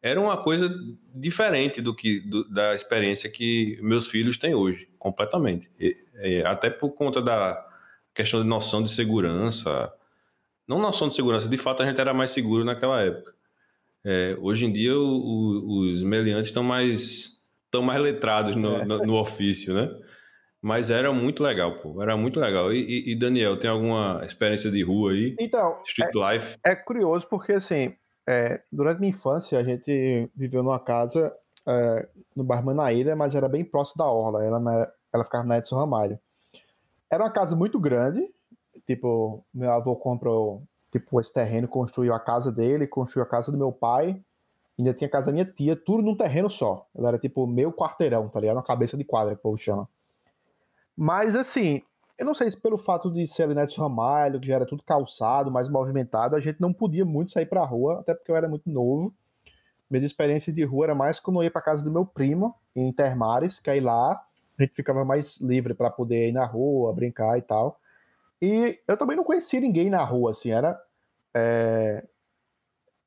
Era 0.00 0.20
uma 0.20 0.36
coisa 0.36 0.72
diferente 1.14 1.80
do 1.80 1.94
que 1.94 2.20
do, 2.20 2.48
da 2.48 2.74
experiência 2.74 3.30
que 3.30 3.78
meus 3.82 4.06
filhos 4.06 4.36
têm 4.36 4.54
hoje, 4.54 4.88
completamente. 4.98 5.70
E, 5.80 5.96
e, 6.22 6.42
até 6.42 6.70
por 6.70 6.90
conta 6.90 7.22
da 7.22 7.66
questão 8.14 8.42
de 8.42 8.48
noção 8.48 8.82
de 8.82 8.90
segurança. 8.90 9.92
Não 10.68 10.78
noção 10.78 11.08
de 11.08 11.14
segurança, 11.14 11.48
de 11.48 11.58
fato 11.58 11.82
a 11.82 11.86
gente 11.86 12.00
era 12.00 12.14
mais 12.14 12.30
seguro 12.30 12.64
naquela 12.64 13.02
época. 13.02 13.34
É, 14.04 14.36
hoje 14.40 14.66
em 14.66 14.72
dia 14.72 14.96
o, 14.96 15.02
o, 15.02 15.90
os 15.90 16.02
meliantes 16.02 16.48
estão 16.48 16.62
mais 16.62 17.34
estão 17.64 17.82
mais 17.82 18.00
letrados 18.00 18.54
no, 18.54 18.76
é. 18.76 18.84
no, 18.84 18.98
no, 18.98 19.14
ofício, 19.16 19.74
né? 19.74 19.90
Mas 20.64 20.88
era 20.88 21.12
muito 21.12 21.42
legal, 21.42 21.76
pô. 21.76 22.00
Era 22.02 22.16
muito 22.16 22.40
legal. 22.40 22.72
E, 22.72 23.12
e, 23.12 23.14
Daniel, 23.14 23.58
tem 23.58 23.68
alguma 23.68 24.22
experiência 24.24 24.70
de 24.70 24.82
rua 24.82 25.12
aí? 25.12 25.36
Então, 25.38 25.78
Street 25.84 26.16
é, 26.16 26.32
life? 26.32 26.58
É 26.64 26.74
curioso 26.74 27.26
porque, 27.28 27.52
assim, 27.52 27.94
é, 28.26 28.62
durante 28.72 28.98
minha 28.98 29.10
infância, 29.10 29.58
a 29.58 29.62
gente 29.62 30.30
viveu 30.34 30.62
numa 30.62 30.80
casa 30.80 31.30
é, 31.66 32.08
no 32.34 32.42
bairro 32.42 32.64
Manaíra, 32.64 33.14
mas 33.14 33.34
era 33.34 33.46
bem 33.46 33.62
próximo 33.62 33.98
da 33.98 34.10
Orla. 34.10 34.42
Ela, 34.42 34.72
era, 34.72 34.94
ela 35.12 35.24
ficava 35.24 35.44
na 35.44 35.58
Edson 35.58 35.76
Ramalho. 35.76 36.18
Era 37.12 37.24
uma 37.24 37.30
casa 37.30 37.54
muito 37.54 37.78
grande. 37.78 38.26
Tipo, 38.86 39.44
meu 39.52 39.70
avô 39.70 39.94
comprou 39.94 40.62
tipo, 40.90 41.20
esse 41.20 41.30
terreno, 41.30 41.68
construiu 41.68 42.14
a 42.14 42.18
casa 42.18 42.50
dele, 42.50 42.86
construiu 42.86 43.26
a 43.26 43.28
casa 43.28 43.52
do 43.52 43.58
meu 43.58 43.70
pai, 43.70 44.18
ainda 44.78 44.94
tinha 44.94 45.08
a 45.08 45.10
casa 45.10 45.26
da 45.26 45.32
minha 45.32 45.44
tia, 45.44 45.76
tudo 45.76 46.02
num 46.02 46.16
terreno 46.16 46.48
só. 46.48 46.86
Ela 46.96 47.08
era 47.08 47.18
tipo 47.18 47.46
meu 47.46 47.70
quarteirão, 47.70 48.30
tá 48.30 48.40
ligado? 48.40 48.56
Uma 48.56 48.62
cabeça 48.62 48.96
de 48.96 49.04
quadra, 49.04 49.34
que 49.34 49.40
o 49.40 49.42
povo 49.42 49.58
chama. 49.58 49.86
Mas 50.96 51.34
assim, 51.34 51.82
eu 52.18 52.24
não 52.24 52.34
sei 52.34 52.50
se 52.50 52.56
pelo 52.56 52.78
fato 52.78 53.10
de 53.10 53.26
ser 53.26 53.44
ali 53.44 53.54
nesse 53.54 53.78
Ramalho, 53.78 54.40
que 54.40 54.46
já 54.46 54.54
era 54.54 54.66
tudo 54.66 54.82
calçado, 54.82 55.50
mais 55.50 55.68
movimentado, 55.68 56.36
a 56.36 56.40
gente 56.40 56.60
não 56.60 56.72
podia 56.72 57.04
muito 57.04 57.32
sair 57.32 57.46
pra 57.46 57.64
rua, 57.64 58.00
até 58.00 58.14
porque 58.14 58.30
eu 58.30 58.36
era 58.36 58.48
muito 58.48 58.70
novo. 58.70 59.14
Minha 59.90 60.04
experiência 60.04 60.52
de 60.52 60.64
rua 60.64 60.86
era 60.86 60.94
mais 60.94 61.20
quando 61.20 61.40
eu 61.40 61.44
ia 61.44 61.50
pra 61.50 61.60
casa 61.60 61.82
do 61.82 61.90
meu 61.90 62.06
primo, 62.06 62.54
em 62.74 62.88
Intermares, 62.88 63.58
que 63.58 63.70
aí 63.70 63.80
lá 63.80 64.24
a 64.58 64.62
gente 64.62 64.74
ficava 64.74 65.04
mais 65.04 65.38
livre 65.40 65.74
para 65.74 65.90
poder 65.90 66.28
ir 66.28 66.32
na 66.32 66.44
rua, 66.44 66.92
brincar 66.92 67.36
e 67.38 67.42
tal. 67.42 67.80
E 68.40 68.78
eu 68.86 68.96
também 68.96 69.16
não 69.16 69.24
conhecia 69.24 69.60
ninguém 69.60 69.90
na 69.90 70.04
rua, 70.04 70.30
assim, 70.30 70.50
era. 70.50 70.80
É... 71.34 72.04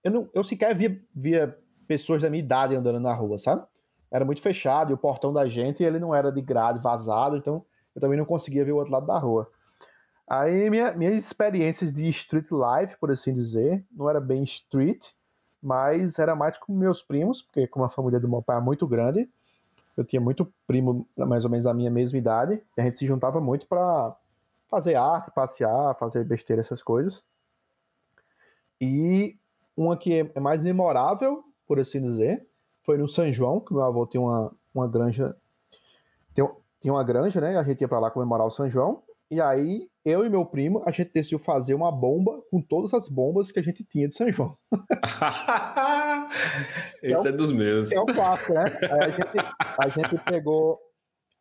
Eu, 0.03 0.11
não, 0.11 0.29
eu 0.33 0.43
sequer 0.43 0.75
via, 0.77 1.01
via 1.15 1.57
pessoas 1.87 2.21
da 2.21 2.29
minha 2.29 2.43
idade 2.43 2.75
andando 2.75 2.99
na 2.99 3.13
rua, 3.13 3.39
sabe? 3.39 3.65
Era 4.11 4.25
muito 4.25 4.41
fechado 4.41 4.91
e 4.91 4.93
o 4.93 4.97
portão 4.97 5.33
da 5.33 5.47
gente 5.47 5.83
ele 5.83 5.99
não 5.99 6.13
era 6.13 6.31
de 6.31 6.41
grade 6.41 6.79
vazado, 6.81 7.37
então 7.37 7.65
eu 7.97 8.01
também 8.01 8.17
não 8.17 8.25
conseguia 8.25 8.63
ver 8.63 8.73
o 8.73 8.77
outro 8.77 8.93
lado 8.93 9.07
da 9.07 9.17
rua. 9.17 9.51
Aí 10.29 10.69
minha, 10.69 10.91
minhas 10.91 11.15
experiências 11.15 11.91
de 11.91 12.07
street 12.09 12.47
life, 12.51 12.95
por 12.99 13.09
assim 13.09 13.33
dizer, 13.33 13.83
não 13.91 14.07
era 14.07 14.21
bem 14.21 14.43
street, 14.43 15.07
mas 15.59 16.19
era 16.19 16.35
mais 16.35 16.57
com 16.57 16.71
meus 16.73 17.01
primos, 17.01 17.41
porque 17.41 17.65
como 17.65 17.85
a 17.85 17.89
família 17.89 18.19
do 18.19 18.29
meu 18.29 18.41
pai 18.43 18.57
é 18.57 18.61
muito 18.61 18.85
grande, 18.85 19.27
eu 19.95 20.03
tinha 20.03 20.21
muito 20.21 20.53
primo 20.67 21.07
mais 21.17 21.43
ou 21.43 21.49
menos 21.49 21.63
da 21.65 21.73
minha 21.73 21.89
mesma 21.89 22.19
idade, 22.19 22.61
e 22.77 22.81
a 22.81 22.83
gente 22.83 22.97
se 22.97 23.07
juntava 23.07 23.41
muito 23.41 23.67
para 23.67 24.15
fazer 24.69 24.93
arte, 24.93 25.31
passear, 25.31 25.97
fazer 25.97 26.23
besteira, 26.23 26.59
essas 26.59 26.83
coisas. 26.83 27.23
E 28.79 29.35
uma 29.75 29.97
que 29.97 30.29
é 30.35 30.39
mais 30.39 30.61
memorável, 30.61 31.43
por 31.65 31.79
assim 31.79 31.99
dizer, 31.99 32.45
foi 32.83 32.95
no 32.97 33.09
São 33.09 33.31
João, 33.31 33.59
que 33.59 33.73
meu 33.73 33.83
avô 33.83 34.05
tinha 34.05 34.21
uma, 34.21 34.51
uma 34.73 34.87
granja. 34.87 35.35
Tinha, 36.81 36.93
uma 36.93 37.03
granja, 37.03 37.41
né? 37.41 37.57
A 37.57 37.63
gente 37.63 37.81
ia 37.81 37.87
para 37.87 37.99
lá 37.99 38.11
comemorar 38.11 38.45
o 38.45 38.51
São 38.51 38.69
João. 38.69 39.01
E 39.29 39.41
aí, 39.41 39.89
eu 40.05 40.25
e 40.25 40.29
meu 40.29 40.45
primo, 40.45 40.81
a 40.85 40.91
gente 40.91 41.11
decidiu 41.11 41.37
fazer 41.37 41.73
uma 41.73 41.91
bomba 41.91 42.41
com 42.49 42.61
todas 42.61 42.93
as 42.93 43.09
bombas 43.09 43.51
que 43.51 43.59
a 43.59 43.61
gente 43.61 43.83
tinha 43.83 44.07
de 44.07 44.15
São 44.15 44.31
João. 44.31 44.57
Esse 47.03 47.13
é, 47.13 47.19
o, 47.19 47.27
é, 47.27 47.31
dos 47.31 47.51
meus. 47.51 47.91
É 47.91 47.99
o 47.99 48.05
clássico, 48.05 48.53
né? 48.53 48.63
Aí 48.89 48.99
a 48.99 49.09
gente, 49.09 49.33
a 49.77 49.89
gente 49.89 50.17
pegou, 50.23 50.79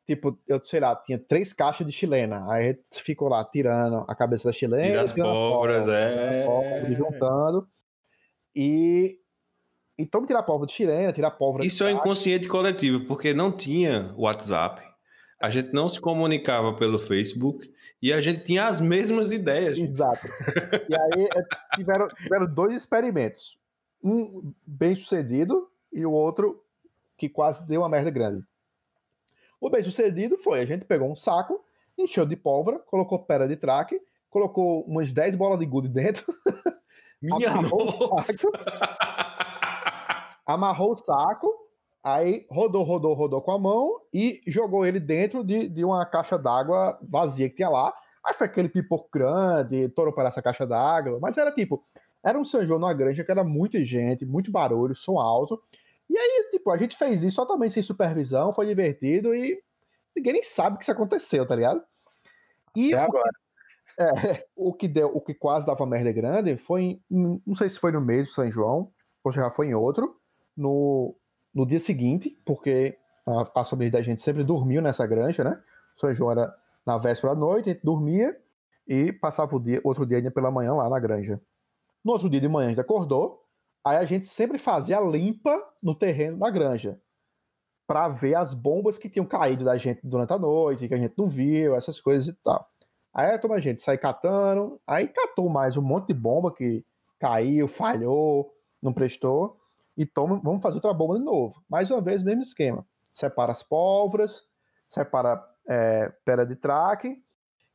tipo, 0.05 0.37
eu 0.49 0.61
sei 0.63 0.81
lá, 0.81 0.97
tinha 0.97 1.19
três 1.19 1.53
caixas 1.53 1.87
de 1.87 1.93
chilena. 1.93 2.45
Aí 2.51 2.65
a 2.65 2.73
gente 2.73 3.01
ficou 3.03 3.29
lá 3.29 3.45
tirando 3.45 4.05
a 4.09 4.17
cabeça 4.17 4.49
da 4.49 4.53
chilena. 4.53 4.85
Tira 4.85 5.03
as 5.03 5.13
pobres, 5.13 5.87
é. 5.87 6.45
Pobre, 6.45 6.93
juntando. 6.95 7.69
E 8.55 9.21
então 9.99 10.27
tirar 10.27 10.43
pólvora 10.43 10.67
de 10.67 10.75
chilena, 10.75 11.13
tirar 11.13 11.31
pólvora 11.31 11.65
Isso 11.65 11.85
é 11.85 11.91
inconsciente 11.91 12.47
coletivo, 12.47 13.07
porque 13.07 13.33
não 13.33 13.51
tinha 13.51 14.13
WhatsApp, 14.17 14.83
a 15.41 15.51
gente 15.51 15.73
não 15.73 15.89
se 15.89 16.01
comunicava 16.01 16.75
pelo 16.75 16.99
Facebook 16.99 17.73
e 18.01 18.13
a 18.13 18.21
gente 18.21 18.45
tinha 18.45 18.67
as 18.67 18.81
mesmas 18.81 19.33
ideias. 19.33 19.79
Exato. 19.79 20.27
e 20.89 20.95
aí 20.95 21.29
é, 21.35 21.77
tiveram, 21.77 22.09
tiveram 22.09 22.47
dois 22.47 22.75
experimentos. 22.75 23.59
Um 24.03 24.53
bem 24.67 24.95
sucedido 24.95 25.71
e 25.93 26.05
o 26.05 26.13
outro 26.13 26.63
que 27.17 27.29
quase 27.29 27.67
deu 27.67 27.81
uma 27.81 27.89
merda 27.89 28.11
grande. 28.11 28.45
O 29.61 29.71
bem 29.71 29.83
sucedido 29.83 30.37
foi: 30.37 30.61
a 30.61 30.67
gente 30.67 30.85
pegou 30.85 31.11
um 31.11 31.17
saco, 31.17 31.65
encheu 31.97 32.27
de 32.27 32.37
pólvora, 32.37 32.79
colocou 32.79 33.19
pera 33.19 33.49
de 33.49 33.57
traque, 33.57 34.01
colocou 34.31 34.83
umas 34.83 35.13
10 35.13 35.35
bolas 35.35 35.59
de 35.59 35.67
gude 35.67 35.89
dentro. 35.89 36.25
Minha 37.21 37.63
nossa! 37.63 38.33
amarrou 40.47 40.93
o 40.93 40.97
saco, 40.97 41.66
aí 42.07 42.47
rodou, 42.49 42.85
rodou, 42.85 43.15
rodou 43.15 43.43
com 43.43 43.51
a 43.51 43.59
mão 43.59 44.01
e 44.15 44.41
jogou 44.47 44.87
ele 44.87 45.01
dentro 45.01 45.43
de, 45.43 45.69
de 45.69 45.85
uma 45.85 46.07
caixa 46.07 46.39
d'água 46.39 46.97
vazia 47.03 47.49
que 47.49 47.57
tinha 47.57 47.69
lá. 47.69 47.93
Aí 48.25 48.33
foi 48.33 48.47
aquele 48.47 48.69
pipoco 48.69 49.09
grande, 49.13 49.89
torou 49.89 50.13
para 50.13 50.29
essa 50.29 50.41
caixa 50.41 50.65
d'água, 50.65 51.19
mas 51.21 51.37
era 51.37 51.51
tipo, 51.51 51.85
era 52.23 52.39
um 52.39 52.45
São 52.45 52.65
João 52.65 52.79
numa 52.79 52.95
granja 52.95 53.25
que 53.25 53.31
era 53.31 53.43
muita 53.43 53.85
gente, 53.85 54.25
muito 54.25 54.53
barulho, 54.53 54.95
som 54.95 55.19
alto. 55.19 55.61
E 56.09 56.17
aí, 56.17 56.49
tipo, 56.53 56.71
a 56.71 56.77
gente 56.77 56.97
fez 56.97 57.25
isso 57.25 57.39
totalmente 57.39 57.75
sem 57.75 57.83
supervisão, 57.83 58.53
foi 58.53 58.67
divertido 58.67 59.35
e 59.35 59.61
ninguém 60.15 60.35
nem 60.35 60.43
sabe 60.45 60.77
que 60.77 60.85
isso 60.85 60.93
aconteceu, 60.93 61.45
tá 61.45 61.57
ligado? 61.57 61.83
E 62.77 62.95
Até 62.95 63.05
agora. 63.05 63.31
É, 63.99 64.47
o 64.55 64.73
que 64.73 64.87
deu, 64.87 65.09
o 65.09 65.21
que 65.21 65.35
quase 65.35 65.67
dava 65.67 65.85
merda 65.85 66.13
grande 66.13 66.57
foi, 66.57 67.01
não 67.11 67.55
sei 67.57 67.69
se 67.69 67.81
foi 67.81 67.91
no 67.91 68.01
mês 68.01 68.29
do 68.29 68.33
São 68.33 68.49
João, 68.49 68.93
ou 69.25 69.33
se 69.33 69.39
já 69.39 69.51
foi 69.51 69.69
em 69.69 69.75
outro, 69.75 70.21
no, 70.57 71.17
no 71.57 71.65
dia 71.65 71.81
seguinte, 71.81 72.39
porque 72.45 72.99
a, 73.27 73.41
a 73.41 73.91
da 73.91 74.03
gente 74.03 74.21
sempre 74.21 74.45
dormiu 74.45 74.83
nessa 74.83 75.07
granja, 75.07 75.43
né? 75.43 75.59
São 75.97 76.13
João 76.13 76.33
era 76.33 76.55
na 76.85 76.99
véspera 76.99 77.33
da 77.33 77.41
noite, 77.41 77.71
a 77.71 77.73
gente 77.73 77.83
dormia 77.83 78.39
e 78.87 79.11
passava 79.11 79.57
o 79.57 79.59
dia, 79.59 79.81
outro 79.83 80.05
dia 80.05 80.31
pela 80.31 80.51
manhã 80.51 80.75
lá 80.75 80.87
na 80.91 81.01
granja. 81.01 81.41
No 82.05 82.13
outro 82.13 82.29
dia 82.29 82.43
de 82.43 82.47
manhã 82.47 82.67
a 82.67 82.69
gente 82.69 82.81
acordou, 82.81 83.43
aí 83.83 83.97
a 83.97 84.05
gente 84.05 84.27
sempre 84.27 84.59
fazia 84.59 85.01
limpa 85.01 85.59
no 85.83 85.95
terreno 85.95 86.39
da 86.39 86.51
granja 86.51 87.01
para 87.87 88.07
ver 88.11 88.35
as 88.35 88.53
bombas 88.53 88.99
que 88.99 89.09
tinham 89.09 89.25
caído 89.25 89.65
da 89.65 89.79
gente 89.79 90.07
durante 90.07 90.35
a 90.35 90.39
noite, 90.39 90.87
que 90.87 90.95
a 90.95 90.99
gente 90.99 91.15
não 91.17 91.27
viu, 91.27 91.75
essas 91.75 91.99
coisas 91.99 92.29
e 92.29 92.35
tal. 92.35 92.69
Aí 93.15 93.31
a 93.31 93.59
gente 93.61 93.81
sai 93.81 93.97
catando, 93.97 94.79
aí 94.87 95.09
catou 95.09 95.49
mais 95.49 95.75
um 95.79 95.83
monte 95.83 96.09
de 96.09 96.15
bomba 96.15 96.53
que 96.53 96.85
caiu, 97.19 97.67
falhou, 97.67 98.53
não 98.83 98.93
prestou 98.93 99.57
e 99.97 100.05
toma, 100.05 100.41
vamos 100.43 100.63
fazer 100.63 100.77
outra 100.77 100.93
bomba 100.93 101.19
de 101.19 101.25
novo. 101.25 101.63
Mais 101.69 101.91
uma 101.91 102.01
vez, 102.01 102.23
mesmo 102.23 102.43
esquema. 102.43 102.87
Separa 103.13 103.53
as 103.53 103.63
pólvoras, 103.63 104.45
separa 104.89 105.43
é, 105.69 106.13
pera 106.25 106.45
de 106.45 106.55
traque. 106.55 107.23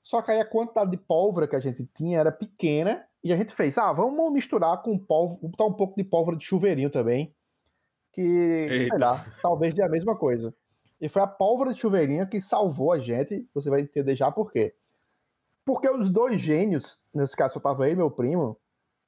Só 0.04 0.22
que 0.22 0.32
aí 0.32 0.40
a 0.40 0.46
quantidade 0.46 0.92
de 0.92 0.98
pólvora 0.98 1.48
que 1.48 1.56
a 1.56 1.60
gente 1.60 1.86
tinha 1.94 2.20
era 2.20 2.32
pequena 2.32 3.06
e 3.24 3.32
a 3.32 3.38
gente 3.38 3.54
fez, 3.54 3.78
ah, 3.78 3.92
vamos 3.92 4.32
misturar 4.32 4.82
com 4.82 4.98
pólvora, 4.98 5.40
botar 5.44 5.66
um 5.66 5.74
pouco 5.74 5.96
de 5.96 6.04
pólvora 6.04 6.36
de 6.36 6.44
chuveirinho 6.44 6.90
também, 6.90 7.34
que, 8.12 8.22
Eita. 8.22 8.90
sei 8.90 8.98
lá, 8.98 9.26
talvez 9.42 9.74
dê 9.74 9.84
a 9.84 9.90
mesma 9.90 10.16
coisa. 10.16 10.54
E 11.00 11.08
foi 11.08 11.22
a 11.22 11.28
pólvora 11.28 11.74
de 11.74 11.80
chuveirinho 11.80 12.28
que 12.28 12.42
salvou 12.42 12.92
a 12.92 13.00
gente, 13.00 13.48
você 13.54 13.70
vai 13.70 13.82
entender 13.82 14.16
já 14.16 14.32
por 14.32 14.52
quê. 14.52 14.76
Porque 15.64 15.90
os 15.90 16.10
dois 16.10 16.42
gênios, 16.42 17.00
nesse 17.14 17.36
caso 17.36 17.58
eu 17.58 17.62
tava 17.62 17.86
aí, 17.86 17.96
meu 17.96 18.10
primo, 18.10 18.58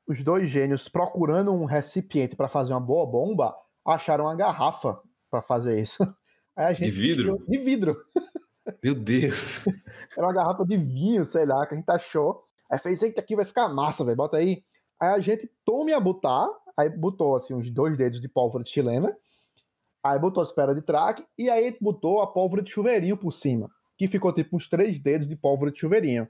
os 0.08 0.24
dois 0.24 0.50
gênios 0.50 0.88
procurando 0.88 1.52
um 1.52 1.66
recipiente 1.66 2.36
para 2.36 2.48
fazer 2.48 2.74
uma 2.74 2.80
boa 2.80 3.06
bomba, 3.06 3.56
acharam 3.86 4.26
uma 4.26 4.36
garrafa 4.36 5.00
para 5.30 5.42
fazer 5.42 5.80
isso. 5.80 5.98
de 6.78 6.92
vidro? 6.92 7.44
De 7.48 7.58
vidro. 7.58 7.98
Meu 8.84 8.96
Deus. 8.96 9.66
Era 10.16 10.28
uma 10.28 10.34
garrafa 10.34 10.66
de 10.66 10.78
vinho, 10.78 11.26
sei 11.26 11.46
lá, 11.46 11.66
que 11.66 11.74
a 11.74 11.78
gente 11.78 11.90
achou. 11.90 12.44
Aí 12.72 12.78
fez, 12.78 13.02
eita, 13.02 13.22
aqui 13.22 13.36
vai 13.36 13.46
ficar 13.46 13.68
massa, 13.70 14.04
velho, 14.04 14.18
bota 14.18 14.38
aí. 14.38 14.64
Aí 15.00 15.10
a 15.10 15.20
gente 15.20 15.50
tome 15.66 15.94
a 15.94 16.00
botar, 16.00 16.48
aí 16.78 16.90
botou 16.90 17.36
assim 17.36 17.54
uns 17.54 17.70
dois 17.70 17.98
dedos 17.98 18.22
de 18.22 18.30
pólvora 18.30 18.64
de 18.64 18.70
chilena, 18.70 19.16
aí 20.04 20.18
botou 20.18 20.42
as 20.42 20.52
peras 20.52 20.76
de 20.76 20.82
traque 20.82 21.26
e 21.38 21.50
aí 21.50 21.76
botou 21.82 22.22
a 22.22 22.28
pólvora 22.28 22.62
de 22.62 22.72
chuveirinho 22.72 23.18
por 23.18 23.32
cima, 23.32 23.70
que 23.98 24.08
ficou 24.08 24.32
tipo 24.32 24.56
uns 24.56 24.70
três 24.70 25.00
dedos 25.00 25.28
de 25.28 25.36
pólvora 25.36 25.72
de 25.72 25.80
chuveirinho. 25.80 26.28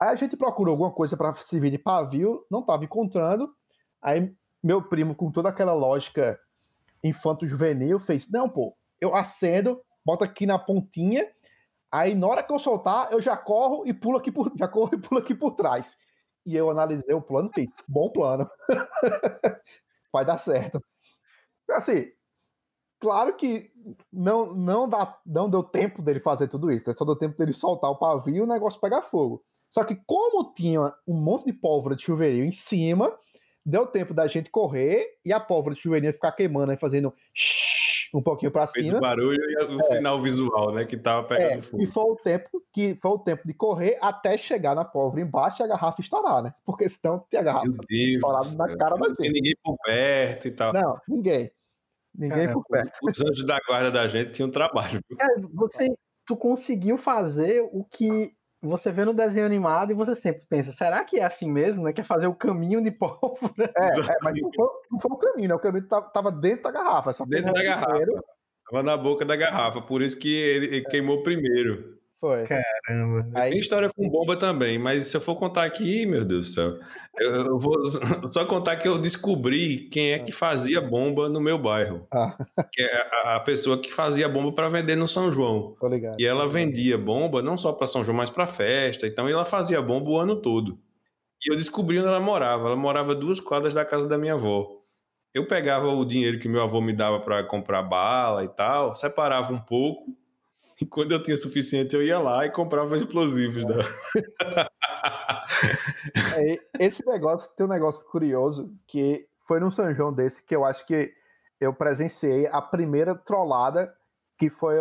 Aí 0.00 0.10
a 0.10 0.14
gente 0.14 0.36
procurou 0.36 0.72
alguma 0.72 0.92
coisa 0.92 1.16
para 1.16 1.34
servir 1.34 1.70
de 1.70 1.78
pavio, 1.78 2.44
não 2.50 2.60
estava 2.60 2.84
encontrando. 2.84 3.50
Aí 4.02 4.34
meu 4.62 4.82
primo, 4.82 5.14
com 5.14 5.30
toda 5.30 5.48
aquela 5.48 5.72
lógica 5.72 6.38
infanto-juvenil, 7.02 7.98
fez: 7.98 8.28
Não, 8.28 8.48
pô, 8.48 8.76
eu 9.00 9.14
acendo, 9.14 9.80
boto 10.04 10.24
aqui 10.24 10.44
na 10.44 10.58
pontinha, 10.58 11.26
aí 11.90 12.14
na 12.14 12.26
hora 12.26 12.42
que 12.42 12.52
eu 12.52 12.58
soltar, 12.58 13.12
eu 13.12 13.20
já 13.20 13.36
corro 13.36 13.86
e 13.86 13.94
pulo 13.94 14.18
aqui 14.18 14.32
por, 14.32 14.52
já 14.58 14.68
corro 14.68 14.94
e 14.94 14.98
pulo 14.98 15.20
aqui 15.20 15.34
por 15.34 15.52
trás. 15.52 15.96
E 16.44 16.54
eu 16.54 16.70
analisei 16.70 17.14
o 17.14 17.22
plano 17.22 17.50
e 17.52 17.60
fiz: 17.60 17.70
Bom 17.88 18.10
plano. 18.10 18.48
Vai 20.12 20.24
dar 20.24 20.38
certo. 20.38 20.80
Assim, 21.70 22.06
claro 23.00 23.36
que 23.36 23.70
não, 24.12 24.54
não, 24.54 24.88
dá, 24.88 25.18
não 25.26 25.50
deu 25.50 25.62
tempo 25.62 26.00
dele 26.02 26.20
fazer 26.20 26.48
tudo 26.48 26.70
isso, 26.70 26.88
né? 26.88 26.94
só 26.96 27.04
deu 27.04 27.16
tempo 27.16 27.36
dele 27.36 27.52
soltar 27.52 27.90
o 27.90 27.98
pavio 27.98 28.36
e 28.36 28.40
o 28.40 28.46
negócio 28.46 28.80
pegar 28.80 29.02
fogo. 29.02 29.44
Só 29.76 29.84
que 29.84 29.94
como 30.06 30.54
tinha 30.54 30.94
um 31.06 31.14
monte 31.14 31.44
de 31.44 31.52
pólvora 31.52 31.94
de 31.94 32.02
chuveirinho 32.02 32.46
em 32.46 32.52
cima, 32.52 33.14
deu 33.64 33.86
tempo 33.86 34.14
da 34.14 34.26
gente 34.26 34.48
correr 34.48 35.18
e 35.22 35.34
a 35.34 35.38
pólvora 35.38 35.74
de 35.74 35.82
chuveirinho 35.82 36.14
ficar 36.14 36.32
queimando 36.32 36.72
e 36.72 36.78
fazendo 36.78 37.12
um 38.14 38.22
pouquinho 38.22 38.50
para 38.50 38.66
cima. 38.66 38.96
O 38.96 39.00
barulho 39.02 39.38
e 39.38 39.64
o 39.64 39.80
é. 39.80 39.82
sinal 39.82 40.22
visual, 40.22 40.72
né, 40.72 40.86
que 40.86 40.96
tava 40.96 41.28
pegando 41.28 41.58
é, 41.58 41.60
fogo. 41.60 41.82
E 41.82 41.86
foi 41.86 42.04
o 42.04 42.16
tempo 42.16 42.62
que 42.72 42.94
foi 42.94 43.10
o 43.10 43.18
tempo 43.18 43.46
de 43.46 43.52
correr 43.52 43.98
até 44.00 44.38
chegar 44.38 44.74
na 44.74 44.82
pólvora 44.82 45.20
embaixo 45.20 45.60
e 45.60 45.64
a 45.64 45.66
garrafa 45.66 46.00
estourar, 46.00 46.42
né? 46.42 46.54
Porque 46.64 46.88
senão 46.88 47.22
tinha 47.28 47.42
a 47.42 47.44
garrafa 47.44 47.68
estourada 47.90 48.50
na 48.52 48.76
cara 48.78 48.96
da 48.96 49.08
gente. 49.08 49.08
Não 49.08 49.16
tem 49.16 49.32
ninguém 49.32 49.54
por 49.62 49.76
perto 49.84 50.48
e 50.48 50.50
tal. 50.52 50.72
Não, 50.72 50.98
ninguém. 51.06 51.50
Ninguém 52.14 52.46
Caramba. 52.46 52.52
por 52.54 52.64
perto. 52.66 52.92
Os 53.02 53.20
anjos 53.20 53.44
da 53.44 53.58
guarda 53.68 53.90
da 53.90 54.08
gente 54.08 54.30
tinham 54.30 54.50
trabalho. 54.50 55.00
É, 55.20 55.26
você 55.52 55.94
tu 56.24 56.34
conseguiu 56.34 56.96
fazer 56.96 57.60
o 57.72 57.84
que 57.84 58.34
você 58.66 58.92
vê 58.92 59.04
no 59.04 59.14
desenho 59.14 59.46
animado 59.46 59.90
e 59.90 59.94
você 59.94 60.14
sempre 60.14 60.44
pensa, 60.48 60.72
será 60.72 61.04
que 61.04 61.18
é 61.18 61.24
assim 61.24 61.50
mesmo, 61.50 61.84
né? 61.84 61.92
Quer 61.92 62.04
fazer 62.04 62.26
o 62.26 62.34
caminho 62.34 62.82
de 62.82 62.90
pólvora? 62.92 63.72
É, 63.76 64.00
é 64.00 64.18
mas 64.22 64.34
não 64.40 64.50
foi, 64.52 64.68
não 64.90 65.00
foi, 65.00 65.10
o 65.12 65.16
caminho, 65.16 65.48
né? 65.48 65.54
O 65.54 65.58
caminho 65.58 65.86
tava, 65.86 66.10
tava 66.10 66.32
dentro 66.32 66.64
da 66.64 66.70
garrafa. 66.70 67.12
Só 67.12 67.24
dentro 67.24 67.52
da 67.52 67.62
garrafa. 67.62 67.86
Primeiro. 67.86 68.24
Tava 68.70 68.82
na 68.82 68.96
boca 68.96 69.24
da 69.24 69.36
garrafa, 69.36 69.80
por 69.80 70.02
isso 70.02 70.18
que 70.18 70.34
ele, 70.34 70.66
ele 70.66 70.78
é. 70.78 70.90
queimou 70.90 71.22
primeiro. 71.22 71.95
Foi. 72.20 72.46
Caramba. 72.46 73.28
Aí, 73.34 73.50
Tem 73.52 73.60
história 73.60 73.90
com 73.94 74.08
bomba 74.08 74.36
também, 74.36 74.78
mas 74.78 75.06
se 75.06 75.16
eu 75.16 75.20
for 75.20 75.36
contar 75.36 75.64
aqui, 75.64 76.06
meu 76.06 76.24
Deus 76.24 76.48
do 76.48 76.54
céu, 76.54 76.78
eu, 77.18 77.58
vou 77.58 77.74
só 78.32 78.44
contar 78.46 78.76
que 78.76 78.88
eu 78.88 78.98
descobri 78.98 79.88
quem 79.90 80.12
é 80.12 80.18
que 80.18 80.32
fazia 80.32 80.80
bomba 80.80 81.28
no 81.28 81.40
meu 81.40 81.58
bairro. 81.58 82.06
Ah. 82.12 82.36
Que 82.72 82.82
é 82.82 83.08
a, 83.24 83.36
a 83.36 83.40
pessoa 83.40 83.78
que 83.78 83.92
fazia 83.92 84.28
bomba 84.28 84.52
para 84.52 84.68
vender 84.68 84.96
no 84.96 85.06
São 85.06 85.30
João. 85.30 85.76
tô 85.78 85.88
ligado. 85.88 86.16
E 86.18 86.26
ela 86.26 86.48
vendia 86.48 86.96
bomba 86.96 87.42
não 87.42 87.56
só 87.56 87.72
para 87.72 87.86
São 87.86 88.04
João, 88.04 88.16
mas 88.16 88.30
para 88.30 88.46
festa. 88.46 89.06
Então 89.06 89.28
ela 89.28 89.44
fazia 89.44 89.80
bomba 89.82 90.10
o 90.10 90.18
ano 90.18 90.36
todo. 90.36 90.78
E 91.44 91.52
eu 91.52 91.56
descobri 91.56 91.98
onde 91.98 92.08
ela 92.08 92.20
morava. 92.20 92.66
Ela 92.66 92.76
morava 92.76 93.14
duas 93.14 93.40
quadras 93.40 93.74
da 93.74 93.84
casa 93.84 94.08
da 94.08 94.16
minha 94.16 94.34
avó. 94.34 94.68
Eu 95.34 95.46
pegava 95.46 95.88
o 95.88 96.04
dinheiro 96.04 96.38
que 96.38 96.48
meu 96.48 96.62
avô 96.62 96.80
me 96.80 96.94
dava 96.94 97.20
para 97.20 97.44
comprar 97.44 97.82
bala 97.82 98.42
e 98.42 98.48
tal, 98.48 98.94
separava 98.94 99.52
um 99.52 99.58
pouco. 99.58 100.16
E 100.80 100.84
quando 100.84 101.12
eu 101.12 101.22
tinha 101.22 101.36
suficiente, 101.36 101.94
eu 101.94 102.02
ia 102.02 102.18
lá 102.18 102.44
e 102.44 102.50
comprava 102.50 102.96
explosivos 102.96 103.64
dela. 103.64 103.84
É, 106.36 106.84
esse 106.84 107.04
negócio, 107.06 107.50
tem 107.56 107.64
um 107.64 107.68
negócio 107.68 108.06
curioso 108.08 108.70
que 108.86 109.26
foi 109.46 109.58
num 109.58 109.70
São 109.70 109.92
João 109.94 110.12
desse 110.12 110.42
que 110.42 110.54
eu 110.54 110.64
acho 110.64 110.84
que 110.86 111.14
eu 111.58 111.72
presenciei 111.72 112.46
a 112.46 112.60
primeira 112.60 113.14
trollada 113.14 113.94
que 114.38 114.50
foi 114.50 114.76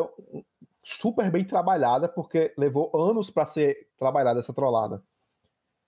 super 0.83 1.31
bem 1.31 1.45
trabalhada, 1.45 2.09
porque 2.09 2.53
levou 2.57 2.91
anos 2.93 3.29
para 3.29 3.45
ser 3.45 3.87
trabalhada 3.97 4.39
essa 4.39 4.53
trollada. 4.53 5.01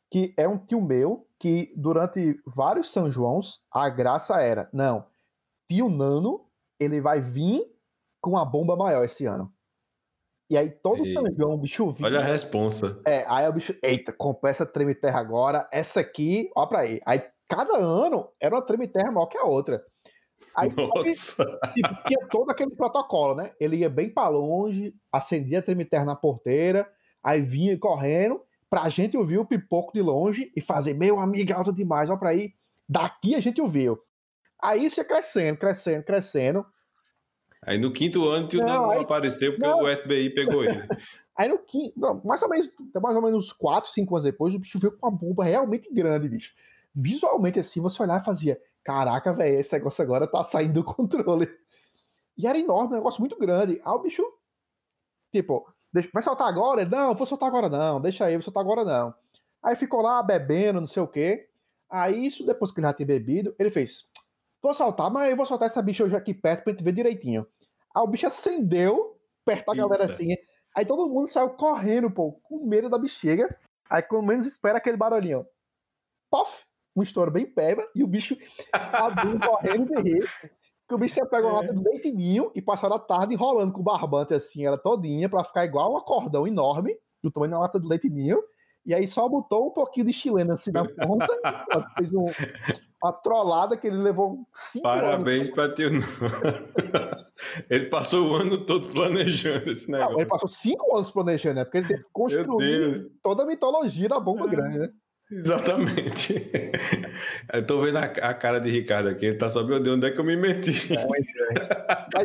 Que 0.10 0.34
é 0.38 0.48
um 0.48 0.58
tio 0.58 0.82
meu 0.82 1.28
que 1.38 1.74
durante 1.76 2.42
vários 2.46 2.92
São 2.92 3.12
Joãos 3.12 3.62
a 3.70 3.90
graça 3.90 4.42
era, 4.42 4.70
não, 4.72 5.06
tio 5.68 5.90
Nano, 5.90 6.46
ele 6.80 7.02
vai 7.02 7.20
vir 7.20 7.62
com 8.22 8.38
a 8.38 8.46
bomba 8.46 8.76
maior 8.76 9.04
esse 9.04 9.26
ano. 9.26 9.54
E 10.50 10.58
aí 10.58 10.70
todo 10.70 11.06
Ei. 11.06 11.14
João 11.38 11.54
o 11.54 11.58
bicho 11.58 11.92
vinha 11.92 12.08
Olha 12.08 12.20
a 12.20 12.24
responsa. 12.24 13.02
é, 13.06 13.26
aí 13.28 13.48
o 13.48 13.54
bicho, 13.54 13.76
eita, 13.84 14.14
comprei 14.14 14.52
essa 14.52 14.66
treme 14.66 14.96
terra 14.96 15.20
agora, 15.20 15.68
essa 15.72 16.00
aqui, 16.00 16.50
ó 16.56 16.66
pra 16.66 16.80
aí. 16.80 17.02
Aí 17.06 17.22
cada 17.50 17.78
ano 17.78 18.30
era 18.40 18.56
uma 18.56 18.62
treme 18.62 18.88
terra 18.88 19.12
maior 19.12 19.28
que 19.28 19.38
a 19.38 19.44
outra. 19.44 19.84
Aí 20.56 20.70
Nossa. 20.74 21.44
tipo, 21.74 22.04
tinha 22.08 22.28
todo 22.30 22.50
aquele 22.50 22.72
protocolo, 22.76 23.36
né? 23.36 23.52
Ele 23.60 23.78
ia 23.78 23.90
bem 23.90 24.10
pra 24.14 24.28
longe, 24.30 24.94
acendia 25.12 25.60
a 25.60 25.62
treme 25.62 25.84
terra 25.84 26.06
na 26.06 26.16
porteira, 26.16 26.88
aí 27.24 27.42
vinha 27.42 27.78
correndo, 27.78 28.42
pra 28.70 28.88
gente 28.90 29.18
ouvir 29.18 29.40
o 29.40 29.46
pipoco 29.46 29.94
de 29.94 30.02
longe 30.02 30.52
e 30.56 30.62
fazer, 30.62 30.94
meu 30.94 31.20
amigo, 31.20 31.52
é 31.52 31.56
alto 31.56 31.74
demais, 31.74 32.10
ó 32.10 32.16
pra 32.18 32.30
aí. 32.30 32.54
Daqui 32.88 33.36
a 33.36 33.40
gente 33.40 33.60
ouviu. 33.60 34.00
Aí 34.62 34.86
isso 34.86 35.00
ia 35.00 35.06
crescendo, 35.06 35.58
crescendo, 35.58 36.04
crescendo. 36.04 36.66
Aí 37.64 37.78
no 37.78 37.92
quinto 37.92 38.24
ano 38.28 38.46
o 38.46 38.48
tio 38.48 38.64
Não, 38.64 38.92
aí- 38.92 39.02
apareceu 39.02 39.52
porque 39.54 39.68
não. 39.68 39.80
o 39.84 39.88
FBI 39.88 40.30
pegou 40.32 40.64
ele. 40.64 40.82
Aí 41.36 41.48
no 41.50 41.60
quinto, 41.60 41.94
não, 42.00 42.20
mais 42.26 42.42
ou 42.42 42.50
menos, 42.50 42.72
mais 43.00 43.16
ou 43.16 43.22
menos 43.22 43.54
4, 43.54 43.92
5 43.92 44.16
anos 44.16 44.24
depois, 44.26 44.56
o 44.56 44.60
bicho 44.60 44.80
veio 44.80 44.98
com 44.98 45.08
uma 45.08 45.16
bomba 45.16 45.44
realmente 45.44 45.88
grande, 45.94 46.28
bicho. 46.28 46.52
Visualmente 46.96 47.60
assim, 47.60 47.80
você 47.80 48.02
olhar 48.02 48.20
e 48.20 48.26
fazia, 48.26 48.60
caraca, 48.84 49.32
velho, 49.34 49.60
esse 49.60 49.72
negócio 49.74 50.04
agora 50.04 50.26
tá 50.26 50.44
saindo 50.44 50.74
do 50.74 50.84
controle. 50.96 51.48
E 52.36 52.48
era 52.48 52.58
enorme, 52.58 52.94
um 52.94 52.98
negócio 52.98 53.20
muito 53.20 53.38
grande. 53.38 53.80
Aí 53.86 53.92
o 53.94 54.00
bicho, 54.00 54.24
tipo, 55.32 55.72
deixa- 55.94 56.10
vai 56.12 56.24
soltar 56.24 56.48
agora? 56.48 56.84
Não, 56.86 57.14
vou 57.14 57.28
soltar 57.28 57.50
agora 57.50 57.70
não, 57.70 58.02
deixa 58.02 58.26
aí, 58.26 58.34
vou 58.34 58.42
soltar 58.42 58.64
agora 58.64 58.84
não. 58.84 59.14
Aí 59.62 59.76
ficou 59.76 60.02
lá 60.02 60.24
bebendo, 60.24 60.80
não 60.82 60.88
sei 60.88 61.04
o 61.04 61.08
quê. 61.08 61.48
Aí 61.88 62.26
isso, 62.26 62.46
depois 62.46 62.72
que 62.72 62.80
ele 62.80 62.88
já 62.88 62.94
tinha 62.94 63.06
bebido, 63.06 63.56
ele 63.60 63.70
fez, 63.70 64.06
vou 64.62 64.74
soltar, 64.74 65.10
mas 65.12 65.30
eu 65.30 65.38
vou 65.38 65.46
soltar 65.46 65.68
essa 65.68 65.82
bicha 65.82 66.04
hoje 66.04 66.16
aqui 66.16 66.34
perto 66.34 66.64
pra 66.64 66.74
gente 66.74 66.84
ver 66.84 66.92
direitinho. 66.94 67.46
Aí 67.96 68.04
o 68.04 68.08
bicho 68.08 68.28
acendeu 68.28 69.18
perto 69.46 69.68
da 69.68 69.76
galera 69.76 70.04
Eita. 70.04 70.14
assim. 70.14 70.36
Aí 70.76 70.86
todo 70.86 71.10
mundo 71.10 71.28
saiu 71.28 71.52
correndo, 71.52 72.12
pô, 72.12 72.34
com 72.44 72.66
medo 72.68 72.90
da 72.90 72.98
bexiga. 72.98 73.58
Aí 73.90 74.02
quando 74.04 74.28
menos 74.28 74.46
espera 74.46 74.78
aquele 74.78 74.98
barulhinho. 74.98 75.46
Pof! 76.30 76.66
Um 76.96 77.04
estouro 77.04 77.30
bem 77.32 77.46
peba 77.46 77.88
e 77.96 78.04
o 78.04 78.08
bicho 78.08 78.36
abriu 78.74 79.40
correndo 79.40 79.86
de 79.86 80.02
rir. 80.02 80.30
Que 80.88 80.96
o 80.96 80.98
bicho 80.98 81.16
você 81.16 81.26
pega 81.26 81.48
uma 81.48 81.62
lata 81.62 81.74
de 81.74 81.84
leite 81.84 82.12
ninho 82.12 82.52
e 82.56 82.62
passaram 82.62 82.96
a 82.96 83.00
tarde 83.00 83.34
enrolando 83.34 83.72
com 83.72 83.82
o 83.82 83.84
barbante 83.84 84.34
assim, 84.34 84.66
ela 84.66 84.78
todinha, 84.78 85.30
pra 85.30 85.44
ficar 85.44 85.66
igual 85.66 85.94
um 85.94 85.98
acordão 85.98 86.48
enorme, 86.48 86.98
do 87.24 87.30
tamanho 87.32 87.52
da 87.52 87.60
lata 87.60 87.80
de 87.80 87.88
leite 87.88 88.10
ninho. 88.10 88.42
E 88.86 88.94
aí 88.94 89.08
só 89.08 89.28
botou 89.28 89.68
um 89.68 89.72
pouquinho 89.72 90.06
de 90.08 90.14
chilena 90.14 90.54
assim 90.54 90.72
na 90.72 90.88
ponta, 90.88 91.28
fez 91.98 92.14
um- 92.14 92.26
uma 93.04 93.14
trollada 93.14 93.78
que 93.78 93.88
ele 93.88 93.98
levou 93.98 94.40
cinco 94.54 94.88
anos 94.88 95.02
Parabéns 95.02 95.50
pra 95.50 95.74
tio. 95.74 95.90
Ele 97.70 97.86
passou 97.86 98.32
o 98.32 98.36
ano 98.36 98.58
todo 98.66 98.88
planejando 98.90 99.72
esse 99.72 99.92
Não, 99.92 100.00
negócio. 100.00 100.20
ele 100.22 100.30
passou 100.30 100.48
cinco 100.48 100.98
anos 100.98 101.12
planejando, 101.12 101.56
né? 101.58 101.66
Porque 101.66 101.78
ele 101.78 101.88
teve 101.88 102.04
que 102.04 102.10
construir 102.12 103.12
toda 103.22 103.44
a 103.44 103.46
mitologia 103.46 104.10
da 104.10 104.20
bomba 104.20 104.48
grande, 104.48 104.80
né? 104.80 104.90
Exatamente. 105.32 106.34
Eu 107.54 107.66
tô 107.68 107.82
vendo 107.82 107.98
a, 107.98 108.06
a 108.06 108.34
cara 108.34 108.60
de 108.60 108.72
Ricardo 108.72 109.10
aqui, 109.10 109.26
ele 109.28 109.38
tá 109.38 109.50
só, 109.50 109.64
meu 109.64 109.80
Deus, 109.80 109.98
onde 109.98 110.08
é 110.08 110.12
que 110.12 110.20
eu 110.20 110.24
me 110.24 110.36
meti? 110.36 110.72
Mas 111.08 111.28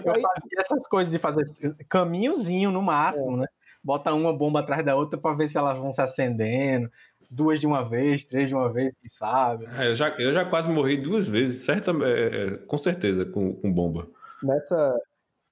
Eu 0.04 0.12
aí, 0.14 0.22
fazia 0.22 0.58
essas 0.58 0.86
coisas 0.88 1.12
de 1.12 1.18
fazer 1.18 1.44
caminhozinho 1.88 2.70
no 2.70 2.80
máximo, 2.80 3.36
né? 3.36 3.46
Bota 3.84 4.14
uma 4.14 4.32
bomba 4.32 4.60
atrás 4.60 4.84
da 4.84 4.94
outra 4.94 5.18
pra 5.18 5.34
ver 5.34 5.48
se 5.48 5.58
elas 5.58 5.78
vão 5.78 5.92
se 5.92 6.00
acendendo. 6.00 6.88
Duas 7.34 7.58
de 7.58 7.66
uma 7.66 7.82
vez, 7.88 8.24
três 8.24 8.48
de 8.50 8.54
uma 8.54 8.70
vez, 8.70 8.94
quem 9.00 9.08
sabe. 9.08 9.64
É, 9.78 9.88
eu, 9.90 9.96
já, 9.96 10.10
eu 10.18 10.32
já 10.34 10.44
quase 10.44 10.68
morri 10.68 10.98
duas 10.98 11.26
vezes, 11.26 11.64
certa, 11.64 11.90
é, 12.04 12.46
é, 12.54 12.58
com 12.58 12.76
certeza, 12.76 13.24
com, 13.24 13.54
com 13.54 13.72
bomba. 13.72 14.06
nessa, 14.42 15.00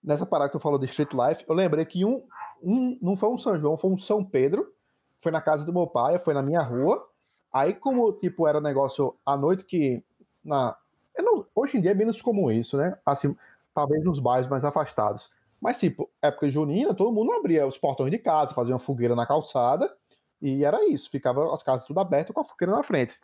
nessa 0.05 0.27
parada 0.27 0.51
que 0.51 0.59
tu 0.59 0.63
falou 0.63 0.79
de 0.79 0.85
Street 0.87 1.13
Life, 1.15 1.45
eu 1.49 1.55
lembrei 1.55 1.87
que 1.87 2.05
um, 2.05 2.23
um 2.63 2.99
não 3.01 3.17
foi 3.17 3.31
um 3.31 3.39
São 3.39 3.59
João, 3.59 3.79
foi 3.79 3.91
um 3.91 3.99
São 3.99 4.23
Pedro. 4.23 4.75
Foi 5.23 5.33
na 5.33 5.41
casa 5.41 5.65
do 5.65 5.73
meu 5.73 5.87
pai, 5.87 6.19
foi 6.19 6.35
na 6.35 6.43
minha 6.43 6.61
rua. 6.63 7.07
Aí, 7.53 7.75
como, 7.75 8.13
tipo, 8.13 8.47
era 8.47 8.61
negócio 8.61 9.15
à 9.25 9.37
noite 9.37 9.65
que. 9.65 10.03
Na, 10.45 10.77
eu 11.17 11.25
não- 11.25 11.47
hoje 11.55 11.77
em 11.77 11.81
dia 11.81 11.91
é 11.91 11.95
menos 11.95 12.21
comum 12.23 12.51
isso, 12.51 12.77
né? 12.77 12.97
Assim, 13.05 13.35
talvez 13.75 14.03
nos 14.05 14.19
bairros 14.19 14.49
mais 14.49 14.65
afastados. 14.65 15.31
Mas, 15.61 15.79
tipo, 15.79 16.09
época 16.23 16.49
junina, 16.49 16.95
todo 16.95 17.13
mundo 17.13 17.33
abria 17.33 17.67
os 17.67 17.77
portões 17.77 18.11
de 18.11 18.19
casa, 18.19 18.55
fazia 18.55 18.73
uma 18.75 18.79
fogueira 18.79 19.15
na 19.15 19.27
calçada, 19.27 19.95
e 20.41 20.65
era 20.65 20.89
isso. 20.89 21.11
Ficava 21.11 21.53
as 21.53 21.63
casas 21.63 21.87
tudo 21.87 22.01
abertas 22.01 22.35
com 22.35 22.41
a 22.41 22.45
fogueira 22.45 22.75
na 22.75 22.83
frente. 22.83 23.19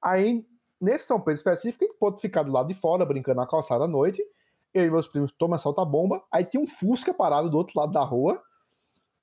Aí, 0.00 0.46
nesse 0.80 1.06
São 1.06 1.18
Pedro 1.18 1.34
específico, 1.34 1.84
a 1.84 1.86
gente 1.86 1.98
pôde 1.98 2.20
ficar 2.20 2.42
do 2.42 2.52
lado 2.52 2.68
de 2.68 2.74
fora, 2.74 3.04
brincando 3.04 3.40
na 3.40 3.46
calçada 3.46 3.84
à 3.84 3.88
noite. 3.88 4.22
Eu 4.72 4.84
e 4.84 4.90
meus 4.90 5.06
primos 5.06 5.32
toma 5.32 5.58
solta 5.58 5.84
bomba. 5.84 6.22
Aí 6.30 6.44
tinha 6.44 6.62
um 6.62 6.66
Fusca 6.66 7.12
parado 7.12 7.50
do 7.50 7.56
outro 7.56 7.78
lado 7.78 7.92
da 7.92 8.02
rua, 8.02 8.42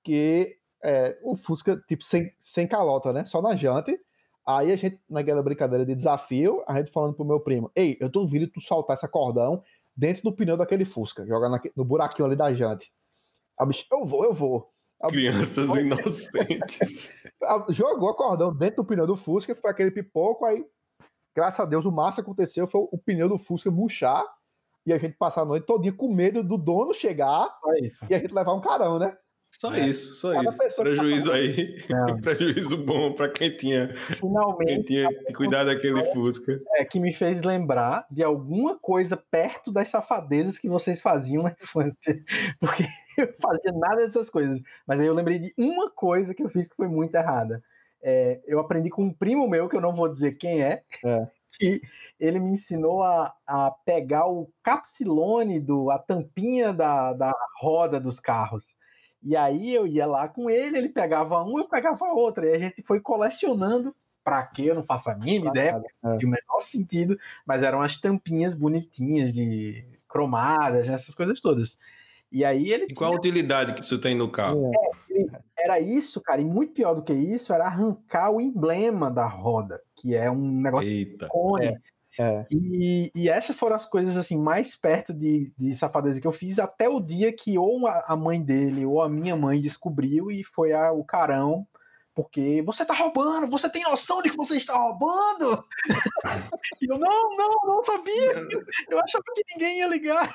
que 0.04 0.58
é 0.84 1.18
um 1.24 1.36
Fusca, 1.36 1.78
tipo, 1.88 2.04
sem, 2.04 2.34
sem 2.40 2.68
calota, 2.68 3.12
né? 3.12 3.26
Só 3.26 3.42
na 3.42 3.56
jante. 3.56 4.00
Aí 4.46 4.72
a 4.72 4.76
gente, 4.76 5.00
naquela 5.10 5.44
brincadeira 5.44 5.86
de 5.86 5.94
desafio, 5.94 6.64
a 6.68 6.78
gente 6.78 6.92
falando 6.92 7.14
pro 7.14 7.26
meu 7.26 7.40
primo: 7.40 7.72
Ei, 7.76 7.98
eu 8.00 8.10
duvido 8.10 8.48
tu 8.48 8.62
soltar 8.62 8.96
essa 8.96 9.08
cordão 9.08 9.64
dentro 9.96 10.24
do 10.24 10.32
pneu 10.32 10.56
daquele 10.56 10.86
Fusca, 10.86 11.26
jogar 11.26 11.50
no 11.76 11.86
buraquinho 11.86 12.26
ali 12.26 12.36
da 12.36 12.54
jante. 12.54 12.92
O 13.60 13.66
bicho, 13.66 13.86
eu 13.92 14.06
vou, 14.06 14.24
eu 14.24 14.34
vou. 14.34 14.72
Crianças 15.08 15.70
inocentes. 15.78 17.12
jogou 17.70 18.10
a 18.10 18.16
cordão 18.16 18.54
dentro 18.56 18.78
do 18.84 18.86
pneu 18.86 19.08
do 19.08 19.16
Fusca, 19.16 19.56
foi 19.56 19.72
aquele 19.72 19.92
pipoco, 19.92 20.46
aí, 20.46 20.64
graças 21.36 21.60
a 21.60 21.66
Deus, 21.66 21.86
o 21.86 21.92
máximo 21.92 22.16
que 22.24 22.30
aconteceu 22.32 22.68
foi 22.68 22.82
o 22.92 22.98
pneu 22.98 23.30
do 23.30 23.38
Fusca 23.40 23.72
murchar 23.72 24.26
e 24.86 24.92
a 24.94 24.98
gente 24.98 25.16
passar 25.18 25.42
a 25.42 25.46
noite 25.46 25.66
todinha 25.66 25.94
com 25.94 26.14
medo 26.14 26.44
do 26.44 26.58
dono 26.58 26.94
chegar 26.94 27.48
e 28.10 28.14
a 28.14 28.18
gente 28.20 28.34
levar 28.34 28.54
um 28.54 28.62
carão, 28.62 28.98
né? 29.00 29.16
Só 29.52 29.74
É. 29.74 29.88
isso, 29.88 30.14
só 30.16 30.32
Cada 30.32 30.50
isso. 30.50 30.60
que 30.60 30.70
tá 30.76 30.82
Prejuízo 30.84 31.32
aí. 31.32 31.84
Prejuízo 32.22 32.78
bom 32.86 33.14
pra 33.14 33.28
quem 33.30 33.50
tinha, 33.58 33.88
quem 33.88 34.16
Finalmente, 34.18 34.84
tinha 34.86 35.10
que 35.10 35.34
cuidar 35.34 35.64
daquele 35.64 36.04
Fusca. 36.14 36.60
é 36.76 36.86
que 36.86 37.00
me 37.00 37.12
fez 37.12 37.42
lembrar 37.42 38.06
de 38.12 38.24
alguma 38.24 38.78
coisa 38.78 39.18
perto 39.18 39.72
das 39.72 39.90
safadezas 39.90 40.60
que 40.60 40.70
vocês 40.70 41.02
faziam 41.02 41.42
na 41.44 41.56
infância. 41.60 42.24
Porque 42.60 42.84
eu 43.22 43.34
fazia 43.40 43.72
nada 43.74 44.06
dessas 44.06 44.30
coisas. 44.30 44.62
Mas 44.88 45.00
aí 45.00 45.06
eu 45.08 45.14
lembrei 45.14 45.40
de 45.40 45.54
uma 45.58 45.90
coisa 45.90 46.34
que 46.34 46.44
eu 46.44 46.50
fiz 46.50 46.68
que 46.70 46.76
foi 46.76 46.88
muito 46.88 47.16
errada. 47.16 47.64
É, 48.02 48.40
eu 48.46 48.60
aprendi 48.60 48.90
com 48.90 49.04
um 49.04 49.14
primo 49.14 49.48
meu, 49.48 49.68
que 49.68 49.76
eu 49.76 49.82
não 49.82 49.94
vou 49.94 50.08
dizer 50.08 50.34
quem 50.38 50.62
é, 50.62 50.84
É. 51.04 51.28
que 51.60 51.82
ele 52.20 52.40
me 52.40 52.52
ensinou 52.52 53.04
a, 53.04 53.34
a 53.46 53.72
pegar 53.86 54.28
o 54.28 54.50
capsilone, 54.64 55.60
do, 55.60 55.90
a 55.92 55.98
tampinha 56.00 56.72
da, 56.74 57.14
da 57.14 57.34
roda 57.60 58.00
dos 58.00 58.20
carros. 58.20 58.68
E 59.22 59.36
aí 59.36 59.74
eu 59.74 59.86
ia 59.86 60.06
lá 60.06 60.28
com 60.30 60.50
ele, 60.50 60.78
ele 60.78 60.90
pegava 60.90 61.44
um, 61.44 61.60
eu 61.60 61.68
pegava 61.68 62.06
a 62.06 62.14
outra. 62.14 62.46
E 62.50 62.54
a 62.56 62.60
gente 62.60 62.82
foi 62.84 63.00
colecionando. 63.02 63.94
Pra 64.24 64.44
quê? 64.46 64.64
Eu 64.64 64.76
não 64.76 64.84
faço 64.84 65.10
a 65.10 65.16
mínima 65.16 65.50
ideia 65.50 65.82
É. 66.06 66.18
de 66.18 66.26
menor 66.28 66.62
sentido, 66.62 67.18
mas 67.46 67.64
eram 67.64 67.82
as 67.82 68.00
tampinhas 68.00 68.54
bonitinhas 68.54 69.32
de 69.34 69.84
cromadas, 70.08 70.88
essas 70.88 71.16
coisas 71.16 71.42
todas. 71.42 71.78
E 72.32 72.46
aí 72.46 72.72
ele 72.72 72.86
E 72.90 72.94
qual 72.94 73.14
a 73.14 73.16
utilidade 73.16 73.74
que 73.74 73.82
isso 73.82 74.00
tem 74.00 74.16
no 74.16 74.30
carro? 74.30 74.72
era 75.58 75.80
isso, 75.80 76.22
cara, 76.22 76.40
e 76.40 76.46
muito 76.46 76.74
pior 76.74 76.94
do 76.94 77.04
que 77.04 77.14
isso 77.14 77.52
era 77.54 77.66
arrancar 77.66 78.32
o 78.32 78.40
emblema 78.40 79.10
da 79.12 79.28
roda, 79.28 79.82
que 79.96 80.16
é 80.16 80.30
um 80.30 80.62
negócio 80.62 80.88
Eita. 80.88 81.28
cone. 81.28 81.66
É. 81.68 81.78
É. 82.22 82.46
E, 82.52 83.10
e 83.16 83.30
essas 83.30 83.56
foram 83.56 83.78
as 83.78 83.86
coisas 83.86 84.18
assim 84.18 84.38
mais 84.38 84.76
perto 84.76 85.14
de, 85.14 85.54
de 85.58 85.74
safadeza 85.74 86.20
que 86.20 86.28
eu 86.28 86.34
fiz 86.34 86.60
até 86.60 86.90
o 86.90 87.00
dia 87.00 87.32
que 87.32 87.58
ou 87.58 87.88
a 87.88 88.04
a 88.10 88.16
mãe 88.18 88.42
dele 88.42 88.86
ou 88.86 89.02
a 89.02 89.08
minha 89.08 89.38
mãe 89.38 89.62
descobriu 89.62 90.30
e 90.30 90.44
foi 90.44 90.74
a, 90.74 90.92
o 90.92 91.02
carão, 91.02 91.66
porque 92.14 92.62
você 92.64 92.84
tá 92.84 92.94
roubando, 92.94 93.50
você 93.50 93.70
tem 93.70 93.84
noção 93.84 94.22
de 94.22 94.30
que 94.30 94.36
você 94.36 94.58
está 94.58 94.78
roubando? 94.78 95.64
e 96.82 96.92
eu, 96.92 96.98
não, 97.00 97.38
não, 97.38 97.50
não 97.66 97.84
sabia. 97.86 98.34
Eu 98.92 99.00
achava 99.00 99.24
que 99.34 99.54
ninguém 99.54 99.80
ia 99.80 99.88
ligar. 99.88 100.34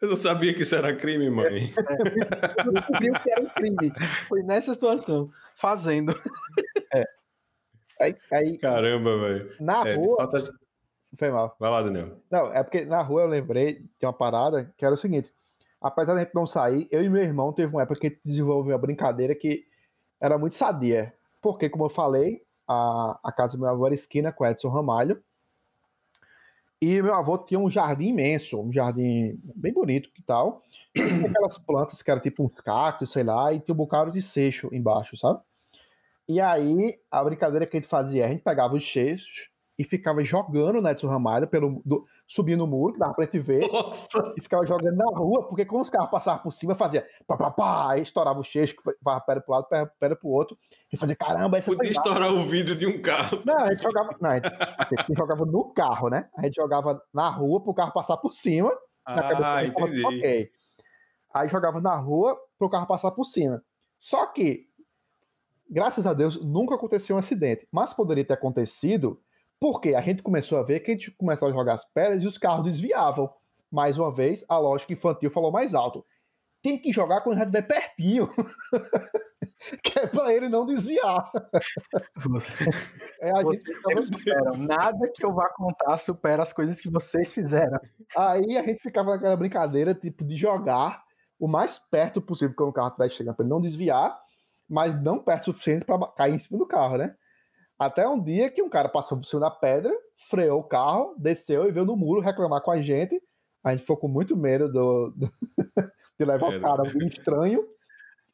Eu 0.00 0.08
não 0.08 0.16
sabia 0.16 0.54
que 0.54 0.62
isso 0.62 0.74
era 0.74 0.94
crime, 0.94 1.28
mãe. 1.30 1.72
Eu 2.66 2.72
descobri 2.72 3.12
que 3.22 3.30
era 3.30 3.42
um 3.42 3.48
crime. 3.48 3.92
Foi 4.28 4.42
nessa 4.42 4.72
situação, 4.74 5.30
fazendo. 5.56 6.14
Aí, 8.00 8.14
aí, 8.30 8.58
Caramba, 8.58 9.18
velho. 9.18 9.56
na 9.58 9.86
É, 9.88 9.94
rua. 9.96 10.16
falta 10.18 10.52
Foi 11.18 11.30
mal. 11.30 11.56
Vai 11.58 11.70
lá, 11.70 11.82
Daniel. 11.82 12.20
Não, 12.30 12.52
é 12.52 12.62
porque 12.62 12.84
na 12.84 13.02
rua 13.02 13.22
eu 13.22 13.28
lembrei 13.28 13.80
de 13.98 14.06
uma 14.06 14.12
parada 14.12 14.72
que 14.76 14.84
era 14.84 14.94
o 14.94 14.98
seguinte: 14.98 15.32
apesar 15.80 16.14
da 16.14 16.20
gente 16.20 16.34
não 16.34 16.46
sair, 16.46 16.86
eu 16.90 17.02
e 17.02 17.08
meu 17.08 17.22
irmão 17.22 17.52
teve 17.52 17.72
uma 17.72 17.82
época 17.82 18.00
que 18.00 18.06
a 18.06 18.10
gente 18.10 18.20
desenvolveu 18.24 18.72
uma 18.74 18.80
brincadeira 18.80 19.34
que 19.34 19.64
era 20.20 20.38
muito 20.38 20.54
sadia. 20.54 21.12
Porque, 21.40 21.68
como 21.68 21.84
eu 21.86 21.88
falei, 21.88 22.42
a, 22.68 23.18
a 23.24 23.32
casa 23.32 23.56
do 23.56 23.60
meu 23.60 23.68
avô 23.68 23.86
era 23.86 23.94
esquina 23.94 24.30
com 24.32 24.46
Edson 24.46 24.68
Ramalho. 24.68 25.22
E 26.80 27.02
meu 27.02 27.14
avô 27.14 27.36
tinha 27.38 27.58
um 27.58 27.68
jardim 27.68 28.08
imenso, 28.08 28.60
um 28.60 28.72
jardim 28.72 29.38
bem 29.56 29.72
bonito 29.72 30.10
e 30.16 30.22
tal. 30.22 30.62
E 30.94 31.00
aquelas 31.26 31.58
plantas 31.58 32.00
que 32.02 32.10
eram 32.10 32.22
tipo 32.22 32.44
uns 32.44 32.60
cactos, 32.60 33.10
sei 33.10 33.24
lá, 33.24 33.52
e 33.52 33.60
tinha 33.60 33.74
um 33.74 33.78
bocado 33.78 34.12
de 34.12 34.22
seixo 34.22 34.68
embaixo, 34.72 35.16
sabe? 35.16 35.40
E 36.28 36.40
aí, 36.40 36.98
a 37.10 37.24
brincadeira 37.24 37.66
que 37.66 37.76
a 37.76 37.80
gente 37.80 37.88
fazia, 37.88 38.26
a 38.26 38.28
gente 38.28 38.42
pegava 38.42 38.76
os 38.76 38.92
seixos 38.92 39.50
e 39.78 39.84
ficava 39.84 40.24
jogando 40.24 40.80
na 40.82 40.90
Edson 40.90 41.06
Ramalho, 41.06 41.46
pelo, 41.46 41.80
do, 41.84 42.04
subindo 42.26 42.64
o 42.64 42.66
muro, 42.66 42.94
que 42.94 42.98
dava 42.98 43.14
pra 43.14 43.24
gente 43.26 43.38
ver, 43.38 43.70
Nossa! 43.70 44.34
e 44.36 44.40
ficava 44.42 44.66
jogando 44.66 44.96
na 44.96 45.04
rua, 45.16 45.46
porque 45.46 45.64
quando 45.64 45.82
os 45.82 45.90
carros 45.90 46.10
passavam 46.10 46.42
por 46.42 46.50
cima, 46.50 46.74
fazia 46.74 47.06
pá, 47.28 47.36
pá, 47.36 47.50
pá, 47.50 47.92
aí 47.92 48.02
estourava 48.02 48.40
o 48.40 48.44
cheixo, 48.44 48.74
vai 49.00 49.20
pera 49.20 49.40
pro 49.40 49.52
lado, 49.54 49.66
pera 50.00 50.16
pro 50.16 50.28
outro, 50.28 50.58
e 50.92 50.96
fazia, 50.96 51.14
caramba, 51.14 51.58
essa 51.58 51.70
Podia 51.70 51.92
foi 51.92 51.94
massa." 51.94 52.08
estourar 52.10 52.34
o 52.34 52.48
vidro 52.48 52.74
de 52.74 52.86
um 52.86 53.00
carro. 53.00 53.40
Não, 53.46 53.56
a 53.56 53.70
gente 53.70 53.82
jogava, 53.84 54.16
não, 54.20 54.30
a 54.30 54.34
gente, 54.34 54.46
assim, 54.78 54.94
a 54.98 55.02
gente 55.02 55.16
jogava 55.16 55.46
no 55.46 55.72
carro, 55.72 56.08
né? 56.10 56.28
A 56.36 56.42
gente 56.42 56.54
jogava 56.56 57.00
na 57.14 57.30
rua 57.30 57.62
pro 57.62 57.72
carro 57.74 57.92
passar 57.92 58.16
por 58.16 58.32
cima, 58.34 58.76
Ah, 59.06 59.64
entendi. 59.64 60.04
ok. 60.04 60.50
Aí 61.32 61.48
jogava 61.48 61.80
na 61.80 61.94
rua 61.94 62.36
pro 62.58 62.68
carro 62.68 62.86
passar 62.86 63.12
por 63.12 63.24
cima. 63.24 63.62
Só 64.00 64.26
que, 64.26 64.66
graças 65.70 66.04
a 66.06 66.12
Deus, 66.12 66.42
nunca 66.44 66.74
aconteceu 66.74 67.14
um 67.14 67.18
acidente. 67.20 67.68
Mas 67.70 67.92
poderia 67.92 68.24
ter 68.24 68.34
acontecido 68.34 69.20
porque 69.60 69.94
a 69.94 70.00
gente 70.00 70.22
começou 70.22 70.58
a 70.58 70.62
ver 70.62 70.80
que 70.80 70.90
a 70.90 70.94
gente 70.94 71.10
começou 71.12 71.48
a 71.48 71.52
jogar 71.52 71.74
as 71.74 71.84
pedras 71.84 72.22
e 72.22 72.26
os 72.26 72.38
carros 72.38 72.64
desviavam. 72.64 73.30
Mais 73.70 73.98
uma 73.98 74.14
vez, 74.14 74.44
a 74.48 74.58
lógica 74.58 74.92
infantil 74.92 75.30
falou 75.30 75.52
mais 75.52 75.74
alto. 75.74 76.04
Tem 76.62 76.80
que 76.80 76.92
jogar 76.92 77.20
quando 77.20 77.38
já 77.38 77.44
estiver 77.44 77.62
pertinho. 77.62 78.28
que 79.82 79.98
é 79.98 80.06
pra 80.06 80.32
ele 80.32 80.48
não 80.48 80.66
desviar. 80.66 81.30
É, 83.20 83.30
a 83.30 83.42
gente 83.42 83.72
não. 83.84 84.66
Nada 84.66 85.10
que 85.12 85.24
eu 85.24 85.32
vá 85.32 85.48
contar 85.50 85.98
supera 85.98 86.42
as 86.42 86.52
coisas 86.52 86.80
que 86.80 86.90
vocês 86.90 87.32
fizeram. 87.32 87.78
Aí 88.16 88.56
a 88.56 88.62
gente 88.62 88.80
ficava 88.80 89.10
naquela 89.10 89.36
brincadeira, 89.36 89.94
tipo, 89.94 90.24
de 90.24 90.36
jogar 90.36 91.02
o 91.38 91.46
mais 91.46 91.78
perto 91.78 92.20
possível 92.20 92.54
quando 92.56 92.70
o 92.70 92.72
carro 92.72 92.88
estivesse 92.88 93.16
chegando, 93.16 93.36
para 93.36 93.44
ele 93.44 93.50
não 93.50 93.60
desviar, 93.60 94.18
mas 94.68 95.00
não 95.00 95.18
perto 95.18 95.42
o 95.42 95.44
suficiente 95.52 95.84
para 95.84 96.06
cair 96.12 96.34
em 96.34 96.38
cima 96.38 96.58
do 96.58 96.66
carro, 96.66 96.96
né? 96.96 97.14
Até 97.78 98.08
um 98.08 98.20
dia 98.20 98.50
que 98.50 98.62
um 98.62 98.68
cara 98.68 98.88
passou 98.88 99.16
por 99.18 99.24
cima 99.24 99.40
da 99.42 99.50
pedra, 99.50 99.92
freou 100.28 100.60
o 100.60 100.64
carro, 100.64 101.14
desceu 101.16 101.68
e 101.68 101.72
veio 101.72 101.86
no 101.86 101.96
muro 101.96 102.20
reclamar 102.20 102.60
com 102.60 102.70
a 102.72 102.82
gente. 102.82 103.20
A 103.62 103.70
gente 103.70 103.80
ficou 103.82 103.96
com 103.96 104.08
muito 104.08 104.36
medo 104.36 104.70
do, 104.70 105.12
do- 105.16 105.30
de 106.18 106.24
levar 106.24 106.48
o 106.56 106.60
cara 106.60 106.82
um 106.82 107.06
estranho. 107.06 107.64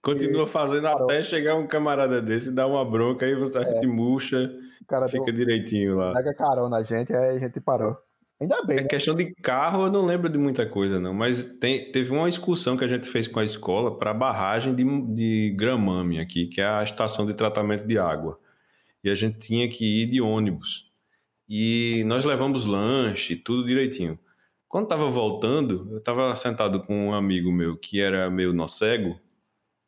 Continua 0.02 0.46
fazendo 0.46 0.86
até 0.86 1.22
chegar 1.22 1.54
um 1.56 1.66
camarada 1.66 2.20
desse 2.20 2.48
e 2.48 2.52
dar 2.52 2.66
uma 2.66 2.84
bronca, 2.84 3.24
aí 3.26 3.34
você 3.34 3.58
É. 3.58 3.80
te 3.80 3.86
murcha, 3.86 4.50
fica 5.10 5.24
deu, 5.26 5.34
direitinho 5.34 5.96
lá. 5.96 6.12
pega 6.12 6.34
carona 6.34 6.68
na 6.78 6.82
gente, 6.82 7.14
aí 7.14 7.36
a 7.36 7.38
gente 7.38 7.58
parou. 7.60 7.96
Ainda 8.40 8.62
bem, 8.64 8.78
É 8.78 8.82
né? 8.82 8.88
questão 8.88 9.14
de 9.14 9.32
carro, 9.36 9.84
eu 9.86 9.90
não 9.92 10.04
lembro 10.04 10.28
de 10.28 10.36
muita 10.36 10.66
coisa, 10.66 11.00
não. 11.00 11.14
Mas 11.14 11.44
tem- 11.58 11.90
teve 11.90 12.12
uma 12.12 12.28
excursão 12.28 12.76
que 12.76 12.84
a 12.84 12.88
gente 12.88 13.08
fez 13.08 13.26
com 13.28 13.40
a 13.40 13.44
escola 13.44 13.96
para 13.96 14.10
a 14.10 14.14
barragem 14.14 14.74
de, 14.74 14.84
de 15.14 15.54
Gramame 15.56 16.18
aqui, 16.20 16.46
que 16.48 16.60
é 16.60 16.66
a 16.66 16.82
estação 16.82 17.24
de 17.24 17.32
tratamento 17.32 17.86
de 17.86 17.96
água. 17.98 18.38
E 19.04 19.10
a 19.10 19.14
gente 19.14 19.38
tinha 19.38 19.68
que 19.68 19.84
ir 19.84 20.06
de 20.06 20.22
ônibus. 20.22 20.90
E 21.46 22.02
nós 22.06 22.24
levamos 22.24 22.64
lanche, 22.64 23.36
tudo 23.36 23.66
direitinho. 23.66 24.18
Quando 24.66 24.84
estava 24.84 25.10
voltando, 25.10 25.86
eu 25.92 25.98
estava 25.98 26.34
sentado 26.34 26.82
com 26.82 27.08
um 27.08 27.14
amigo 27.14 27.52
meu 27.52 27.76
que 27.76 28.00
era 28.00 28.30
meio 28.30 28.54
nocego. 28.54 29.20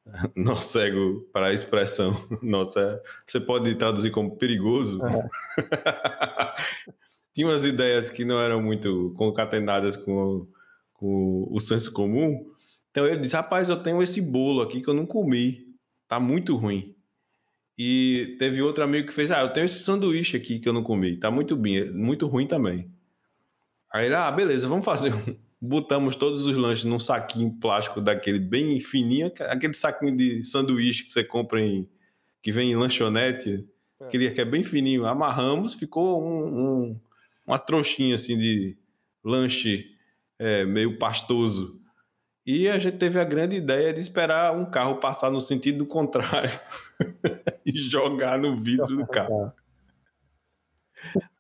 Nocego 0.36 1.26
para 1.32 1.48
a 1.48 1.52
expressão. 1.52 2.14
Nossa, 2.42 3.02
você 3.26 3.40
pode 3.40 3.74
traduzir 3.74 4.10
como 4.10 4.36
perigoso. 4.36 5.00
tinha 7.32 7.48
umas 7.48 7.64
ideias 7.64 8.10
que 8.10 8.24
não 8.24 8.40
eram 8.40 8.62
muito 8.62 9.12
concatenadas 9.16 9.96
com, 9.96 10.46
com 10.92 11.48
o 11.50 11.58
senso 11.58 11.92
comum. 11.92 12.46
Então 12.90 13.06
ele 13.06 13.20
disse: 13.20 13.34
Rapaz, 13.34 13.68
eu 13.68 13.82
tenho 13.82 14.02
esse 14.02 14.20
bolo 14.20 14.62
aqui 14.62 14.80
que 14.80 14.88
eu 14.88 14.94
não 14.94 15.06
comi, 15.06 15.74
tá 16.06 16.20
muito 16.20 16.54
ruim. 16.54 16.95
E 17.78 18.36
teve 18.38 18.62
outro 18.62 18.82
amigo 18.84 19.06
que 19.08 19.14
fez: 19.14 19.30
Ah, 19.30 19.40
eu 19.42 19.52
tenho 19.52 19.64
esse 19.66 19.80
sanduíche 19.84 20.36
aqui 20.36 20.58
que 20.58 20.68
eu 20.68 20.72
não 20.72 20.82
comi, 20.82 21.16
tá 21.18 21.30
muito 21.30 21.56
bem, 21.56 21.90
muito 21.92 22.26
ruim 22.26 22.46
também. 22.46 22.90
Aí 23.92 24.06
ele: 24.06 24.14
Ah, 24.14 24.30
beleza, 24.30 24.68
vamos 24.68 24.84
fazer 24.84 25.12
um. 25.14 25.36
Botamos 25.58 26.14
todos 26.16 26.44
os 26.46 26.56
lanches 26.56 26.84
num 26.84 26.98
saquinho 27.00 27.50
plástico 27.58 28.00
daquele 28.00 28.38
bem 28.38 28.78
fininho, 28.78 29.32
aquele 29.40 29.72
saquinho 29.72 30.14
de 30.14 30.44
sanduíche 30.44 31.04
que 31.04 31.10
você 31.10 31.24
compra 31.24 31.60
em. 31.60 31.88
que 32.42 32.52
vem 32.52 32.72
em 32.72 32.76
lanchonete, 32.76 33.66
aquele 34.00 34.30
que 34.30 34.40
é 34.40 34.44
bem 34.44 34.62
fininho. 34.64 35.06
Amarramos, 35.06 35.74
ficou 35.74 36.22
um- 36.22 36.90
um, 36.92 37.00
uma 37.46 37.58
trouxinha 37.58 38.16
assim 38.16 38.38
de 38.38 38.76
lanche 39.24 39.86
é, 40.38 40.64
meio 40.66 40.98
pastoso. 40.98 41.80
E 42.46 42.68
a 42.68 42.78
gente 42.78 42.96
teve 42.98 43.18
a 43.18 43.24
grande 43.24 43.56
ideia 43.56 43.92
de 43.92 44.00
esperar 44.00 44.54
um 44.56 44.64
carro 44.64 44.96
passar 44.96 45.30
no 45.30 45.40
sentido 45.40 45.84
contrário 45.84 46.50
e 47.66 47.72
jogar 47.90 48.38
no 48.38 48.56
vidro 48.56 48.86
do 48.86 49.06
carro. 49.06 49.52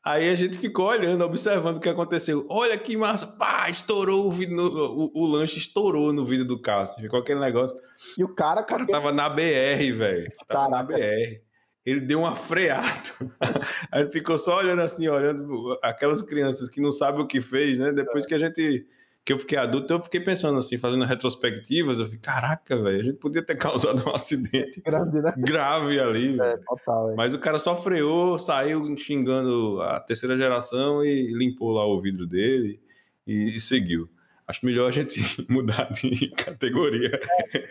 Aí 0.04 0.28
a 0.28 0.34
gente 0.36 0.58
ficou 0.58 0.86
olhando, 0.86 1.24
observando 1.24 1.78
o 1.78 1.80
que 1.80 1.88
aconteceu. 1.88 2.46
Olha 2.48 2.76
que 2.78 2.96
massa! 2.96 3.26
Pá, 3.26 3.68
estourou 3.70 4.26
o 4.26 4.30
vidro, 4.30 4.54
no- 4.56 5.10
o, 5.14 5.22
o 5.22 5.26
lanche 5.26 5.58
estourou 5.58 6.12
no 6.12 6.24
vidro 6.24 6.44
do 6.44 6.60
carro. 6.60 6.82
assim, 6.82 7.02
ficou 7.02 7.18
aquele 7.20 7.40
negócio. 7.40 7.76
E 8.18 8.22
o 8.22 8.28
cara, 8.34 8.60
O 8.60 8.64
cara 8.66 8.84
com 8.86 8.92
tava 8.92 9.12
na 9.12 9.28
BR, 9.28 9.92
velho. 9.96 10.30
Tava 10.46 10.68
na 10.68 10.84
Caraca. 10.84 10.94
BR. 10.98 11.40
Ele 11.84 12.00
deu 12.00 12.20
uma 12.20 12.34
freada. 12.36 12.84
Aí 13.90 14.10
ficou 14.10 14.38
só 14.38 14.58
olhando 14.58 14.82
assim, 14.82 15.08
olhando 15.08 15.76
aquelas 15.82 16.20
crianças 16.20 16.68
que 16.68 16.80
não 16.80 16.92
sabem 16.92 17.22
o 17.22 17.26
que 17.28 17.40
fez, 17.40 17.78
né? 17.78 17.92
Depois 17.92 18.26
que 18.26 18.34
a 18.34 18.38
gente. 18.38 18.86
Que 19.26 19.32
eu 19.32 19.38
fiquei 19.40 19.58
adulto, 19.58 19.92
eu 19.92 20.02
fiquei 20.02 20.20
pensando 20.20 20.58
assim, 20.58 20.78
fazendo 20.78 21.04
retrospectivas. 21.04 21.98
Eu 21.98 22.04
fiquei, 22.06 22.20
caraca, 22.20 22.80
velho, 22.80 23.00
a 23.00 23.04
gente 23.04 23.18
podia 23.18 23.42
ter 23.42 23.56
causado 23.58 24.08
um 24.08 24.14
acidente 24.14 24.80
grande, 24.80 25.20
né? 25.20 25.34
grave 25.36 26.00
ali. 26.00 26.40
É, 26.40 26.56
total. 26.58 27.14
Mas 27.16 27.34
o 27.34 27.38
cara 27.38 27.58
só 27.58 27.74
freou, 27.74 28.38
saiu 28.38 28.96
xingando 28.96 29.82
a 29.82 29.98
terceira 29.98 30.36
geração 30.36 31.04
e 31.04 31.32
limpou 31.32 31.72
lá 31.72 31.84
o 31.84 32.00
vidro 32.00 32.24
dele 32.24 32.80
e, 33.26 33.56
e 33.56 33.60
seguiu. 33.60 34.08
Acho 34.48 34.64
melhor 34.64 34.88
a 34.88 34.92
gente 34.92 35.20
mudar 35.50 35.90
de 35.92 36.28
categoria. 36.30 37.18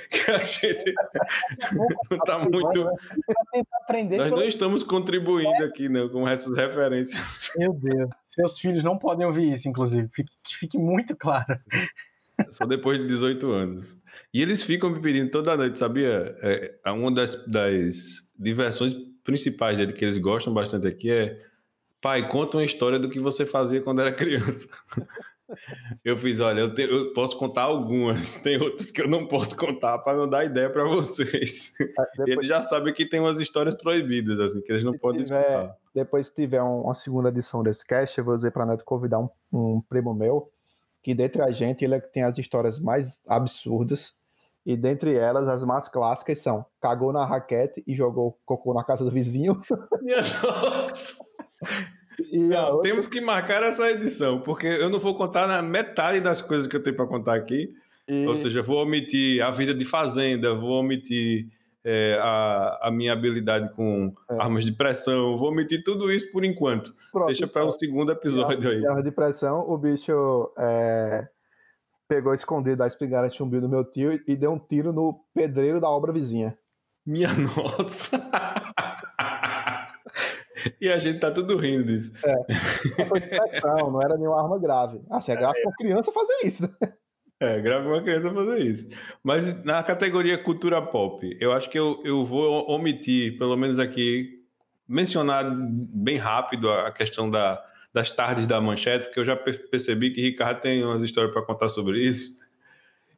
Que 0.10 0.32
a 0.32 0.44
gente 0.44 0.94
não 2.12 2.18
tá 2.20 2.40
muito. 2.40 2.90
Aprender. 3.82 4.18
Nós 4.18 4.32
não 4.32 4.44
estamos 4.44 4.84
contribuindo 4.84 5.64
aqui, 5.64 5.88
não, 5.88 6.10
com 6.10 6.28
essas 6.28 6.56
referências. 6.56 7.52
Meu 7.58 7.74
Deus. 7.74 8.10
Seus 8.28 8.60
filhos 8.60 8.84
não 8.84 8.98
podem 8.98 9.26
ouvir 9.26 9.54
isso, 9.54 9.70
inclusive. 9.70 10.10
Fique, 10.14 10.32
que 10.44 10.56
fique 10.58 10.78
muito 10.78 11.16
claro. 11.16 11.58
Só 12.50 12.66
depois 12.66 13.00
de 13.00 13.08
18 13.08 13.50
anos. 13.52 13.98
E 14.34 14.42
eles 14.42 14.62
ficam 14.62 14.90
me 14.90 15.00
pedindo 15.00 15.32
toda 15.32 15.56
noite, 15.56 15.80
sabia? 15.80 16.36
É, 16.42 16.76
é 16.86 16.92
uma 16.92 17.12
das, 17.12 17.46
das 17.46 18.30
diversões 18.38 18.94
principais 19.24 19.78
dele 19.78 19.94
que 19.94 20.04
eles 20.04 20.18
gostam 20.18 20.54
bastante 20.54 20.88
aqui 20.88 21.10
é 21.10 21.42
pai, 22.02 22.28
conta 22.30 22.58
uma 22.58 22.64
história 22.64 23.00
do 23.00 23.10
que 23.10 23.20
você 23.20 23.46
fazia 23.46 23.82
quando 23.82 24.02
era 24.02 24.12
criança. 24.12 24.70
Eu 26.04 26.18
fiz, 26.18 26.40
olha, 26.40 26.62
eu, 26.62 26.74
te- 26.74 26.82
eu 26.90 27.14
posso 27.14 27.38
contar 27.38 27.64
algumas, 27.64 28.36
tem 28.42 28.60
outras 28.62 28.90
que 28.92 29.02
eu 29.02 29.08
não 29.08 29.28
posso 29.28 29.56
contar 29.56 29.98
para 30.00 30.18
não 30.18 30.28
dar 30.28 30.44
ideia 30.46 30.70
para 30.70 30.84
vocês. 30.86 31.74
E 31.80 31.86
Depois, 31.86 32.28
eles 32.28 32.48
já 32.48 32.62
sabem 32.62 32.94
que 32.94 33.06
tem 33.08 33.20
umas 33.20 33.40
histórias 33.40 33.76
proibidas, 33.76 34.40
assim, 34.40 34.62
que 34.62 34.72
eles 34.72 34.84
não 34.84 34.98
podem 34.98 35.24
tiver- 35.24 35.40
escutar. 35.40 35.76
depois 35.94 36.30
que 36.30 36.36
tiver 36.36 36.62
um- 36.64 36.82
uma 36.82 36.94
segunda 36.96 37.30
edição 37.30 37.62
desse 37.64 37.86
cast, 37.86 38.18
eu 38.18 38.26
vou 38.26 38.36
dizer 38.36 38.52
pra 38.52 38.66
Neto 38.66 38.84
convidar 38.84 39.20
um, 39.20 39.30
um 39.54 39.82
primo 39.88 40.14
meu, 40.14 40.52
que 41.04 41.14
dentre 41.14 41.42
a 41.44 41.52
gente, 41.52 41.86
ele 41.86 41.96
é 41.96 42.00
que 42.00 42.12
tem 42.12 42.24
as 42.24 42.38
histórias 42.40 42.80
mais 42.80 43.22
absurdas, 43.28 44.14
e 44.66 44.76
dentre 44.76 45.16
elas, 45.16 45.48
as 45.48 45.64
mais 45.64 45.88
clássicas 45.88 46.40
são 46.40 46.66
cagou 46.82 47.14
na 47.14 47.24
raquete 47.24 47.84
e 47.86 47.96
jogou 47.96 48.36
cocô 48.44 48.74
na 48.74 48.84
casa 48.84 49.06
do 49.06 49.12
vizinho, 49.12 49.56
Minha 50.02 50.22
nossa! 50.42 51.24
Não, 52.32 52.76
outra... 52.76 52.90
Temos 52.90 53.08
que 53.08 53.22
marcar 53.22 53.64
essa 53.64 53.90
edição, 53.92 54.40
porque 54.42 54.68
eu 54.68 54.90
não 54.90 55.00
vou 55.00 55.16
contar 55.16 55.48
na 55.48 55.62
metade 55.62 56.20
das 56.20 56.42
coisas 56.42 56.68
que 56.68 56.76
eu 56.76 56.84
tenho 56.84 56.96
para 56.96 57.08
contar 57.08 57.36
aqui. 57.36 57.74
E... 58.08 58.26
Ou 58.28 58.36
seja, 58.38 58.62
vou 58.62 58.82
omitir 58.82 59.44
a 59.44 59.52
vida 59.52 59.74
de 59.74 59.84
fazenda, 59.84 60.54
vou 60.54 60.80
omitir 60.80 61.48
é, 61.84 62.18
a, 62.20 62.88
a, 62.88 62.92
minha 62.92 63.14
habilidade 63.14 63.74
com 63.74 64.14
é. 64.30 64.42
armas 64.42 64.66
de 64.66 64.72
pressão, 64.72 65.38
vou 65.38 65.50
omitir 65.50 65.84
tudo 65.84 66.12
isso 66.12 66.32
por 66.32 66.44
enquanto. 66.44 66.94
Pronto, 67.12 67.28
Deixa 67.28 67.48
para 67.48 67.62
o 67.62 67.66
um 67.66 67.68
então, 67.70 67.80
segundo 67.80 68.12
episódio 68.12 68.70
aí. 68.70 68.86
Armas 68.86 69.04
de 69.04 69.12
pressão, 69.12 69.60
o 69.68 69.78
bicho 69.78 70.52
é, 70.58 71.28
pegou 72.08 72.34
escondido 72.34 72.82
a 72.82 72.88
espingarda 72.88 73.30
de 73.30 73.36
chumbi 73.36 73.60
do 73.60 73.70
meu 73.70 73.84
tio 73.84 74.20
e 74.28 74.36
deu 74.36 74.52
um 74.52 74.60
tiro 74.60 74.92
no 74.92 75.22
pedreiro 75.34 75.80
da 75.80 75.90
obra 75.90 76.12
vizinha. 76.12 76.58
Minha 77.06 77.30
nossa! 77.38 78.20
e 80.82 80.90
a 80.90 81.00
gente 81.00 81.20
tá 81.20 81.32
tudo 81.32 81.58
rindo 81.58 81.84
disso. 81.84 82.14
É. 82.24 83.06
Foi 83.06 83.20
pressão, 83.20 83.92
não 83.92 84.02
era 84.02 84.18
nenhuma 84.18 84.42
arma 84.42 84.60
grave. 84.60 85.02
Assim, 85.10 85.32
é 85.32 85.36
grave 85.36 85.60
uma 85.62 85.74
criança 85.74 86.12
fazer 86.12 86.36
isso, 86.44 86.64
né? 86.64 86.94
É, 87.40 87.60
grave 87.60 87.88
uma 87.88 88.02
criança 88.02 88.34
fazer 88.34 88.60
isso. 88.60 88.88
Mas 89.24 89.64
na 89.64 89.84
categoria 89.84 90.38
cultura 90.38 90.82
pop, 90.82 91.38
eu 91.40 91.52
acho 91.52 91.70
que 91.70 91.78
eu, 91.78 92.02
eu 92.06 92.26
vou 92.26 92.70
omitir, 92.70 93.38
pelo 93.38 93.58
menos 93.58 93.78
aqui, 93.78 94.42
mencionar 94.88 95.46
bem 95.54 96.18
rápido 96.18 96.70
a 96.70 96.92
questão 96.92 97.30
da, 97.30 97.64
das 97.94 98.10
tardes 98.10 98.48
da 98.48 98.62
manchete, 98.62 99.06
porque 99.06 99.20
eu 99.20 99.26
já 99.26 99.36
percebi 99.36 100.12
que 100.12 100.22
Ricardo 100.22 100.62
tem 100.62 100.84
umas 100.84 101.02
histórias 101.02 101.34
para 101.34 101.42
contar 101.42 101.70
sobre 101.70 102.00
isso. 102.00 102.40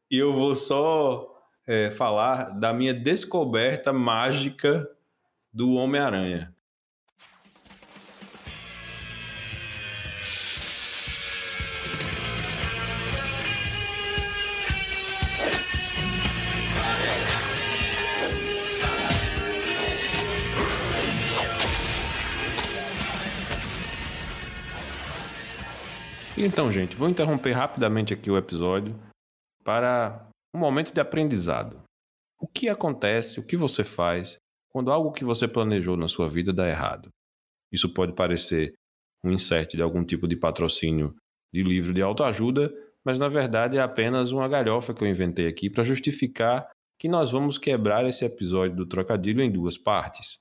E 0.09 0.17
eu 0.17 0.33
vou 0.33 0.55
só 0.55 1.37
é, 1.67 1.91
falar 1.91 2.57
da 2.57 2.73
minha 2.73 2.93
descoberta 2.93 3.93
mágica 3.93 4.89
do 5.53 5.73
Homem-Aranha. 5.73 6.55
Então, 26.39 26.71
gente, 26.71 26.95
vou 26.95 27.09
interromper 27.09 27.51
rapidamente 27.51 28.13
aqui 28.13 28.29
o 28.29 28.37
episódio 28.37 28.95
para 29.63 30.29
um 30.53 30.59
momento 30.59 30.93
de 30.93 31.01
aprendizado. 31.01 31.81
O 32.39 32.47
que 32.47 32.69
acontece, 32.69 33.39
o 33.39 33.45
que 33.45 33.57
você 33.57 33.83
faz 33.83 34.37
quando 34.69 34.91
algo 34.91 35.11
que 35.11 35.25
você 35.25 35.47
planejou 35.47 35.97
na 35.97 36.07
sua 36.07 36.29
vida 36.29 36.53
dá 36.53 36.69
errado? 36.69 37.09
Isso 37.71 37.91
pode 37.91 38.13
parecer 38.13 38.75
um 39.23 39.31
insert 39.31 39.71
de 39.71 39.81
algum 39.81 40.05
tipo 40.05 40.27
de 40.27 40.35
patrocínio 40.35 41.15
de 41.51 41.63
livro 41.63 41.91
de 41.91 42.03
autoajuda, 42.03 42.71
mas 43.03 43.17
na 43.17 43.27
verdade 43.27 43.77
é 43.77 43.81
apenas 43.81 44.31
uma 44.31 44.47
galhofa 44.47 44.93
que 44.93 45.03
eu 45.03 45.07
inventei 45.07 45.47
aqui 45.47 45.71
para 45.71 45.83
justificar 45.83 46.69
que 46.99 47.07
nós 47.07 47.31
vamos 47.31 47.57
quebrar 47.57 48.05
esse 48.05 48.23
episódio 48.23 48.75
do 48.75 48.85
trocadilho 48.85 49.41
em 49.41 49.51
duas 49.51 49.75
partes. 49.75 50.37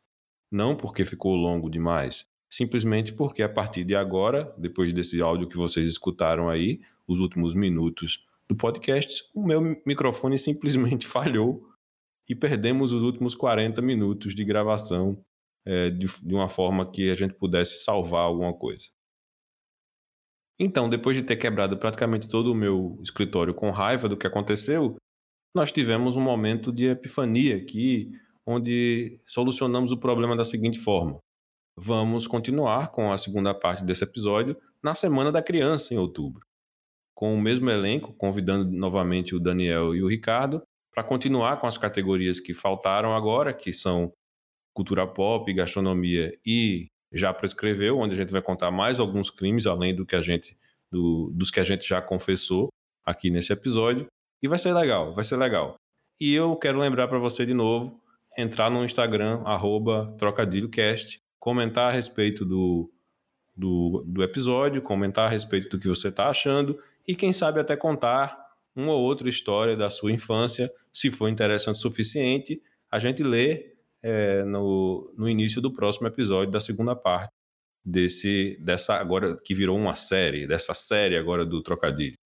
Não 0.53 0.77
porque 0.77 1.07
ficou 1.07 1.35
longo 1.35 1.71
demais, 1.71 2.27
simplesmente 2.51 3.13
porque 3.13 3.43
a 3.43 3.49
partir 3.49 3.85
de 3.85 3.95
agora, 3.95 4.55
depois 4.59 4.93
desse 4.93 5.21
áudio 5.21 5.49
que 5.49 5.57
vocês 5.57 5.89
escutaram 5.89 6.49
aí, 6.49 6.81
os 7.07 7.21
últimos 7.21 7.55
minutos 7.55 8.25
do 8.49 8.57
podcast, 8.57 9.25
o 9.35 9.45
meu 9.45 9.61
microfone 9.85 10.39
simplesmente 10.39 11.07
falhou 11.09 11.63
e 12.29 12.35
perdemos 12.35 12.93
os 12.93 13.03
últimos 13.03 13.35
40 13.35 13.81
minutos 13.83 14.35
de 14.35 14.45
gravação 14.45 15.23
é, 15.65 15.91
de, 15.91 16.07
de 16.23 16.35
uma 16.35 16.49
forma 16.49 16.91
que 16.91 17.11
a 17.11 17.15
gente 17.15 17.35
pudesse 17.35 17.83
salvar 17.83 18.23
alguma 18.23 18.53
coisa. 18.53 18.87
Então, 20.59 20.89
depois 20.89 21.17
de 21.17 21.23
ter 21.23 21.37
quebrado 21.37 21.77
praticamente 21.77 22.29
todo 22.29 22.51
o 22.51 22.55
meu 22.55 22.99
escritório 23.03 23.53
com 23.53 23.71
raiva 23.71 24.09
do 24.09 24.17
que 24.17 24.27
aconteceu, 24.27 24.97
nós 25.55 25.71
tivemos 25.71 26.17
um 26.17 26.21
momento 26.21 26.73
de 26.73 26.87
epifania 26.87 27.57
aqui, 27.57 28.11
onde 28.47 29.21
solucionamos 29.27 29.93
o 29.93 29.99
problema 29.99 30.37
da 30.37 30.45
seguinte 30.45 30.79
forma: 30.79 31.19
vamos 31.77 32.27
continuar 32.27 32.91
com 32.91 33.13
a 33.13 33.19
segunda 33.19 33.55
parte 33.55 33.85
desse 33.85 34.05
episódio 34.05 34.57
na 34.83 34.95
Semana 34.95 35.31
da 35.31 35.43
Criança, 35.43 35.93
em 35.93 35.99
outubro. 35.99 36.47
Com 37.15 37.35
o 37.35 37.41
mesmo 37.41 37.69
elenco, 37.71 38.15
convidando 38.15 38.71
novamente 38.71 39.35
o 39.35 39.41
Daniel 39.41 39.95
e 39.95 40.03
o 40.03 40.09
Ricardo 40.09 40.63
para 40.93 41.05
continuar 41.05 41.61
com 41.61 41.67
as 41.67 41.77
categorias 41.77 42.41
que 42.41 42.55
faltaram 42.55 43.15
agora, 43.15 43.53
que 43.53 43.73
são 43.73 44.13
cultura 44.75 45.07
pop, 45.07 45.53
gastronomia 45.53 46.39
e 46.45 46.87
já 47.13 47.33
prescreveu, 47.33 47.99
onde 47.99 48.15
a 48.15 48.17
gente 48.17 48.33
vai 48.33 48.43
contar 48.43 48.71
mais 48.71 48.99
alguns 48.99 49.31
crimes 49.31 49.67
além 49.67 49.95
do 49.95 50.07
que 50.07 50.17
a 50.17 50.23
gente 50.23 50.57
do, 50.91 51.31
dos 51.35 51.51
que 51.51 51.61
a 51.61 51.65
gente 51.65 51.87
já 51.87 52.01
confessou 52.01 52.69
aqui 53.05 53.31
nesse 53.31 53.53
episódio. 53.53 54.07
E 54.43 54.49
vai 54.49 54.59
ser 54.59 54.73
legal, 54.73 55.15
vai 55.15 55.25
ser 55.25 55.37
legal. 55.37 55.77
E 56.21 56.35
eu 56.35 56.57
quero 56.57 56.79
lembrar 56.79 57.09
para 57.09 57.19
você 57.19 57.45
de 57.45 57.55
novo, 57.55 58.01
entrar 58.37 58.71
no 58.71 58.85
Instagram, 58.85 59.43
trocadilhocast, 60.19 61.19
comentar 61.39 61.91
a 61.91 61.95
respeito 61.95 62.45
do, 62.45 62.91
do, 63.57 64.05
do 64.07 64.23
episódio, 64.23 64.83
comentar 64.83 65.27
a 65.27 65.31
respeito 65.31 65.69
do 65.69 65.79
que 65.79 65.89
você 65.89 66.09
está 66.09 66.29
achando 66.29 66.79
e, 67.07 67.15
quem 67.15 67.33
sabe, 67.33 67.61
até 67.61 67.77
contar 67.77 68.37
uma 68.75 68.93
ou 68.93 69.03
outra 69.03 69.29
história 69.29 69.77
da 69.77 69.89
sua 69.89 70.13
infância, 70.13 70.71
se 70.93 71.11
for 71.11 71.29
interessante 71.29 71.77
o 71.77 71.81
suficiente, 71.81 72.61
a 72.91 72.99
gente 72.99 73.23
lê 73.23 73.75
é, 74.03 74.45
no, 74.45 75.13
no 75.17 75.29
início 75.29 75.61
do 75.61 75.73
próximo 75.73 76.07
episódio 76.07 76.53
da 76.53 76.61
segunda 76.61 76.95
parte 76.95 77.33
desse 77.85 78.57
dessa 78.65 78.97
agora 78.97 79.37
que 79.43 79.55
virou 79.55 79.79
uma 79.79 79.95
série, 79.95 80.47
dessa 80.47 80.75
série 80.75 81.17
agora 81.17 81.47
do 81.47 81.63
trocadilho. 81.63 82.17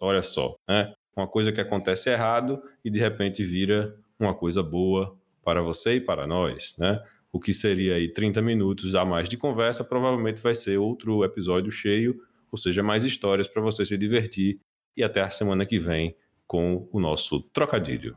Olha 0.00 0.22
só, 0.22 0.56
né? 0.68 0.92
Uma 1.16 1.28
coisa 1.28 1.52
que 1.52 1.60
acontece 1.60 2.10
errado 2.10 2.60
e 2.84 2.90
de 2.90 2.98
repente 2.98 3.44
vira 3.44 3.96
uma 4.18 4.34
coisa 4.34 4.62
boa 4.62 5.16
para 5.44 5.62
você 5.62 5.94
e 5.94 6.00
para 6.00 6.26
nós, 6.26 6.74
né? 6.78 7.00
O 7.32 7.38
que 7.38 7.52
seria 7.52 7.94
aí 7.94 8.12
30 8.12 8.40
minutos 8.40 8.94
a 8.94 9.04
mais 9.04 9.28
de 9.28 9.36
conversa, 9.36 9.84
provavelmente 9.84 10.40
vai 10.40 10.54
ser 10.54 10.78
outro 10.78 11.24
episódio 11.24 11.70
cheio, 11.70 12.20
ou 12.50 12.58
seja, 12.58 12.82
mais 12.82 13.04
histórias 13.04 13.46
para 13.46 13.62
você 13.62 13.84
se 13.84 13.96
divertir. 13.98 14.60
E 14.96 15.02
até 15.02 15.20
a 15.20 15.30
semana 15.30 15.64
que 15.66 15.78
vem 15.78 16.16
com 16.46 16.88
o 16.92 16.98
nosso 16.98 17.40
trocadilho. 17.52 18.16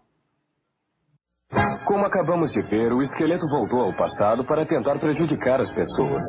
Como 1.91 2.05
acabamos 2.05 2.53
de 2.53 2.61
ver, 2.61 2.93
o 2.93 3.01
esqueleto 3.01 3.49
voltou 3.49 3.81
ao 3.81 3.91
passado 3.91 4.45
para 4.45 4.65
tentar 4.65 4.97
prejudicar 4.97 5.59
as 5.59 5.73
pessoas. 5.73 6.23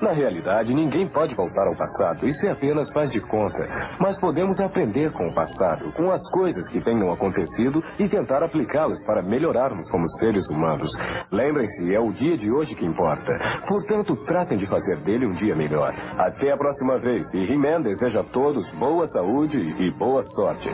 Na 0.00 0.10
realidade, 0.10 0.74
ninguém 0.74 1.06
pode 1.06 1.32
voltar 1.36 1.68
ao 1.68 1.76
passado, 1.76 2.26
isso 2.26 2.44
é 2.44 2.50
apenas 2.50 2.92
faz 2.92 3.12
de 3.12 3.20
conta. 3.20 3.68
Mas 4.00 4.18
podemos 4.18 4.58
aprender 4.58 5.12
com 5.12 5.28
o 5.28 5.32
passado, 5.32 5.92
com 5.92 6.10
as 6.10 6.28
coisas 6.28 6.68
que 6.68 6.80
tenham 6.80 7.12
acontecido 7.12 7.84
e 8.00 8.08
tentar 8.08 8.42
aplicá-las 8.42 9.04
para 9.04 9.22
melhorarmos 9.22 9.88
como 9.88 10.08
seres 10.08 10.50
humanos. 10.50 10.98
Lembrem-se, 11.30 11.94
é 11.94 12.00
o 12.00 12.10
dia 12.10 12.36
de 12.36 12.50
hoje 12.50 12.74
que 12.74 12.84
importa. 12.84 13.38
Portanto, 13.64 14.16
tratem 14.16 14.58
de 14.58 14.66
fazer 14.66 14.96
dele 14.96 15.26
um 15.26 15.34
dia 15.34 15.54
melhor. 15.54 15.94
Até 16.18 16.50
a 16.50 16.56
próxima 16.56 16.98
vez 16.98 17.32
e 17.32 17.44
He-Man 17.44 17.82
deseja 17.82 18.22
a 18.22 18.24
todos 18.24 18.72
boa 18.72 19.06
saúde 19.06 19.76
e 19.78 19.88
boa 19.92 20.24
sorte. 20.24 20.68